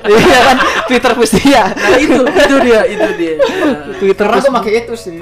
Iya 0.07 0.39
kan 0.43 0.57
Twitter 0.87 1.11
pasti 1.15 1.41
ya. 1.47 1.65
Nah 1.71 1.97
itu, 1.97 2.21
itu 2.23 2.55
dia, 2.63 2.81
itu 2.85 3.09
dia. 3.15 3.33
Twitter 3.97 4.25
karena 4.27 4.43
gue 4.43 4.53
pakai 4.61 4.73
itu 4.85 4.93
sih 4.93 5.19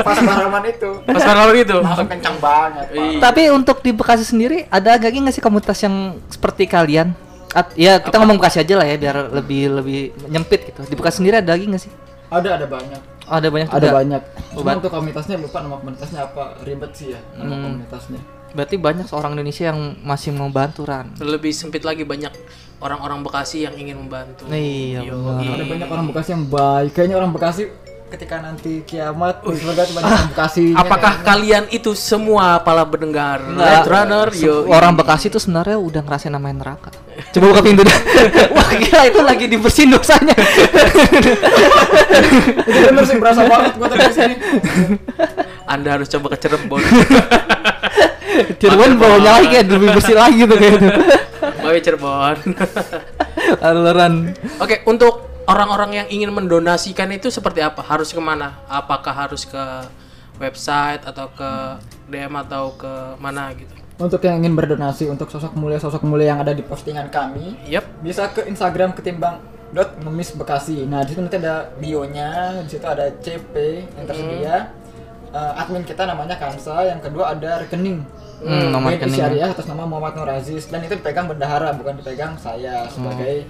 pas 0.00 0.16
halaman 0.16 0.62
itu 0.70 0.90
Pas 1.04 1.22
malam 1.22 1.54
itu. 1.54 1.76
langsung 1.82 2.08
kencang 2.08 2.36
banget. 2.38 2.86
Iya. 2.94 3.18
Tapi 3.20 3.42
untuk 3.50 3.82
di 3.82 3.90
Bekasi 3.96 4.24
sendiri 4.24 4.64
ada 4.68 4.96
gak 4.96 5.10
nggak 5.12 5.34
sih 5.34 5.42
komunitas 5.42 5.78
yang 5.82 6.16
seperti 6.30 6.64
kalian? 6.68 7.12
At- 7.56 7.72
ya 7.74 7.98
kita 8.00 8.16
ngomong 8.20 8.36
Bekasi 8.40 8.62
aja 8.62 8.74
lah 8.76 8.86
ya 8.86 8.96
biar 8.96 9.16
lebih 9.32 9.62
lebih 9.82 10.00
nyempit 10.28 10.72
gitu. 10.72 10.80
Di 10.86 10.94
Bekasi 10.94 11.20
sendiri 11.24 11.40
ada 11.40 11.52
lagi 11.52 11.66
nggak 11.66 11.82
sih? 11.82 11.92
ada 12.26 12.58
ada 12.58 12.66
banyak 12.66 13.00
ada 13.28 13.48
banyak 13.48 13.68
ada 13.68 13.78
juga. 13.82 13.96
banyak 13.96 14.22
cuma 14.48 14.60
Obat. 14.62 14.74
untuk 14.78 14.90
komunitasnya 14.90 15.34
lupa 15.36 15.58
nama 15.58 15.76
komunitasnya 15.76 16.20
apa 16.24 16.44
ribet 16.62 16.92
sih 16.92 17.08
ya 17.10 17.20
nama 17.34 17.50
Hmm. 17.50 17.62
komunitasnya 17.64 18.20
Berarti 18.46 18.76
banyak 18.78 19.04
seorang 19.04 19.36
Indonesia 19.36 19.68
yang 19.68 19.78
masih 20.00 20.32
mau 20.32 20.48
bantu 20.48 20.88
Ran. 20.88 21.12
Lebih 21.18 21.52
sempit 21.52 21.84
lagi 21.84 22.02
banyak 22.02 22.32
orang-orang 22.78 23.20
Bekasi 23.20 23.68
yang 23.68 23.76
ingin 23.76 24.00
membantu. 24.00 24.48
Iya, 24.48 25.04
ada 25.04 25.60
banyak 25.62 25.84
orang 25.84 26.06
Bekasi 26.08 26.28
yang 26.32 26.44
baik 26.48 26.90
kayaknya 26.90 27.16
orang 27.16 27.36
Bekasi 27.36 27.68
ketika 28.06 28.40
nanti 28.40 28.80
kiamat 28.80 29.44
tuh 29.44 29.52
banyak 29.52 30.16
yang 30.16 30.30
Bekasi. 30.32 30.72
Apakah 30.72 31.20
kalian 31.20 31.68
itu 31.68 31.92
semua 31.92 32.56
para 32.58 32.86
pendengar 32.86 33.44
Runner? 33.84 34.32
Yo, 34.32 34.64
orang 34.70 34.96
Bekasi 34.96 35.28
tuh 35.28 35.42
sebenarnya 35.42 35.76
udah 35.76 36.00
ngerasain 36.00 36.32
namanya 36.32 36.56
neraka. 36.64 36.88
Coba 37.16 37.44
buka 37.52 37.62
pintu 37.64 37.82
dah. 37.84 37.98
Wah 38.56 38.70
gila 38.76 39.00
itu 39.08 39.20
lagi 39.24 39.44
dibersihin 39.48 39.92
dosanya. 39.92 40.36
Itu 42.64 42.78
bener 42.92 43.04
sih 43.04 43.16
berasa 43.20 43.44
banget 43.44 43.72
gua 43.76 43.88
tadi 43.92 44.04
di 44.08 44.14
sini. 44.16 44.34
Anda 45.68 46.00
harus 46.00 46.08
coba 46.12 46.32
ke 46.32 46.38
Cirebon. 46.40 46.80
Cirebon 48.60 48.90
bawahnya 49.00 49.30
lagi 49.40 49.46
kayak 49.52 49.66
lebih 49.68 49.88
bersih 49.96 50.16
lagi 50.16 50.40
tuh 50.44 50.56
kayak 50.56 50.74
itu. 50.80 50.88
Mau 51.64 51.72
ya 51.72 51.80
Cirebon. 51.80 52.36
Aluran. 53.60 54.12
Oke, 54.60 54.84
untuk 54.84 55.44
orang-orang 55.48 56.04
yang 56.04 56.06
ingin 56.12 56.30
mendonasikan 56.32 57.08
itu 57.12 57.32
seperti 57.32 57.64
apa? 57.64 57.80
Harus 57.80 58.12
ke 58.12 58.20
mana? 58.20 58.60
Apakah 58.68 59.12
harus 59.12 59.48
ke 59.48 59.64
website 60.36 61.00
atau 61.04 61.32
ke 61.32 61.50
DM 62.12 62.32
atau 62.44 62.76
ke 62.76 62.92
mana 63.20 63.52
gitu? 63.56 63.85
Untuk 63.96 64.20
yang 64.20 64.36
ingin 64.38 64.52
berdonasi 64.52 65.08
untuk 65.08 65.32
sosok 65.32 65.56
mulia 65.56 65.80
sosok 65.80 66.04
mulia 66.04 66.30
yang 66.30 66.40
ada 66.40 66.52
di 66.52 66.60
postingan 66.60 67.08
kami, 67.08 67.56
Yep. 67.64 67.84
bisa 68.04 68.28
ke 68.28 68.44
Instagram 68.44 68.92
ketimbang 68.92 69.40
dot 69.72 69.96
ngemis 69.98 70.36
bekasi. 70.36 70.84
Nah 70.84 71.00
di 71.00 71.10
situ 71.10 71.24
nanti 71.24 71.40
ada 71.40 71.72
bionya, 71.74 72.60
di 72.60 72.70
situ 72.70 72.84
ada 72.84 73.08
CP 73.10 73.54
yang 73.90 74.04
tersedia. 74.04 74.56
Eh, 75.28 75.52
admin 75.56 75.80
kita 75.82 76.04
namanya 76.04 76.36
Kansa, 76.36 76.84
yang 76.84 77.00
kedua 77.00 77.32
ada 77.32 77.64
rekening. 77.64 78.04
Hmm, 78.38 78.68
nomor 78.68 78.92
rekening. 78.92 79.16
Syariah 79.16 79.48
atas 79.48 79.64
nama 79.64 79.82
Muhammad 79.82 80.12
Nur 80.14 80.28
Aziz 80.28 80.68
dan 80.68 80.84
itu 80.84 80.92
dipegang 80.92 81.24
bendahara 81.24 81.72
bukan 81.72 81.96
dipegang 81.96 82.36
saya 82.36 82.84
sebagai 82.86 83.48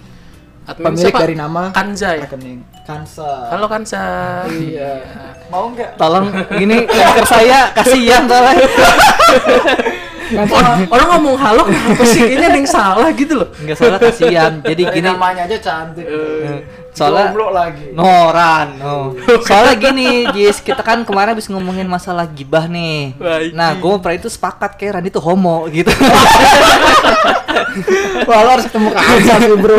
Admin 0.65 0.95
pemilik 0.95 1.11
siapa? 1.11 1.23
dari 1.23 1.35
nama 1.35 1.63
Kanza 1.71 2.15
ya? 2.15 2.23
rekening 2.23 2.63
Kansa. 2.83 3.51
Halo 3.51 3.67
Kansa. 3.67 4.03
Iya. 4.47 5.03
Mau 5.53 5.75
nggak? 5.75 5.99
Tolong 5.99 6.27
gini 6.55 6.87
anchor 6.87 7.27
saya 7.29 7.75
kasihan 7.75 8.31
soalnya. 8.31 8.63
Orang, 10.35 10.91
orang 10.91 11.09
ngomong 11.17 11.37
halo 11.39 11.63
kenapa 11.71 12.03
sih? 12.03 12.35
Ini 12.35 12.43
ada 12.43 12.59
yang 12.59 12.67
salah 12.67 13.09
gitu 13.15 13.39
loh. 13.39 13.49
Enggak 13.63 13.77
salah 13.79 13.99
kasihan. 14.03 14.59
Jadi 14.59 14.83
dari 14.83 14.95
gini 14.99 15.07
namanya 15.07 15.47
aja 15.47 15.59
cantik. 15.63 16.03
Eh, 16.03 16.67
soalnya 16.91 17.31
lagi. 17.31 17.95
Noran, 17.95 18.67
no. 18.83 19.15
Soalnya 19.47 19.75
gini, 19.79 20.27
Jis, 20.35 20.59
kita 20.59 20.83
kan 20.83 21.07
kemarin 21.07 21.39
habis 21.39 21.47
ngomongin 21.47 21.87
masalah 21.87 22.27
gibah 22.27 22.67
nih. 22.67 23.15
Baik. 23.15 23.55
Nah, 23.55 23.79
gue 23.79 23.93
pernah 24.03 24.17
itu 24.19 24.27
sepakat 24.27 24.75
kayak 24.75 24.99
Randy 24.99 25.15
tuh 25.15 25.23
homo 25.23 25.71
gitu. 25.71 25.93
Wah, 28.29 28.41
lo 28.43 28.51
harus 28.57 28.67
ketemu 28.67 28.89
Kansa 28.91 29.35
sih, 29.39 29.53
Bro. 29.53 29.79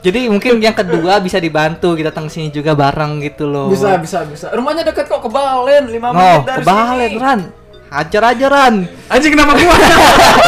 Jadi 0.00 0.20
mungkin 0.30 0.62
yang 0.62 0.76
kedua 0.78 1.18
bisa 1.18 1.42
dibantu 1.42 1.98
kita 1.98 2.14
datang 2.14 2.30
sini 2.30 2.54
juga 2.54 2.78
bareng 2.78 3.18
gitu 3.20 3.50
loh. 3.50 3.66
Bisa, 3.68 3.98
bisa, 3.98 4.22
bisa. 4.24 4.46
Rumahnya 4.54 4.86
deket 4.86 5.10
kok 5.10 5.20
ke 5.20 5.28
Balen, 5.28 5.90
5 5.90 5.98
No, 5.98 6.14
menit 6.14 6.46
dari 6.46 6.62
kebalik 6.62 7.10
sini. 7.10 7.20
Ran. 7.20 7.40
Hajar 7.86 8.22
aja 8.34 8.46
Ran. 8.50 8.74
Anjing 9.06 9.32
kenapa 9.32 9.54
gua? 9.54 9.76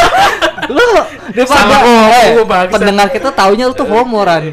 Lu 0.74 0.88
daripada 1.32 1.64
Salah 1.64 1.80
homo, 1.80 2.44
eh, 2.44 2.68
pendengar 2.68 3.08
kita 3.08 3.32
taunya 3.32 3.70
lu 3.70 3.74
tuh 3.78 3.88
homo 3.88 4.20
Ran. 4.20 4.52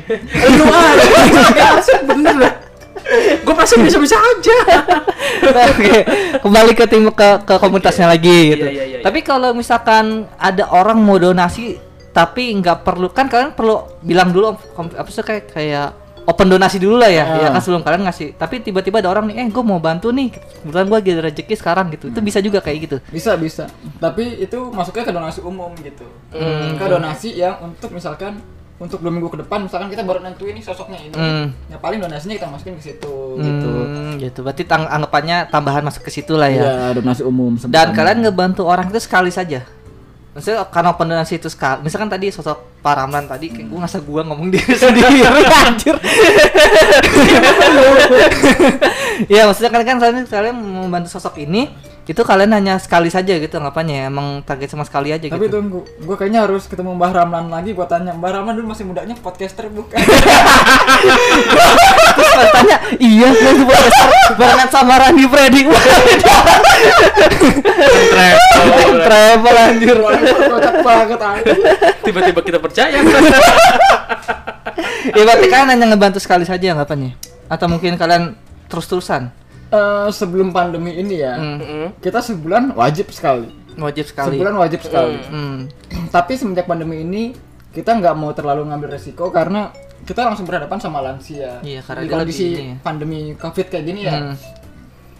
Lu 0.55 0.63
aja. 0.69 1.95
bener 2.07 2.35
lah. 2.39 2.53
Gue 3.45 3.53
pasti 3.53 3.77
bisa-bisa 3.83 4.17
aja. 4.17 4.57
Nah, 5.45 5.65
Oke, 5.75 6.01
kembali 6.41 6.71
ke 6.73 6.85
tim 6.89 7.05
ke, 7.13 7.29
ke 7.45 7.53
komunitasnya 7.61 8.09
lagi 8.09 8.57
gitu. 8.57 8.65
Iya, 8.65 8.73
iya, 8.73 8.83
iya, 8.85 8.97
iya. 8.97 9.05
Tapi 9.05 9.19
kalau 9.21 9.53
misalkan 9.53 10.25
ada 10.39 10.71
orang 10.73 10.97
mau 11.03 11.19
donasi 11.21 11.77
tapi 12.15 12.47
nggak 12.63 12.87
perlu 12.87 13.11
kan 13.11 13.27
kalian 13.27 13.51
perlu 13.51 13.99
bilang 13.99 14.31
dulu 14.31 14.55
apa 14.79 15.09
sih 15.11 15.19
kayak 15.19 15.51
kayak 15.51 16.04
open 16.25 16.47
donasi 16.47 16.77
dulu 16.77 16.97
lah 16.97 17.07
ya, 17.07 17.23
Ah. 17.23 17.37
ya 17.39 17.47
kan 17.49 17.61
sebelum 17.61 17.81
kalian 17.81 18.03
ngasih. 18.03 18.33
Tapi 18.33 18.59
tiba-tiba 18.59 18.97
ada 18.97 19.07
orang 19.07 19.29
nih, 19.29 19.35
eh 19.37 19.47
gue 19.47 19.61
mau 19.61 19.77
bantu 19.77 20.09
nih, 20.09 20.33
kebetulan 20.33 20.85
gue 20.85 20.99
ada 20.99 21.21
rezeki 21.23 21.53
sekarang 21.53 21.85
gitu. 21.91 22.09
Itu 22.09 22.19
bisa 22.19 22.39
juga 22.39 22.59
kayak 22.59 22.77
gitu. 22.81 22.97
Bisa, 23.07 23.33
bisa. 23.35 23.69
Tapi 23.95 24.39
itu 24.39 24.57
masuknya 24.69 25.03
ke 25.03 25.13
donasi 25.13 25.39
umum 25.39 25.69
gitu. 25.77 26.05
Hmm. 26.31 26.75
Ke 26.75 26.85
donasi 26.87 27.33
yang 27.33 27.61
untuk 27.63 27.89
misalkan 27.89 28.41
untuk 28.75 28.99
dua 28.99 29.07
minggu 29.07 29.31
ke 29.31 29.39
depan 29.39 29.63
misalkan 29.63 29.87
kita 29.87 30.03
baru 30.03 30.19
nentuin 30.19 30.51
nih 30.51 30.59
sosoknya 30.59 30.99
ini. 30.99 31.15
Hmm. 31.15 31.47
Ya 31.69 31.77
paling 31.77 31.95
donasinya 31.97 32.35
kita 32.35 32.49
masukin 32.49 32.75
ke 32.75 32.83
situ 32.83 33.15
gitu. 33.39 33.69
Hmm, 33.71 34.19
gitu. 34.19 34.43
Berarti 34.43 34.67
tang- 34.67 34.89
anggapannya 34.89 35.47
tambahan 35.47 35.79
masuk 35.79 36.03
ke 36.03 36.11
situ 36.11 36.35
lah 36.35 36.51
ya. 36.51 36.91
Iya, 36.91 36.99
donasi 36.99 37.23
umum. 37.23 37.55
Dan 37.55 37.71
sebutannya. 37.71 37.95
kalian 37.95 38.17
ngebantu 38.23 38.67
orang 38.67 38.89
itu 38.89 38.99
sekali 38.99 39.31
saja. 39.31 39.63
Maksudnya 40.35 40.67
karena 40.67 40.91
open 40.91 41.07
donasi 41.07 41.39
itu 41.39 41.47
sekali. 41.47 41.87
Misalkan 41.87 42.11
tadi 42.11 42.27
sosok 42.27 42.83
Pak 42.83 42.93
Ramlan 42.99 43.23
tadi, 43.23 43.47
kayak 43.55 43.71
gue 43.71 43.79
ngerasa 43.79 44.03
gue 44.03 44.21
ngomong 44.27 44.51
diri 44.51 44.75
sendiri, 44.83 45.23
anjir. 45.23 45.95
Iya, 49.31 49.47
maksudnya 49.47 49.71
kan 49.71 49.81
kan 49.87 49.95
kalian 49.95 50.27
kalian 50.27 50.59
membantu 50.59 51.07
sosok 51.15 51.39
ini, 51.39 51.71
itu 52.05 52.21
kalian 52.21 52.53
hanya 52.53 52.77
sekali 52.77 53.09
saja 53.09 53.33
gitu 53.35 53.57
ngapainnya? 53.57 54.13
Emang 54.13 54.45
target 54.45 54.69
sama 54.69 54.85
sekali 54.85 55.09
aja 55.09 55.25
Tapi 55.25 55.49
gitu. 55.49 55.57
tunggu, 55.57 55.81
gue 55.83 56.15
kayaknya 56.15 56.45
harus 56.45 56.69
ketemu 56.69 56.93
Mbah 56.93 57.11
Ramlan 57.17 57.49
lagi 57.49 57.73
buat 57.73 57.89
tanya 57.89 58.13
Mbah 58.13 58.31
Ramlan 58.37 58.61
dulu 58.61 58.77
masih 58.77 58.85
mudanya 58.85 59.17
podcaster 59.17 59.65
bukan? 59.73 59.97
Terus 62.15 62.29
kalau 62.29 62.49
tanya, 62.53 62.77
iya 63.01 63.29
gue 63.33 63.51
tuh 63.57 63.65
barengan 64.37 64.69
sama 64.69 65.01
Randy 65.01 65.25
Freddy. 65.25 65.61
Travel 69.05 69.55
anjir. 69.57 69.97
Kocak 69.97 70.75
banget 70.85 71.19
aja. 71.19 71.53
Tiba-tiba 72.05 72.41
kita 72.45 72.59
percaya. 72.61 72.97
ya 75.17 75.21
berarti 75.21 75.45
kalian 75.49 75.69
hanya 75.77 75.85
ngebantu 75.93 76.19
sekali 76.21 76.45
saja 76.47 76.73
anggapannya 76.73 77.13
atau 77.45 77.69
mungkin 77.69 77.93
kalian 77.95 78.33
terus-terusan 78.65 79.29
Eh, 79.75 80.07
sebelum 80.11 80.49
pandemi 80.49 80.95
ini 80.95 81.19
ya, 81.19 81.35
Hmm. 81.35 81.57
Mm-mm. 81.59 81.85
kita 81.99 82.23
sebulan 82.23 82.71
wajib 82.73 83.11
sekali. 83.11 83.51
wajib 83.75 84.07
sekali 84.07 84.39
Sebulan 84.39 84.55
wajib 84.55 84.79
sekali. 84.79 85.19
Hmm. 85.27 85.67
Tapi 86.07 86.39
semenjak 86.39 86.63
pandemi 86.63 87.03
ini 87.03 87.35
kita 87.75 87.91
nggak 87.91 88.15
mau 88.15 88.31
terlalu 88.31 88.71
ngambil 88.71 88.95
resiko 88.95 89.27
karena 89.27 89.75
kita 90.07 90.23
langsung 90.23 90.47
berhadapan 90.47 90.79
sama 90.79 91.03
lansia. 91.03 91.59
Iya, 91.59 91.83
karena 91.83 92.07
di 92.07 92.09
kondisi 92.09 92.47
pandemi 92.79 93.35
covid 93.35 93.67
kayak 93.67 93.83
gini 93.83 94.07
ya. 94.07 94.31
Hmm. 94.31 94.35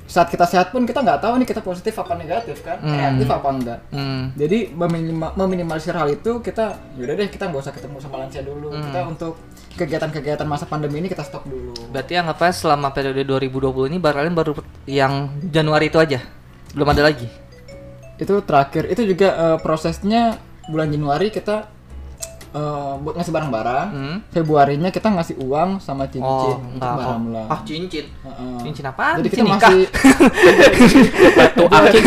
Saat 0.06 0.30
kita 0.30 0.46
sehat 0.46 0.70
pun 0.70 0.86
kita 0.86 1.02
nggak 1.02 1.18
tahu 1.18 1.34
nih 1.42 1.48
kita 1.50 1.66
positif 1.66 1.98
apa 1.98 2.14
negatif 2.14 2.62
kan, 2.62 2.78
Hmm. 2.78 2.94
reaktif 2.94 3.28
apa 3.28 3.48
enggak. 3.50 3.80
Hmm. 3.90 4.30
Jadi 4.38 4.70
meminima- 4.70 5.34
meminimalisir 5.34 5.98
hal 5.98 6.08
itu 6.08 6.40
kita 6.40 6.78
yaudah 6.94 7.16
deh 7.18 7.28
kita 7.28 7.50
nggak 7.50 7.62
usah 7.62 7.74
ketemu 7.74 7.98
sama 7.98 8.22
lansia 8.22 8.46
dulu. 8.46 8.70
Hmm. 8.70 8.86
Kita 8.86 9.00
untuk 9.02 9.34
kegiatan-kegiatan 9.76 10.46
masa 10.46 10.70
pandemi 10.70 11.02
ini 11.02 11.10
kita 11.10 11.26
stop 11.26 11.44
dulu. 11.44 11.74
Berarti 11.90 12.16
anggapnya 12.16 12.54
selama 12.54 12.94
periode 12.94 13.26
2020 13.26 13.90
ini 13.90 13.98
baru 13.98 14.16
kalian 14.22 14.36
baru 14.38 14.52
yang 14.86 15.14
Januari 15.50 15.90
itu 15.90 15.98
aja. 15.98 16.22
Belum 16.72 16.88
ada 16.88 17.02
lagi. 17.02 17.26
Itu 18.16 18.40
terakhir 18.46 18.88
itu 18.88 19.04
juga 19.04 19.30
eh, 19.34 19.58
prosesnya 19.60 20.38
bulan 20.70 20.88
Januari 20.88 21.30
kita 21.30 21.75
eh, 22.56 22.92
buat 22.98 23.14
ngasih 23.14 23.32
barang-barang. 23.32 23.88
Hmm. 23.90 24.18
Februarinya 24.30 24.90
kita 24.90 25.08
ngasih 25.10 25.36
uang 25.38 25.78
sama 25.78 26.08
cincin 26.08 26.24
Oh, 26.24 26.56
untuk 26.56 26.60
enggak. 26.74 26.88
Mbak 26.90 27.04
Oh. 27.04 27.12
Ramla. 27.12 27.44
Ah, 27.46 27.60
cincin. 27.62 28.06
Heeh. 28.08 28.58
Cincin 28.62 28.86
apaan? 28.86 29.16
Jadi 29.18 29.28
kita 29.28 29.38
Cincin 29.38 29.52
masih 29.52 29.80
Batu 31.36 31.64
akik. 31.68 32.04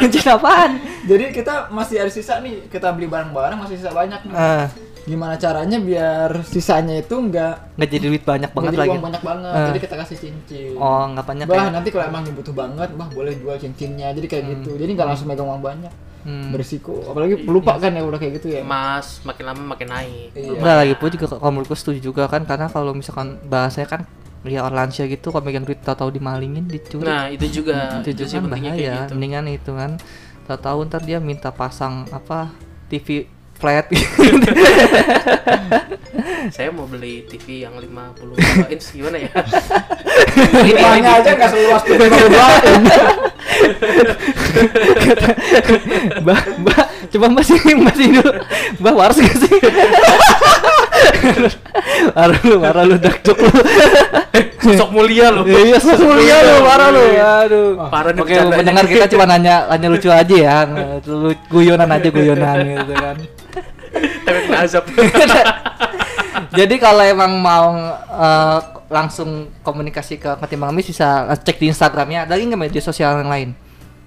cincin 0.00 0.26
apaan? 0.30 0.70
jadi 1.02 1.24
kita 1.30 1.54
masih 1.68 1.96
ada 1.98 2.10
sisa 2.10 2.40
nih. 2.40 2.66
Kita 2.66 2.90
beli 2.90 3.06
barang-barang 3.06 3.58
masih 3.58 3.76
sisa 3.76 3.92
banyak 3.92 4.20
nih. 4.24 4.34
Eh, 4.34 4.66
Gimana 5.02 5.34
caranya 5.34 5.82
biar 5.82 6.46
sisanya 6.46 6.94
itu 6.96 7.18
enggak 7.18 7.74
nggak 7.74 7.88
jadi 7.90 8.06
duit 8.06 8.22
banyak 8.22 8.54
banget 8.54 8.70
jadi 8.70 8.80
lagi. 8.80 8.90
uang 8.94 9.02
banyak 9.02 9.22
banget. 9.24 9.50
Eh. 9.52 9.66
Jadi 9.66 9.78
kita 9.82 9.94
kasih 9.98 10.16
cincin. 10.16 10.72
Oh, 10.78 11.02
anggapannya 11.04 11.44
Bah, 11.44 11.58
kayak 11.58 11.74
nanti 11.74 11.88
kalau 11.90 12.04
emang 12.06 12.22
butuh 12.30 12.54
banget, 12.54 12.88
bah 12.94 13.08
boleh 13.10 13.34
jual 13.34 13.56
cincinnya. 13.58 14.14
Jadi 14.14 14.26
kayak 14.26 14.44
gitu. 14.48 14.78
Jadi 14.78 14.90
nggak 14.94 15.08
langsung 15.08 15.26
megang 15.26 15.50
uang 15.50 15.58
banyak. 15.60 15.90
Hmm. 16.22 16.54
Berisiko. 16.54 17.02
Apalagi 17.02 17.42
pelupa 17.42 17.76
kan 17.76 17.90
ya 17.90 18.02
udah 18.02 18.18
kayak 18.18 18.38
gitu 18.38 18.54
ya. 18.54 18.62
Mas, 18.62 19.18
makin 19.22 19.42
lama 19.42 19.62
makin 19.74 19.88
naik. 19.90 20.30
Iya. 20.34 20.58
Enggak 20.58 20.76
lagi 20.78 20.94
pun 20.94 21.08
juga 21.10 21.26
kalau 21.34 21.52
menurutku 21.52 21.74
setuju 21.74 21.98
juga 22.00 22.24
kan 22.30 22.46
karena 22.46 22.70
kalau 22.70 22.94
misalkan 22.94 23.42
bahasanya 23.46 23.88
kan 23.90 24.00
ya 24.42 24.66
orang 24.66 24.90
lansia 24.90 25.06
gitu 25.06 25.30
kalau 25.30 25.46
megang 25.46 25.62
duit 25.62 25.78
tahu-tahu 25.82 26.18
dimalingin 26.18 26.66
dicuri 26.66 27.06
Nah, 27.06 27.30
itu 27.30 27.62
juga 27.62 28.02
itu 28.02 28.10
sih 28.10 28.26
juga 28.26 28.42
kan 28.42 28.42
pentingnya 28.50 28.72
bahaya 28.74 28.82
kayak 28.82 28.98
gitu. 29.06 29.12
mendingan 29.14 29.44
itu 29.54 29.70
kan 29.70 29.90
tahu-tahu 30.50 30.78
ntar 30.90 31.02
dia 31.06 31.18
minta 31.22 31.54
pasang 31.54 32.10
apa 32.10 32.50
TV 32.90 33.30
flat. 33.62 33.86
Saya 36.50 36.74
mau 36.74 36.90
beli 36.90 37.22
TV 37.30 37.62
yang 37.62 37.78
52 37.78 38.66
inch 38.74 38.86
gimana 38.98 39.22
ya? 39.22 39.30
Rumahnya 40.66 41.10
aja 41.22 41.30
nggak 41.38 41.50
seluas 41.54 41.82
tuh 41.86 41.94
mbak 46.22 46.40
mbak 46.66 46.84
coba 47.14 47.26
mbak 47.30 47.44
sini 47.46 47.72
mbak 47.78 47.94
sini 47.94 48.18
dulu. 48.18 48.32
Mbak 48.82 48.94
waras 48.98 49.18
gak 49.22 49.36
sih? 49.38 49.54
Marah 52.12 52.40
lu 52.42 52.56
marah 52.58 52.84
lu 52.84 52.96
dak 52.98 53.22
lu. 53.22 53.48
Sosok 54.62 54.90
mulia 54.94 55.30
loh. 55.30 55.44
iya 55.46 55.78
sosok 55.78 56.06
mulia 56.10 56.36
lu 56.42 56.54
marah 56.66 56.88
lu. 56.90 57.02
Aduh 57.18 57.66
Parah 57.86 58.10
nih 58.12 58.22
oke 58.22 58.34
pendengar 58.50 58.84
kita 58.90 59.06
cuma 59.10 59.24
nanya 59.30 59.70
nanya 59.70 59.88
lucu 59.88 60.08
aja 60.10 60.34
ya. 60.34 60.56
Lu- 61.06 61.38
guyonan 61.48 61.88
aja 61.88 62.08
guyonan 62.10 62.56
gitu 62.66 62.94
kan 62.98 63.16
Kena 64.40 64.58
azab. 64.64 64.84
Jadi 66.58 66.74
kalau 66.76 67.04
emang 67.04 67.32
mau 67.40 67.72
eh, 68.12 68.58
langsung 68.92 69.48
komunikasi 69.64 70.20
ke 70.20 70.30
Ketimbang 70.36 70.72
Mis 70.76 70.88
bisa 70.88 71.32
cek 71.32 71.56
di 71.56 71.72
Instagramnya. 71.72 72.28
Ada 72.28 72.36
lagi 72.36 72.44
nggak 72.48 72.62
media 72.68 72.82
sosial 72.84 73.24
yang 73.24 73.32
lain? 73.32 73.50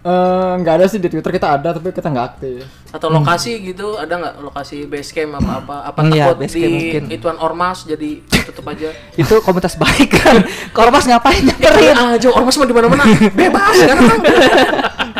Eh, 0.05 0.53
nggak 0.61 0.73
ada 0.77 0.85
sih 0.85 1.01
di 1.01 1.09
Twitter 1.09 1.33
kita 1.33 1.57
ada 1.57 1.73
tapi 1.73 1.89
kita 1.89 2.13
nggak 2.13 2.25
aktif. 2.29 2.61
Atau 2.93 3.09
lokasi 3.09 3.57
gitu, 3.57 3.97
ada 3.97 4.13
nggak 4.13 4.35
lokasi 4.37 4.85
base 4.85 5.09
camp 5.09 5.41
apa 5.41 5.51
apa? 5.57 5.75
Apa 5.89 5.99
Hmm, 5.99 6.13
iya, 6.13 6.29
takut 6.29 6.45
base 6.45 6.53
di 6.53 6.69
mungkin. 6.69 7.03
ituan 7.09 7.37
ormas 7.41 7.89
jadi 7.89 8.21
tutup 8.45 8.69
aja? 8.69 8.93
Itu 9.17 9.41
komunitas 9.41 9.73
baik 9.73 10.13
kan. 10.13 10.45
Kormas 10.69 11.09
ngapain 11.09 11.41
nyamperin? 11.49 11.97
Ah, 11.97 12.13
aja 12.13 12.29
ormas 12.29 12.53
mah 12.53 12.67
di 12.69 12.75
mana-mana 12.77 13.01
bebas 13.33 13.77
kan? 13.81 13.97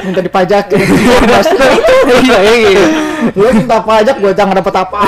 Minta 0.06 0.22
dipajakin. 0.22 0.78
Iya, 2.22 2.38
iya. 2.46 2.86
Lu 3.34 3.50
minta 3.58 3.82
pajak 3.82 4.22
gua 4.22 4.38
jangan 4.38 4.54
dapat 4.54 4.86
apa. 4.86 5.02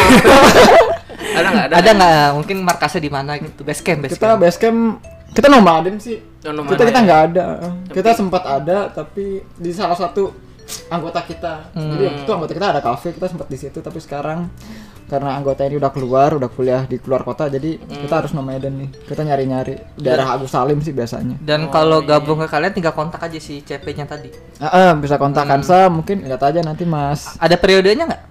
ada 1.37 1.47
nggak? 1.53 1.65
Ada 1.69 1.89
nggak 1.93 2.25
mungkin 2.33 2.57
markasnya 2.65 2.97
di 2.97 3.11
mana 3.13 3.37
gitu? 3.37 3.61
Base 3.61 3.85
camp, 3.85 4.01
base 4.01 4.17
kita 4.17 4.25
camp. 4.27 4.41
base 4.41 4.57
camp 4.57 4.79
kita 5.33 5.47
nomaden 5.51 5.95
sih. 5.99 6.19
Oh, 6.47 6.53
nomaden. 6.53 6.75
Kita 6.75 6.83
kita 6.87 6.99
nggak 7.03 7.21
ada. 7.31 7.45
Kita 7.91 8.09
sempat 8.15 8.43
ada 8.45 8.91
tapi 8.91 9.41
di 9.57 9.71
salah 9.71 9.97
satu 9.97 10.47
anggota 10.91 11.23
kita. 11.23 11.71
Jadi 11.71 12.03
waktu 12.03 12.21
itu 12.27 12.31
anggota 12.31 12.53
kita 12.53 12.67
ada 12.75 12.81
kafe, 12.83 13.15
kita 13.15 13.27
sempat 13.31 13.47
di 13.47 13.57
situ 13.57 13.79
tapi 13.79 13.99
sekarang 14.03 14.51
karena 15.07 15.39
anggota 15.39 15.63
ini 15.63 15.79
udah 15.79 15.91
keluar, 15.95 16.35
udah 16.35 16.51
kuliah 16.51 16.83
di 16.83 16.99
keluar 16.99 17.23
kota, 17.23 17.47
jadi 17.47 17.79
kita 17.79 18.11
harus 18.11 18.35
nomaden 18.35 18.75
nih. 18.75 18.89
Kita 19.07 19.23
nyari-nyari 19.23 19.95
daerah 19.95 20.35
Agus 20.35 20.51
Salim 20.51 20.83
sih 20.83 20.91
biasanya. 20.91 21.39
Dan 21.39 21.71
kalau 21.71 22.03
gabung 22.03 22.43
ke 22.43 22.47
kalian 22.51 22.75
tinggal 22.75 22.91
kontak 22.91 23.23
aja 23.23 23.39
si 23.39 23.63
CP-nya 23.63 24.03
tadi. 24.03 24.27
Ah, 24.59 24.67
ah, 24.67 24.91
bisa 24.99 25.15
kontak 25.15 25.47
Kansa, 25.47 25.87
mungkin 25.87 26.27
lihat 26.27 26.43
aja 26.43 26.59
nanti 26.59 26.83
Mas. 26.83 27.39
Ada 27.39 27.55
periodenya 27.55 28.03
nggak? 28.03 28.23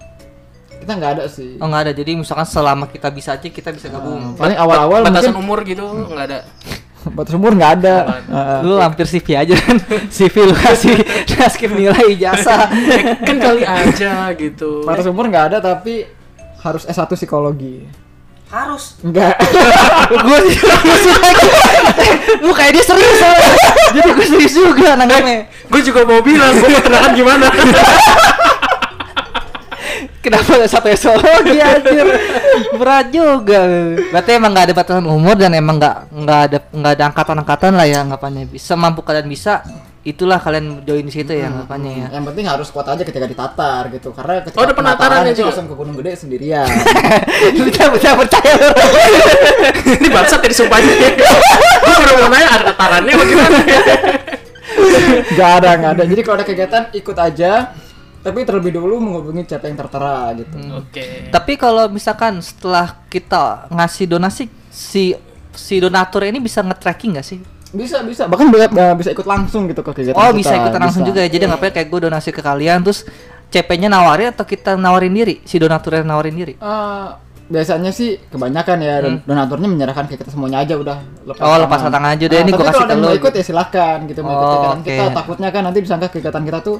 Kita 0.85 0.93
nggak 1.01 1.13
ada 1.17 1.25
sih. 1.33 1.57
Oh 1.57 1.67
nggak 1.67 1.83
ada. 1.89 1.93
Jadi 1.97 2.13
misalkan 2.21 2.45
selama 2.45 2.85
kita 2.93 3.09
bisa 3.09 3.41
aja 3.41 3.49
kita 3.49 3.73
bisa 3.73 3.89
gabung. 3.89 4.37
Paling 4.37 4.61
awal-awal 4.61 5.01
Batasan 5.09 5.33
mungkin 5.33 5.41
umur 5.41 5.59
gitu 5.65 5.83
nggak 5.83 6.27
ada. 6.29 6.39
Batas 7.13 7.35
umur 7.37 7.53
nggak 7.55 7.73
ada. 7.83 7.97
Lu 8.67 8.79
hampir 8.81 9.07
CV 9.07 9.39
aja 9.39 9.55
kan. 9.55 9.77
CV 10.11 10.35
lu 10.47 10.55
kasih 10.55 10.97
transkrip 11.31 11.73
nilai 11.75 12.17
ijazah. 12.17 12.71
Eh, 12.71 13.21
kan 13.23 13.37
kali 13.39 13.63
aja 13.63 14.31
gitu. 14.35 14.83
Batas 14.83 15.07
umur 15.07 15.31
nggak 15.31 15.55
ada 15.55 15.59
tapi 15.63 16.07
harus 16.63 16.83
S1 16.89 17.07
psikologi. 17.15 17.87
Harus. 18.47 18.95
Enggak. 19.03 19.35
gue 20.27 20.39
lu 22.47 22.53
kayak 22.55 22.73
dia 22.79 22.85
serius 22.87 23.19
jadi 23.91 24.09
gue 24.15 24.27
serius 24.27 24.55
juga 24.55 24.95
nanggapnya 24.95 25.51
Gue 25.67 25.83
juga 25.83 26.07
mau 26.07 26.23
bilang, 26.23 26.55
gue 26.55 26.69
mau 26.71 26.79
tenangan 26.79 27.11
gimana? 27.19 27.47
Kenapa 30.27 30.59
ada 30.59 30.67
satu 30.67 30.91
esologi 30.91 31.63
anjir 31.71 32.07
berat 32.75 33.15
juga 33.15 33.63
berarti 34.11 34.31
emang 34.35 34.51
nggak 34.51 34.67
ada 34.67 34.75
batasan 34.75 35.07
umur 35.07 35.39
dan 35.39 35.55
emang 35.55 35.79
nggak 35.79 35.97
nggak 36.11 36.41
ada 36.51 36.59
nggak 36.75 36.93
ada 36.99 37.05
angkatan-angkatan 37.15 37.73
lah 37.79 37.87
ya 37.87 38.03
anggapannya 38.03 38.51
bisa 38.51 38.75
mampu 38.75 39.07
kalian 39.07 39.31
bisa 39.31 39.63
itulah 40.07 40.39
kalian 40.39 40.87
join 40.87 41.03
di 41.03 41.11
situ 41.11 41.35
ya 41.35 41.51
anggapannya 41.51 41.93
ya 41.99 42.07
Yang 42.15 42.25
penting 42.31 42.47
harus 42.47 42.71
kuat 42.71 42.87
aja 42.87 43.03
ketika 43.03 43.27
ditatar 43.27 43.91
gitu. 43.91 44.15
Karena 44.15 44.39
ketika 44.39 44.55
Oh, 44.55 44.63
ada 44.63 44.71
penatarannya 44.71 45.35
itu 45.35 45.43
juga? 45.43 45.51
langsung 45.51 45.67
ke 45.67 45.75
Gunung 45.75 45.99
Gede 45.99 46.15
sendirian. 46.15 46.63
lu 47.59 47.67
jangan 47.75 47.91
bisa 47.99 48.15
percaya 48.15 48.55
Ini 49.99 50.07
bangsat 50.07 50.47
ya 50.47 50.49
disumpahin. 50.55 50.95
Gue 50.95 51.95
baru 51.99 52.13
mau 52.23 52.31
nanya 52.31 52.49
ada 52.55 52.65
tatarannya 52.71 53.15
bagaimana? 53.19 53.59
Gak 55.35 55.51
ada, 55.59 55.71
gak 55.75 55.91
ada. 55.99 56.03
Jadi 56.07 56.21
kalau 56.23 56.37
ada 56.39 56.47
kegiatan 56.47 56.83
ikut 56.95 57.17
aja. 57.19 57.51
Tapi 58.27 58.43
terlebih 58.43 58.73
dulu 58.75 58.99
menghubungi 58.99 59.43
siapa 59.45 59.67
yang 59.67 59.79
tertera 59.79 60.35
gitu. 60.35 60.57
Oke. 60.75 61.31
tapi 61.31 61.55
kalau 61.55 61.87
misalkan 61.87 62.39
setelah 62.41 62.99
kita 63.07 63.71
ngasih 63.71 64.05
donasi 64.07 64.45
si 64.67 65.15
si 65.53 65.75
donatur 65.79 66.21
ini 66.25 66.37
bisa 66.37 66.61
nge-tracking 66.61 67.15
nggak 67.15 67.25
sih 67.25 67.39
Bisa, 67.69 68.01
bisa. 68.03 68.25
Bahkan 68.25 68.47
bisa, 68.49 68.67
bisa 68.95 69.11
ikut 69.11 69.25
langsung 69.25 69.67
gitu 69.67 69.81
ke 69.81 69.93
kegiatan 69.93 70.17
Oh 70.17 70.31
kita. 70.31 70.39
bisa 70.39 70.53
ikutan 70.55 70.81
langsung 70.81 71.05
juga 71.05 71.21
ya. 71.21 71.29
Jadi 71.29 71.45
nggak 71.45 71.61
apa 71.61 71.71
kayak 71.73 71.87
gue 71.87 72.01
donasi 72.03 72.31
ke 72.31 72.41
kalian 72.41 72.81
terus 72.81 73.05
CP-nya 73.47 73.87
nawarin 73.87 74.31
atau 74.31 74.43
kita 74.43 74.75
nawarin 74.75 75.13
diri? 75.13 75.39
Si 75.43 75.55
donaturnya 75.55 76.03
nawarin 76.03 76.33
diri. 76.33 76.55
Eh, 76.57 77.09
biasanya 77.47 77.91
sih 77.91 78.19
kebanyakan 78.23 78.77
ya 78.81 78.95
don- 78.99 79.21
donaturnya 79.21 79.69
menyerahkan 79.69 80.07
ke 80.07 80.15
kita 80.15 80.31
semuanya 80.31 80.61
aja 80.61 80.75
udah 80.75 80.99
lepas 81.25 81.39
Hmm. 81.39 81.47
Oh, 81.49 81.59
lepas 81.61 81.79
tangan 81.81 82.03
aja 82.09 82.25
deh, 82.25 82.39
ini 82.39 82.43
tapi 82.45 82.51
gua 82.53 82.65
kasih 82.65 82.73
kalau 82.73 82.81
ada 82.81 82.87
ke 82.87 82.91
yang 82.91 82.99
lu 82.99 83.07
mau 83.07 83.15
ikut 83.15 83.23
gitu. 83.29 83.39
ya 83.39 83.45
silakan 83.45 83.99
gitu 84.05 84.21
mau 84.21 84.31
ikut 84.31 84.41
Oh, 84.41 84.51
kegiatan 84.53 84.77
oke. 84.77 84.89
kita 84.89 85.05
takutnya 85.13 85.49
kan 85.49 85.63
nanti 85.63 85.79
disangka 85.79 86.07
kegiatan 86.09 86.43
kita 86.45 86.59
tuh 86.61 86.77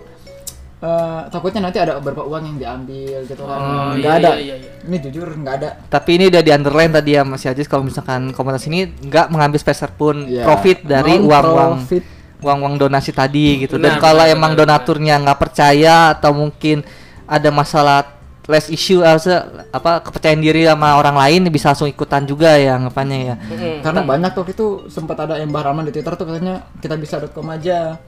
eh, 0.79 1.21
takutnya 1.29 1.61
nanti 1.63 1.79
ada 1.79 1.97
beberapa 1.97 2.23
uang 2.23 2.43
yang 2.45 2.59
diambil 2.59 3.25
gitu 3.25 3.43
kan 3.43 3.59
Oh, 3.59 3.91
nggak 3.95 4.13
iya, 4.13 4.21
ada 4.21 4.31
iya, 4.35 4.55
iya, 4.55 4.57
iya. 4.59 4.71
ini 4.85 4.97
jujur 5.01 5.29
nggak 5.33 5.55
ada 5.57 5.69
Tapi 5.87 6.11
ini 6.15 6.25
udah 6.27 6.43
di 6.43 6.51
underline 6.51 6.93
tadi 6.93 7.11
ya 7.13 7.23
Mas 7.23 7.43
Yajis 7.43 7.65
kalau 7.65 7.83
misalkan 7.83 8.31
komunitas 8.31 8.67
ini 8.67 8.85
nggak 8.89 9.27
mengambil 9.29 9.57
speser 9.57 9.91
pun 9.91 10.27
Ya, 10.27 10.43
profit 10.43 10.83
dari 10.83 11.17
uang-uang 11.17 11.81
uang-uang 12.37 12.77
donasi 12.79 13.11
tadi 13.11 13.65
gitu. 13.65 13.81
Dan 13.81 13.97
kalau 13.97 14.21
benar, 14.21 14.37
emang 14.37 14.53
benar, 14.53 14.77
donaturnya 14.77 15.17
nggak 15.19 15.41
percaya 15.41 16.13
atau 16.13 16.37
mungkin 16.37 16.85
ada 17.25 17.49
masalah 17.49 18.13
less 18.47 18.69
issue 18.69 19.01
eh, 19.01 19.19
se- 19.19 19.43
apa 19.73 19.99
kepercayaan 19.99 20.39
diri 20.39 20.63
sama 20.63 20.95
orang 20.95 21.17
lain 21.17 21.51
bisa 21.51 21.73
langsung 21.73 21.91
ikutan 21.91 22.23
juga 22.23 22.55
ya 22.55 22.79
anggapannya 22.79 23.19
ya. 23.25 23.35
Mm-mm. 23.41 23.77
karena 23.83 24.01
banyak 24.05 24.31
tuh 24.31 24.45
itu 24.47 24.67
sempat 24.87 25.19
ada 25.19 25.35
yang 25.35 25.51
Rahman 25.51 25.83
di 25.83 25.91
Twitter 25.91 26.15
tuh 26.15 26.23
katanya 26.23 26.63
kita 26.79 26.95
bisa.com 26.95 27.43
aja 27.51 27.99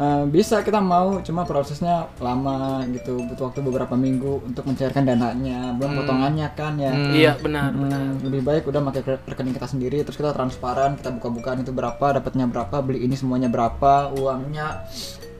Eh, 0.00 0.24
bisa 0.32 0.64
kita 0.64 0.80
mau 0.80 1.20
cuma 1.20 1.44
prosesnya 1.44 2.08
lama 2.16 2.80
gitu 2.88 3.20
butuh 3.20 3.52
waktu 3.52 3.60
beberapa 3.60 3.92
minggu 3.92 4.48
untuk 4.48 4.64
mencairkan 4.64 5.04
dananya 5.04 5.76
belum 5.76 5.92
potongannya 5.92 6.48
kan 6.56 6.80
ya 6.80 6.88
Hmm. 6.88 7.12
Iya 7.12 7.32
benar 7.36 7.68
benar. 7.76 8.00
Hmm, 8.00 8.16
lebih 8.24 8.40
baik 8.40 8.64
udah 8.64 8.80
pakai 8.80 9.02
re- 9.04 9.20
rekening 9.28 9.52
kita 9.52 9.68
sendiri 9.68 10.00
terus 10.00 10.16
kita 10.16 10.32
transparan 10.32 10.96
kita 10.96 11.12
buka-bukaan 11.12 11.60
itu 11.60 11.68
berapa 11.70 12.16
dapatnya 12.16 12.48
berapa 12.48 12.80
beli 12.80 13.04
ini 13.04 13.12
semuanya 13.12 13.52
berapa 13.52 14.08
uangnya 14.10 14.88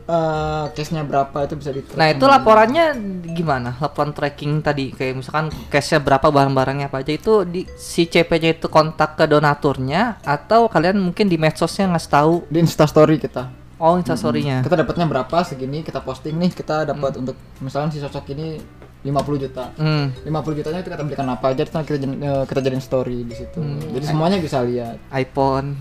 eh 0.04 0.64
cashnya 0.74 1.06
berapa 1.06 1.46
itu 1.46 1.54
bisa 1.56 1.70
di 1.70 1.80
Nah 1.94 2.08
itu 2.10 2.24
laporannya 2.26 2.84
gimana? 3.30 3.78
Laporan 3.78 4.10
tracking 4.10 4.58
tadi 4.58 4.90
kayak 4.90 5.24
misalkan 5.24 5.48
cashnya 5.70 6.02
berapa 6.02 6.28
barang-barangnya 6.28 6.90
apa 6.90 7.00
aja 7.00 7.12
itu 7.14 7.46
di 7.46 7.62
si 7.78 8.04
CP-nya 8.04 8.58
itu 8.58 8.66
kontak 8.68 9.14
ke 9.14 9.24
donaturnya 9.24 10.18
atau 10.20 10.66
kalian 10.66 10.98
mungkin 10.98 11.30
di 11.30 11.38
medsosnya 11.38 11.88
ngasih 11.88 12.10
tahu 12.10 12.34
di 12.50 12.58
instastory 12.58 13.16
kita 13.16 13.59
oh 13.80 13.96
instastorynya. 13.96 14.60
kita 14.60 14.76
dapatnya 14.76 15.06
berapa 15.06 15.36
segini 15.40 15.80
kita 15.80 15.98
posting 15.98 16.36
nih 16.36 16.52
kita 16.52 16.84
dapat 16.86 17.16
untuk 17.16 17.32
misalnya 17.58 17.88
si 17.88 17.98
sosok 17.98 18.28
ini 18.30 18.60
50 19.00 19.16
juta 19.40 19.72
Hmm, 19.74 20.12
50 20.20 20.28
jutanya 20.54 20.78
itu 20.78 20.92
kita 20.92 21.00
belikan 21.00 21.24
apa 21.26 21.46
aja 21.48 21.64
kita 21.64 21.80
jadiin- 21.80 22.20
eh, 22.20 22.44
kita 22.44 22.60
jadiin 22.60 22.84
story 22.84 23.24
di 23.24 23.32
situ 23.32 23.56
Hmm. 23.56 23.80
jadi 23.90 24.04
semuanya 24.06 24.36
bisa 24.36 24.60
lihat 24.60 25.00
iPhone. 25.10 25.80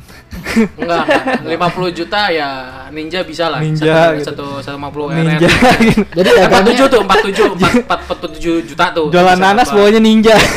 Enggak, 0.80 1.04
enggak. 1.44 1.68
50 1.76 1.92
juta 1.94 2.32
ya 2.32 2.50
ninja 2.90 3.20
bisa 3.22 3.52
lah. 3.52 3.60
Ninja 3.60 4.16
satu, 4.16 4.16
gitu. 4.16 4.56
satu, 4.56 4.80
150 4.80 5.12
Ninja. 5.12 5.36
RR. 5.36 5.52
jadi 6.16 6.30
Eh, 6.30 6.36
dagangnya 6.40 6.80
47 6.80 6.88
tuh, 6.88 7.02
47, 7.04 7.44
4, 7.84 8.00
47 8.08 8.64
juta 8.66 8.86
tuh. 8.90 9.08
Jualan 9.12 9.36
nanas 9.36 9.68
dapat. 9.68 9.76
bawanya 9.76 10.00
ninja. 10.00 10.36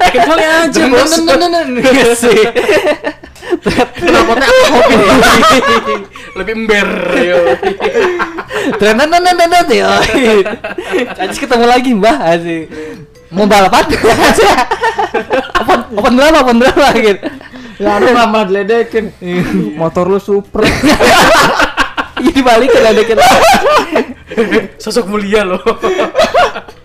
Ya, 0.00 0.16
kecuali 0.16 0.42
aja, 0.42 0.82
bos. 0.90 1.12
Kenapa 3.60 4.32
aku 4.40 4.64
hobi 4.72 4.96
Lebih 6.38 6.54
ember, 6.56 6.88
yo. 7.20 7.38
Trenan 8.80 9.08
trenan 9.12 9.36
trenan 9.36 9.66
ya. 9.68 9.90
Aja 11.20 11.36
ketemu 11.36 11.64
lagi 11.68 11.90
Mbah 11.92 12.16
asik. 12.36 12.64
Mau 13.30 13.46
balapan? 13.46 13.84
Apa 15.60 15.72
apa 15.86 16.08
berapa? 16.10 16.38
Apa 16.42 16.52
berapa 16.56 16.86
gitu. 16.98 17.26
ya 17.80 17.96
aduh 17.96 18.12
malah 18.12 18.44
diledekin 18.44 19.08
motor 19.72 20.04
lu 20.04 20.20
super 20.20 20.60
Jadi 22.20 22.40
balik 22.44 22.68
ada 22.76 23.00
kita. 23.00 23.24
Sosok 24.76 25.08
mulia 25.08 25.40
loh. 25.40 25.62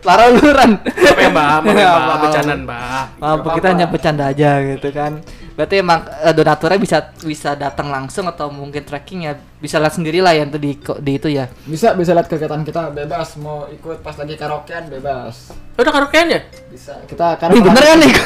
Lara 0.08 0.32
luran. 0.32 0.80
Apa 0.80 1.20
ya, 1.20 1.30
Mbak? 1.34 1.76
Ya, 1.76 1.92
Mbak. 1.92 2.16
Bercandaan, 2.24 2.62
Mbak. 2.64 3.06
Maaf, 3.20 3.40
kita 3.60 3.68
hanya 3.76 3.86
bercanda 3.92 4.24
aja 4.32 4.50
gitu 4.64 4.88
kan. 4.96 5.20
Berarti 5.56 5.80
emang 5.80 6.04
eh, 6.04 6.36
donaturnya 6.36 6.80
bisa 6.80 6.98
bisa 7.24 7.56
datang 7.56 7.88
langsung 7.88 8.28
atau 8.28 8.52
mungkin 8.52 8.84
tracking 8.84 9.24
ya 9.24 9.40
bisa 9.56 9.80
lihat 9.80 9.96
sendiri 9.96 10.20
lah 10.20 10.36
yang 10.36 10.52
di 10.52 10.76
di 10.78 11.12
itu 11.16 11.32
ya. 11.32 11.48
bisa 11.66 11.96
bisa 11.96 12.12
lihat 12.12 12.28
kegiatan 12.28 12.62
kita 12.62 12.92
bebas 12.92 13.40
mau 13.40 13.66
ikut 13.72 14.04
pas 14.04 14.14
lagi 14.20 14.36
karaokean 14.36 14.92
bebas 14.92 15.56
Udah 15.80 15.92
karaokean 15.96 16.28
ya? 16.30 16.42
bisa 16.70 17.00
kita 17.08 17.40
karena 17.40 17.56
Ini 17.56 17.62
bener 17.64 17.84
kan 17.88 17.98
nih? 17.98 18.12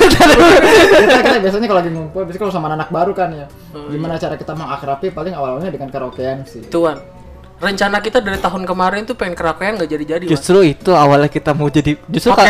kita, 1.05 1.17
kita 1.21 1.39
biasanya 1.39 1.67
kalau 1.69 1.79
lagi 1.79 1.91
ngumpul 1.93 2.21
biasanya 2.25 2.43
kalau 2.43 2.53
sama 2.53 2.67
anak 2.73 2.89
baru 2.89 3.13
kan 3.13 3.29
ya 3.31 3.45
gimana 3.93 4.17
cara 4.17 4.35
kita 4.35 4.53
mengakrabi 4.57 5.07
paling 5.13 5.33
awalnya 5.37 5.69
dengan 5.69 5.89
karaokean 5.93 6.43
sih 6.49 6.65
Tuan. 6.67 6.97
Rencana 7.59 7.99
kita 7.99 8.23
dari 8.23 8.39
tahun 8.39 8.63
kemarin 8.63 9.03
tuh 9.03 9.19
pengen 9.19 9.35
karaokean 9.35 9.75
nggak 9.75 9.91
jadi-jadi 9.91 10.23
Mas. 10.25 10.31
Justru 10.31 10.63
itu 10.63 10.91
awalnya 10.95 11.27
kita 11.27 11.51
mau 11.51 11.67
jadi 11.67 11.99
justru 12.07 12.31
kan 12.31 12.47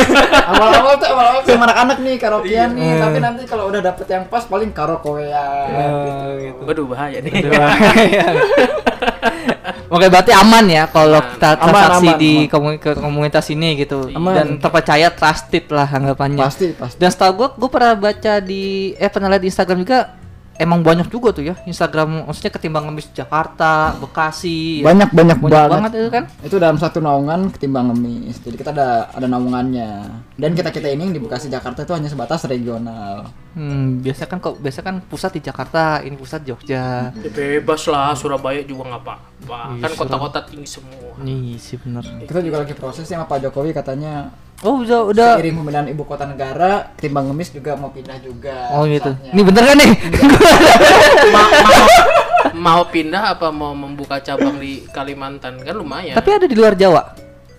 awal-awal 0.54 0.94
tuh 0.94 1.08
awal-awal 1.10 1.40
tuh 1.42 1.58
sama 1.58 1.66
anak-anak 1.66 1.98
nih 2.00 2.16
karaokean 2.16 2.70
nih 2.72 2.90
tapi 2.96 3.18
nanti 3.18 3.42
kalau 3.50 3.66
udah 3.66 3.82
dapet 3.82 4.06
yang 4.06 4.24
pas 4.30 4.46
paling 4.46 4.70
karaokean 4.70 5.90
Waduh 6.62 6.86
bahaya 6.86 7.18
nih. 7.18 7.32
Oke 9.94 10.10
berarti 10.10 10.32
aman 10.34 10.64
ya 10.66 10.90
kalau 10.90 11.22
kita 11.22 11.54
transaksi 11.54 12.08
aman, 12.10 12.18
di 12.18 12.32
aman. 12.50 12.74
komunitas 12.98 13.46
ini 13.54 13.78
gitu 13.78 14.10
Aman. 14.10 14.34
dan 14.34 14.46
terpercaya 14.58 15.06
trusted 15.12 15.70
lah 15.70 15.86
anggapannya. 15.86 16.42
pasti 16.42 16.74
pasti 16.74 16.98
Dan 16.98 17.14
setahu 17.14 17.32
gue, 17.38 17.48
gue 17.62 17.70
pernah 17.70 17.94
baca 17.94 18.42
di 18.42 18.90
eh 18.98 19.06
pernah 19.06 19.30
lihat 19.30 19.42
di 19.44 19.48
Instagram 19.54 19.78
juga 19.86 20.18
emang 20.58 20.80
banyak 20.80 21.10
juga 21.10 21.34
tuh 21.34 21.44
ya 21.44 21.54
Instagram 21.64 22.26
maksudnya 22.26 22.52
ketimbang 22.54 22.86
ngemis 22.86 23.10
Jakarta, 23.10 23.94
Bekasi. 23.98 24.80
ya. 24.80 24.86
banyak 24.86 25.10
banyak, 25.10 25.38
banyak 25.38 25.50
banget. 25.50 25.70
banget 25.74 25.92
itu 25.98 26.10
kan. 26.10 26.24
itu 26.46 26.56
dalam 26.62 26.78
satu 26.78 26.98
naungan 27.02 27.50
ketimbang 27.50 27.90
ngemis 27.90 28.38
jadi 28.40 28.56
kita 28.56 28.70
ada 28.70 28.88
ada 29.10 29.26
naungannya 29.26 29.90
dan 30.34 30.50
kita 30.54 30.70
kita 30.70 30.88
ini 30.90 31.10
yang 31.10 31.14
di 31.14 31.22
Bekasi 31.22 31.50
Jakarta 31.50 31.82
itu 31.82 31.92
hanya 31.94 32.06
sebatas 32.06 32.46
regional 32.46 33.30
Hmm, 33.54 34.02
biasa 34.02 34.26
kan 34.26 34.42
kok 34.42 34.58
biasa 34.58 34.82
kan 34.82 34.98
pusat 34.98 35.38
di 35.38 35.40
Jakarta, 35.46 36.02
ini 36.02 36.18
pusat 36.18 36.42
Jogja. 36.42 37.14
Ya 37.14 37.30
bebas 37.30 37.86
lah 37.86 38.10
Surabaya 38.18 38.66
juga 38.66 38.90
nggak 38.90 39.02
apa-apa. 39.06 39.78
Iya, 39.78 39.82
Kan 39.86 39.90
kota-kota 39.94 40.42
tinggi 40.42 40.66
semua. 40.66 41.14
Nih 41.22 41.54
sih 41.62 41.78
bener. 41.78 42.02
kita 42.26 42.42
juga 42.42 42.66
lagi 42.66 42.74
proses 42.74 43.06
sama 43.06 43.30
Pak 43.30 43.46
Jokowi 43.46 43.70
katanya 43.70 44.34
Oh 44.64 44.80
udah 44.80 45.00
udah. 45.06 45.30
seiring 45.36 45.54
pemindahan 45.54 45.86
ibu 45.86 46.02
kota 46.02 46.24
negara 46.24 46.96
ketimbang 46.96 47.28
ngemis 47.28 47.52
juga 47.52 47.76
mau 47.76 47.88
pindah 47.88 48.16
juga 48.18 48.72
Oh 48.72 48.84
gitu. 48.84 49.12
pusatnya. 49.12 49.30
Ini 49.30 49.42
bener 49.44 49.62
kan 49.62 49.76
nih? 49.76 49.90
Ma- 51.34 51.52
mau, 51.52 51.84
mau 52.54 52.82
pindah 52.84 53.22
apa 53.30 53.48
mau 53.48 53.72
membuka 53.72 54.18
cabang 54.18 54.56
di 54.56 54.88
Kalimantan 54.88 55.60
kan 55.60 55.74
lumayan. 55.74 56.16
Tapi 56.16 56.28
ada 56.30 56.46
di 56.46 56.54
luar 56.54 56.72
Jawa. 56.74 57.12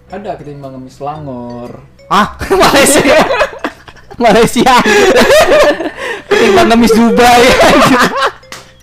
ada 0.08 0.34
ketimbang 0.34 0.74
ngemis 0.74 0.98
Langor 0.98 1.82
Ah, 2.06 2.38
Malaysia. 2.64 3.02
Malaysia. 4.16 4.74
Ketimbang 6.30 6.68
ngemis 6.68 6.90
Dubai. 6.92 7.44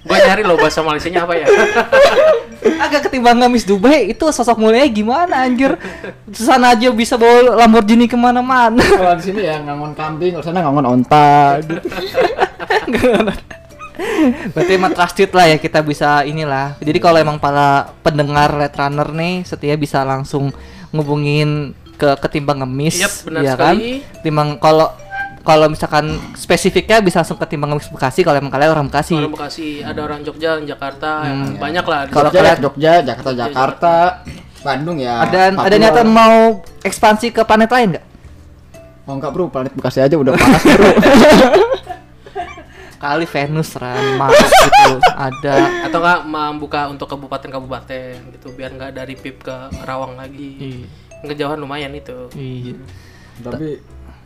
Gua 0.03 0.19
nyari 0.19 0.43
loh 0.43 0.59
bahasa 0.59 0.83
Malaysianya 0.83 1.23
apa 1.23 1.35
ya? 1.39 1.47
Agak 2.85 3.07
ketimbang 3.11 3.39
ngemis 3.39 3.63
Dubai 3.67 4.11
itu 4.11 4.23
sosok 4.35 4.59
mulia 4.59 4.87
gimana 4.91 5.47
anjir? 5.47 5.79
Sana 6.35 6.75
aja 6.75 6.91
bisa 6.91 7.15
bawa 7.15 7.59
Lamborghini 7.63 8.11
ke 8.11 8.19
mana-mana. 8.19 8.83
kalau 8.83 9.15
di 9.19 9.23
sini 9.23 9.47
ya 9.47 9.63
ngangon 9.63 9.95
kambing 9.95 10.35
kalau 10.39 10.45
sana 10.47 10.63
ngangon 10.63 10.87
onta 10.87 11.59
gitu. 11.63 11.79
Berarti 14.55 14.73
emang 14.75 14.93
trusted 14.95 15.31
lah 15.35 15.47
ya 15.51 15.57
kita 15.59 15.83
bisa 15.83 16.27
inilah. 16.27 16.75
Jadi 16.83 16.99
kalau 16.99 17.19
emang 17.23 17.39
para 17.39 17.95
pendengar 18.03 18.51
Red 18.51 18.75
Runner 18.75 19.09
nih 19.15 19.47
setia 19.47 19.75
bisa 19.79 20.03
langsung 20.03 20.51
ngubungin 20.91 21.79
ke 21.99 22.19
ketimbang 22.19 22.67
ngemis 22.67 23.27
benar 23.27 23.43
ya 23.43 23.55
kan? 23.55 23.75
sekali. 23.79 24.03
Timbang 24.27 24.59
kalau 24.59 24.91
kalau 25.43 25.67
misalkan 25.67 26.07
spesifiknya 26.33 26.99
bisa 26.99 27.19
langsung 27.19 27.35
ketimbang 27.37 27.71
ngemis 27.71 27.89
Bekasi 27.89 28.23
kalau 28.23 28.37
emang 28.37 28.49
kalian 28.49 28.71
orang 28.71 28.87
Bekasi. 28.87 29.15
Orang 29.17 29.33
Bekasi, 29.33 29.83
ada 29.83 30.01
orang 30.01 30.23
Jogja, 30.23 30.55
orang 30.55 30.65
Jakarta, 30.65 31.11
banyak 31.57 31.85
lah. 31.85 32.01
di 32.05 32.11
Kalau 32.11 32.29
Jogja, 32.29 32.41
kalian- 32.41 32.61
Jogja 32.61 32.93
Jakarta 33.05 33.31
Jakarta 33.33 33.95
Bandung 34.63 34.97
ya 34.97 35.19
Ada 35.21 35.51
ada 35.51 35.59
Papua. 35.59 35.75
niatan 35.77 36.09
mau 36.09 36.37
ekspansi 36.81 37.27
ke 37.29 37.43
planet 37.43 37.67
lain 37.69 37.89
nggak? 37.93 38.07
oh 39.03 39.13
enggak 39.13 39.31
bro 39.31 39.51
planet 39.51 39.75
Bekasi 39.75 39.99
aja 39.99 40.15
udah 40.15 40.31
panas 40.33 40.63
bro 40.71 40.91
Kali 42.97 43.27
Venus, 43.27 43.75
Ran, 43.75 44.15
Mars 44.15 44.39
gitu. 44.39 44.95
Ada. 45.11 45.83
atau 45.83 45.99
enggak 45.99 46.21
membuka 46.23 46.81
untuk 46.87 47.11
kabupaten-kabupaten 47.11 48.31
gitu 48.31 48.55
biar 48.55 48.71
nggak 48.71 48.95
dari 48.95 49.19
PIP 49.19 49.43
ke 49.43 49.57
Rawang 49.83 50.15
lagi. 50.15 50.87
Kejauhan 51.21 51.59
lumayan 51.59 51.91
itu. 51.93 52.31
Iya. 52.33 52.79
tapi 53.43 53.83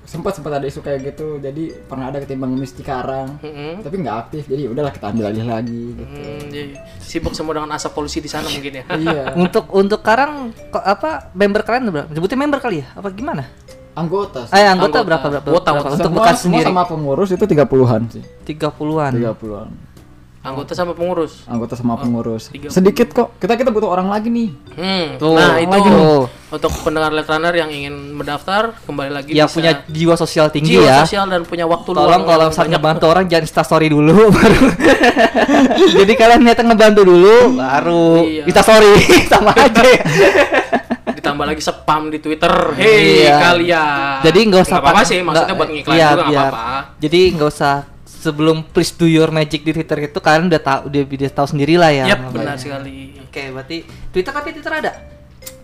sempat 0.07 0.39
sempat 0.39 0.63
ada 0.63 0.67
isu 0.67 0.81
kayak 0.81 1.03
gitu 1.03 1.43
jadi 1.43 1.75
pernah 1.85 2.09
ada 2.09 2.23
ketimbang 2.23 2.55
ngemis 2.55 2.73
Cikarang 2.73 3.43
Mm-mm. 3.43 3.83
tapi 3.83 3.97
nggak 3.99 4.17
aktif 4.23 4.47
jadi 4.47 4.71
udahlah 4.71 4.95
kita 4.95 5.11
ambil 5.11 5.29
alih 5.29 5.43
lagi 5.43 5.83
gitu. 5.93 6.05
Hmm, 6.07 6.41
jadi 6.47 6.73
sibuk 7.03 7.35
semua 7.35 7.59
dengan 7.59 7.75
asap 7.75 7.91
polusi 7.93 8.23
di 8.23 8.31
sana 8.31 8.47
mungkin 8.47 8.73
ya. 8.73 8.85
iya 9.03 9.23
Untuk 9.35 9.67
untuk 9.75 10.01
Karang 10.01 10.55
kok 10.71 10.81
apa 10.81 11.35
member 11.35 11.67
kalian 11.67 11.91
berapa? 11.91 12.09
Sebutnya 12.15 12.39
member 12.39 12.61
kali 12.63 12.81
ya? 12.81 12.87
Apa 12.95 13.11
gimana? 13.11 13.45
anggota 13.97 14.45
sih. 14.45 14.53
Eh 14.55 14.69
anggota, 14.69 15.01
Anggota. 15.03 15.09
berapa 15.09 15.27
berapa? 15.33 15.49
Wota, 15.51 15.71
berapa? 15.73 15.89
wota. 15.89 15.97
Untuk 15.97 16.11
semua, 16.13 16.19
bekas 16.23 16.37
semua 16.37 16.45
sendiri 16.61 16.69
sama 16.69 16.83
pengurus 16.85 17.31
itu 17.33 17.45
30-an 17.49 18.03
sih 18.13 18.23
30-an. 18.45 19.13
30-an 19.17 19.69
Anggota 20.47 20.73
sama 20.73 20.93
pengurus. 20.93 21.43
anggota 21.45 21.75
sama 21.75 21.95
pengurus 21.97 22.49
tiga 22.49 22.67
puluh. 22.67 22.73
sedikit 22.73 23.09
kok 23.11 23.29
kita 23.37 23.55
kita 23.55 23.69
butuh 23.69 23.91
orang 23.91 24.07
lagi 24.07 24.29
nih 24.29 24.51
Hmm. 24.73 25.17
Tuh, 25.17 25.33
nah, 25.33 25.57
itu 25.57 25.67
lagi 25.69 25.89
nih. 25.89 26.25
untuk 26.49 26.71
pendengar 26.79 27.11
Let 27.11 27.27
Runner 27.27 27.51
yang 27.51 27.67
ingin 27.69 27.95
mendaftar 28.13 28.77
kembali 28.81 29.11
lagi 29.11 29.31
Yang 29.31 29.49
bisa 29.49 29.57
punya 29.57 29.73
jiwa 29.87 30.15
sosial 30.15 30.47
tinggi 30.49 30.75
jiwa 30.75 30.87
ya. 30.87 30.97
sosial 31.03 31.27
dan 31.27 31.43
punya 31.43 31.65
waktu 31.65 31.89
Tolong 31.89 32.05
luang 32.05 32.23
kalau 32.23 32.45
misalnya 32.47 32.55
banyak. 32.71 32.81
ngebantu 32.95 33.05
orang 33.09 33.25
jangan 33.27 33.45
instastory 33.45 33.89
dulu 33.89 34.15
baru. 34.37 34.63
Jadi 35.97 36.13
kalian 36.15 36.41
niatnya 36.41 36.65
ngebantu 36.67 37.01
dulu 37.03 37.37
baru 37.53 38.07
Iya. 38.23 38.43
instastory 38.45 38.93
sama 39.33 39.51
aja 39.59 39.83
ya. 39.83 40.03
ditambah 41.09 41.45
lagi 41.45 41.59
spam 41.61 42.07
di 42.07 42.19
Twitter. 42.19 42.53
Hei 42.75 43.25
Iya. 43.25 43.37
kalian. 43.43 44.17
Jadi 44.23 44.39
nggak 44.45 44.63
usah 44.63 44.79
apa-apa 44.79 45.03
sih, 45.03 45.19
maksudnya 45.21 45.55
buat 45.55 45.71
ngiklan 45.71 45.97
iya, 45.97 46.09
juga 46.13 46.23
nggak 46.23 46.45
apa-apa. 46.45 46.79
Jadi 46.99 47.21
nggak 47.33 47.49
usah 47.49 47.75
sebelum 48.27 48.67
please 48.67 48.91
do 48.91 49.07
your 49.07 49.31
magic 49.31 49.63
di 49.63 49.71
Twitter 49.71 49.99
itu 50.03 50.19
kalian 50.19 50.51
udah 50.51 50.59
tahu 50.59 50.81
udah, 50.87 51.03
udah 51.07 51.31
tahu 51.33 51.47
sendiri 51.47 51.75
lah 51.75 51.91
ya. 51.91 52.05
Yap, 52.11 52.35
benar 52.35 52.59
sekali. 52.59 53.15
Oke, 53.23 53.55
berarti 53.55 53.77
Twitter 54.11 54.33
tapi 54.33 54.51
Twitter 54.51 54.75
ada? 54.75 54.93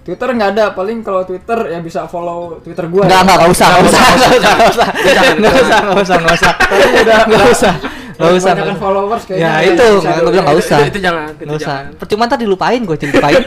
Twitter 0.02 0.28
nggak 0.28 0.50
ada 0.52 0.64
paling 0.72 0.98
kalau 1.00 1.22
Twitter 1.22 1.54
ya 1.68 1.78
bisa 1.78 2.06
follow 2.06 2.58
Twitter 2.58 2.86
gua 2.86 3.06
Enggak, 3.06 3.18
ya. 3.18 3.22
enggak, 3.22 3.36
enggak 3.38 3.50
usah, 3.54 3.66
enggak 3.68 3.86
usah, 3.86 4.02
enggak 4.02 4.18
usah, 4.18 4.42
enggak 4.42 4.66
usah. 4.66 4.88
Enggak 5.32 5.54
usah, 5.54 5.78
enggak 5.78 6.02
usah, 6.02 6.16
enggak 6.18 6.34
usah. 6.34 6.52
Tapi 6.52 6.74
udah 7.00 7.18
Enggak 7.22 7.50
usah. 7.50 7.74
Enggak 8.12 8.32
usah. 8.34 8.52
Kebanyakan 8.52 8.78
followers 8.78 9.22
kayaknya 9.24 9.42
Ya 9.42 9.50
nggak 9.52 9.62
itu, 9.64 9.86
gue 9.94 10.10
bilang 10.26 10.44
enggak 10.44 10.58
usah. 10.58 10.78
Itu- 10.82 10.98
jangan, 11.00 11.26
itu 11.28 11.42
Nggak 11.42 11.58
usah. 11.58 11.76
jangan. 11.78 11.98
Percuma 11.98 12.22
ntar 12.26 12.38
dilupain 12.38 12.80
gue 12.82 12.96
jadi 12.96 13.12
lupain. 13.14 13.42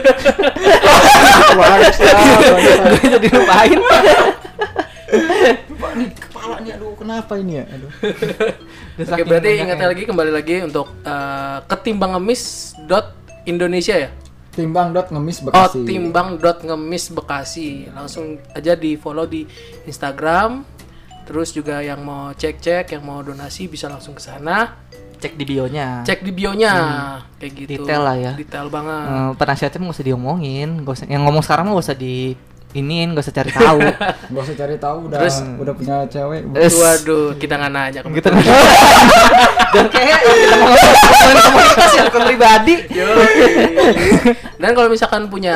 Gue 2.86 3.08
jadi 3.10 3.28
lupain. 3.30 3.78
Pak 5.76 5.92
nih 5.94 6.08
kepalanya 6.10 6.72
aduh 6.74 6.95
kenapa 7.06 7.32
ini 7.38 7.62
ya 7.62 7.64
aduh 7.70 7.92
Oke, 9.14 9.22
berarti 9.22 9.50
ingat 9.62 9.78
lagi 9.78 10.02
kembali 10.02 10.32
lagi 10.34 10.66
untuk 10.66 10.90
eh, 11.06 11.58
ketimbang 11.70 12.18
ngemis 12.18 12.74
dot 12.84 13.14
Indonesia 13.46 13.94
ya. 13.94 14.10
timbang 14.56 14.90
dot 14.90 15.12
ngemis 15.14 15.44
Oh, 15.44 15.52
bekasi 15.52 15.84
timbang 15.86 16.28
dot 16.40 16.64
ngemis 16.64 17.12
Bekasi. 17.12 17.92
Langsung 17.92 18.40
aja 18.56 18.72
di 18.72 18.96
follow 18.96 19.28
di 19.28 19.44
Instagram. 19.84 20.64
Terus 21.28 21.52
juga 21.52 21.84
yang 21.84 22.00
mau 22.00 22.32
cek-cek, 22.32 22.96
yang 22.96 23.04
mau 23.04 23.20
donasi 23.20 23.68
bisa 23.68 23.86
langsung 23.92 24.16
ke 24.16 24.22
sana. 24.24 24.80
Cek 25.20 25.36
di 25.36 25.44
bionya. 25.44 26.08
Cek 26.08 26.24
di 26.24 26.32
bionya 26.32 26.72
kayak 27.36 27.52
gitu. 27.52 27.70
Hmm. 27.76 27.84
Detail 27.84 28.02
lah 28.04 28.16
ya. 28.16 28.32
Detail 28.32 28.66
banget. 28.72 29.04
Eh, 29.12 29.30
penasihatnya 29.36 29.78
nggak 29.84 29.96
usah 30.00 30.06
diomongin, 30.08 30.68
nggak 30.80 30.94
usah. 30.96 31.06
Yang 31.06 31.22
ngomong 31.28 31.42
sekarang 31.44 31.64
mah 31.68 31.72
nggak 31.76 31.86
usah 31.86 31.98
di 31.98 32.16
iniin, 32.76 33.16
nggak 33.16 33.24
usah 33.24 33.34
cari 33.34 33.50
tahu. 33.50 33.80
gak 34.32 34.42
usah 34.44 34.56
cari 34.56 34.76
tahu 34.76 34.96
udah 35.08 35.18
Terus- 35.18 35.44
udah 35.56 35.72
punya 35.72 35.96
cewek 36.06 36.40
Eh, 36.52 36.68
Waduh, 36.70 37.26
kita 37.40 37.54
nggak 37.56 37.72
nanya 37.72 38.00
gitu. 38.04 38.28
Dan 39.72 39.86
kayak 39.94 40.20
yang 40.22 40.38
kita 40.38 40.54
mau 40.54 40.66
ngomongin 40.68 41.38
komunitas 41.42 41.90
ya 41.90 42.02
akun 42.06 42.22
pribadi. 42.24 42.74
Dan 44.56 44.70
kalau 44.72 44.88
misalkan 44.88 45.22
punya 45.26 45.54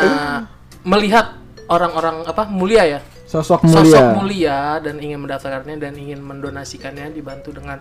melihat 0.82 1.36
orang-orang 1.68 2.24
apa 2.24 2.48
mulia 2.48 2.82
ya, 2.88 3.00
sosok 3.24 3.62
mulia 3.62 3.76
sosok 3.84 4.04
mulia 4.16 4.58
dan 4.80 4.98
ingin 4.98 5.20
mendaftarkannya 5.20 5.78
dan 5.78 5.92
ingin 5.94 6.18
mendonasikannya 6.18 7.14
dibantu 7.14 7.54
dengan 7.54 7.78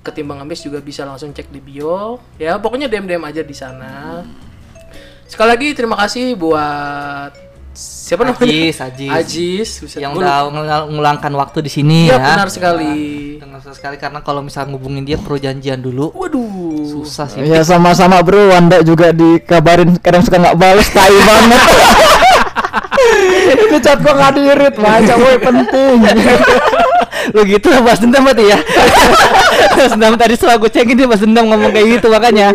ketimbang 0.00 0.40
ngemis 0.40 0.64
juga 0.64 0.80
bisa 0.80 1.04
langsung 1.04 1.30
cek 1.30 1.48
di 1.48 1.60
bio. 1.60 2.20
Ya, 2.36 2.56
pokoknya 2.56 2.88
DM-DM 2.88 3.20
aja 3.20 3.42
di 3.44 3.56
sana. 3.56 4.24
Sekali 5.24 5.48
lagi 5.48 5.68
terima 5.72 5.94
kasih 5.94 6.34
buat 6.34 7.30
siapa 7.72 8.22
namanya? 8.22 8.42
Ajis, 8.42 8.74
Ajis. 8.78 9.10
Ajis, 9.10 9.68
yang 9.94 10.12
udah 10.12 10.46
ngel- 10.46 10.86
ngulangkan 10.90 11.30
waktu 11.32 11.58
di 11.60 11.68
sini 11.68 12.06
Iya, 12.06 12.14
ya. 12.14 12.34
benar 12.34 12.48
sekali. 12.48 12.92
Benar 13.36 13.58
sekali 13.62 13.94
karena 13.96 14.18
kalau 14.20 14.40
misalnya 14.40 14.72
ngubungin 14.72 15.02
dia 15.02 15.16
perlu 15.16 15.36
janjian 15.36 15.78
dulu. 15.78 16.10
Waduh. 16.10 16.82
Susah 16.82 17.26
sih. 17.26 17.42
ya 17.42 17.60
sama-sama 17.60 18.20
bro 18.20 18.50
Wanda 18.50 18.80
juga 18.80 19.10
dikabarin 19.10 19.96
kadang 19.98 20.20
suka 20.20 20.36
nggak 20.36 20.54
bales 20.54 20.86
tai 20.88 21.12
banget 21.12 21.60
ini 23.64 23.76
chat 23.78 23.98
gua 23.98 24.12
nggak 24.12 24.32
dirit 24.34 24.74
baca 24.76 25.12
woi 25.16 25.36
penting 25.38 25.96
Lu 27.34 27.42
gitu 27.46 27.68
lah 27.70 27.80
bahas 27.84 28.00
dendam 28.00 28.22
berarti 28.24 28.44
ya. 28.50 28.58
bahas 29.76 29.92
dendam 29.94 30.14
tadi 30.16 30.34
setelah 30.36 30.56
gue 30.58 30.70
cekin 30.70 30.96
dia 30.96 31.06
bahas 31.06 31.22
dendam 31.22 31.44
ngomong 31.48 31.70
kayak 31.72 31.86
gitu 31.98 32.06
makanya. 32.10 32.48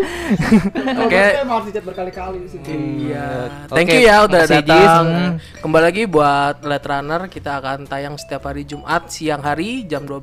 Oke. 1.06 1.24
emang 1.42 1.62
harus 1.62 1.68
dicat 1.72 1.84
berkali-kali 1.86 2.38
di 2.44 2.50
sini 2.50 2.66
Iya. 3.10 3.28
Thank 3.70 3.94
you 3.94 4.02
ya 4.06 4.16
udah 4.26 4.44
datang. 4.46 4.66
Jis. 4.66 4.94
Hmm. 4.94 5.32
Kembali 5.62 5.84
lagi 5.84 6.04
buat 6.10 6.56
Let 6.66 6.86
Runner 6.86 7.22
kita 7.30 7.52
akan 7.62 7.90
tayang 7.90 8.16
setiap 8.18 8.50
hari 8.50 8.68
Jumat 8.68 9.10
siang 9.10 9.42
hari 9.42 9.86
jam 9.86 10.04
12. 10.04 10.22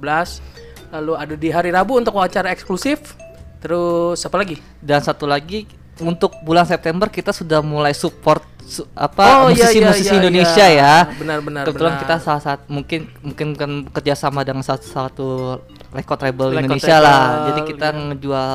Lalu 0.93 1.13
ada 1.17 1.35
di 1.35 1.49
hari 1.49 1.71
Rabu 1.73 1.97
untuk 1.97 2.19
wawancara 2.19 2.53
eksklusif. 2.53 3.17
Terus 3.63 4.19
apa 4.27 4.37
lagi? 4.43 4.59
Dan 4.83 5.01
satu 5.01 5.25
lagi 5.25 5.65
untuk 6.03 6.35
bulan 6.43 6.67
September 6.67 7.07
kita 7.07 7.31
sudah 7.31 7.63
mulai 7.63 7.95
support 7.95 8.43
su- 8.65 8.89
apa 8.95 9.47
Oh, 9.47 9.51
iya, 9.51 9.69
musisi-musisi 9.69 10.03
iya, 10.03 10.13
iya, 10.13 10.21
Indonesia 10.21 10.67
iya. 10.67 10.83
ya. 10.83 10.95
Benar-benar, 11.19 11.63
Kebetulan 11.69 11.95
benar. 11.97 12.03
kita 12.07 12.15
salah 12.21 12.43
satu 12.43 12.65
mungkin 12.69 13.01
mungkin 13.21 13.47
kan 13.55 13.71
kerjasama 13.91 14.41
dengan 14.43 14.63
salah 14.65 14.83
satu 14.83 15.59
record 15.93 16.21
label 16.25 16.49
Record 16.53 16.63
Indonesia 16.65 16.97
label, 16.97 17.07
lah. 17.07 17.25
Jadi 17.53 17.61
kita 17.69 17.87
iya. 17.93 18.01
ngejual 18.13 18.53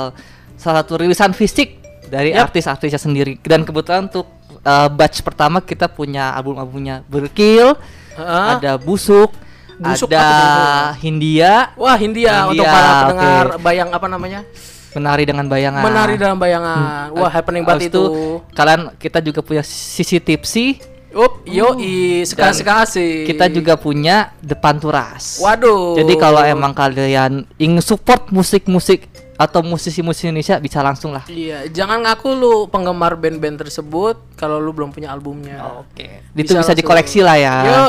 salah 0.57 0.77
satu 0.81 0.93
rilisan 0.97 1.31
fisik 1.37 1.77
dari 2.07 2.31
Yap. 2.33 2.49
artis-artisnya 2.49 2.97
sendiri. 2.97 3.37
Dan 3.43 3.67
kebetulan 3.67 4.07
untuk 4.07 4.25
uh, 4.63 4.89
batch 4.89 5.21
pertama 5.21 5.59
kita 5.59 5.91
punya 5.91 6.31
album-albumnya 6.33 7.03
Berkil, 7.05 7.75
Heeh. 8.17 8.47
ada 8.57 8.79
Busuk, 8.79 9.35
Busuk 9.77 10.09
ada? 10.09 10.95
Hindia, 10.97 11.75
Wah, 11.77 11.93
Hindia, 11.93 12.49
untuk 12.49 12.65
Hindia, 12.65 12.73
para 12.73 12.89
pendengar 13.05 13.45
oke. 13.53 13.61
bayang 13.61 13.89
apa 13.93 14.07
namanya? 14.09 14.41
Menari 14.97 15.23
dengan 15.29 15.45
Bayangan. 15.45 15.85
Menari 15.85 16.15
dalam 16.17 16.41
bayangan. 16.41 17.13
Wah, 17.13 17.29
happening 17.29 17.61
Hmm. 17.61 17.69
Banget 17.77 17.93
itu. 17.93 18.03
Kalian 18.57 18.81
kita 18.97 19.21
juga 19.21 19.45
punya 19.45 19.61
sisi 19.61 20.17
tipsi. 20.17 20.81
Up, 21.17 21.41
yo 21.49 21.77
i 21.81 22.21
sekali-sekali. 22.25 23.25
Kita 23.25 23.49
juga 23.49 23.73
punya 23.79 24.33
depan 24.37 24.77
turas. 24.77 25.41
Waduh. 25.41 25.97
Jadi 25.97 26.13
kalau 26.19 26.41
emang 26.45 26.77
kalian 26.77 27.47
ingin 27.57 27.81
support 27.81 28.29
musik-musik 28.29 29.09
atau 29.37 29.61
musisi-musisi 29.61 30.33
Indonesia 30.33 30.57
bisa 30.57 30.81
langsung 30.81 31.13
lah. 31.13 31.21
Iya, 31.29 31.69
jangan 31.69 32.01
ngaku 32.01 32.29
lu 32.33 32.53
penggemar 32.73 33.13
band-band 33.13 33.61
tersebut 33.61 34.17
kalau 34.33 34.57
lu 34.57 34.73
belum 34.73 34.89
punya 34.89 35.13
albumnya. 35.13 35.61
Oke. 35.85 36.25
Itu 36.33 36.57
bisa, 36.57 36.73
dikoleksi 36.73 37.21
lah 37.21 37.37
ya. 37.37 37.55
Yo 37.63 37.83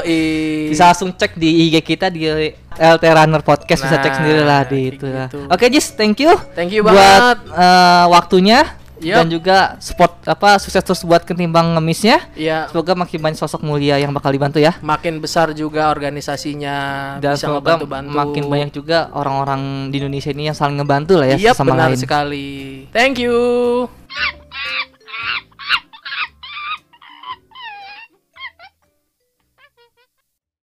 Bisa 0.68 0.92
langsung 0.92 1.16
cek 1.16 1.40
di 1.40 1.72
IG 1.72 1.80
kita 1.80 2.12
di 2.12 2.28
LT 2.76 3.05
Runner 3.09 3.40
Podcast 3.40 3.88
bisa 3.88 3.96
cek 3.96 4.12
Nah, 4.12 4.16
sendiri 4.20 4.42
lah 4.44 4.61
di 4.68 4.80
itu 4.92 5.05
gitu. 5.09 5.38
Oke 5.49 5.66
Jis, 5.72 5.96
thank 5.96 6.20
you. 6.20 6.36
Thank 6.53 6.70
you 6.70 6.84
buat 6.84 6.94
banget. 6.94 7.38
eh, 7.49 8.05
waktunya 8.12 8.59
Yup. 9.01 9.16
dan 9.16 9.26
juga 9.28 9.59
support 9.78 10.12
apa 10.24 10.59
sukses 10.59 10.78
terus 10.78 11.03
buat 11.03 11.22
ketimbang 11.22 11.72
ngemisnya. 11.72 12.18
Iya, 12.34 12.66
Semoga 12.68 12.92
makin 12.94 13.18
banyak 13.20 13.38
sosok 13.38 13.62
mulia 13.62 13.94
yang 13.94 14.11
bakal 14.11 14.28
dibantu 14.28 14.59
ya. 14.59 14.74
makin 14.80 15.18
besar 15.18 15.51
juga 15.53 15.88
organisasinya 15.88 16.76
Dan 17.16 17.34
bisa 17.34 17.46
semoga 17.46 17.76
ngebantu-bantu. 17.76 18.12
makin 18.12 18.44
banyak 18.44 18.70
juga 18.70 19.09
orang-orang 19.12 19.62
di 19.88 19.99
Indonesia 19.99 20.30
ini 20.30 20.46
yang 20.46 20.57
saling 20.57 20.76
ngebantu 20.76 21.14
lah 21.16 21.28
ya 21.28 21.36
Iya, 21.38 21.53
sama 21.53 21.72
benar 21.72 21.90
lain. 21.90 21.99
sekali. 21.99 22.49
Thank 22.90 23.18
you. 23.18 23.86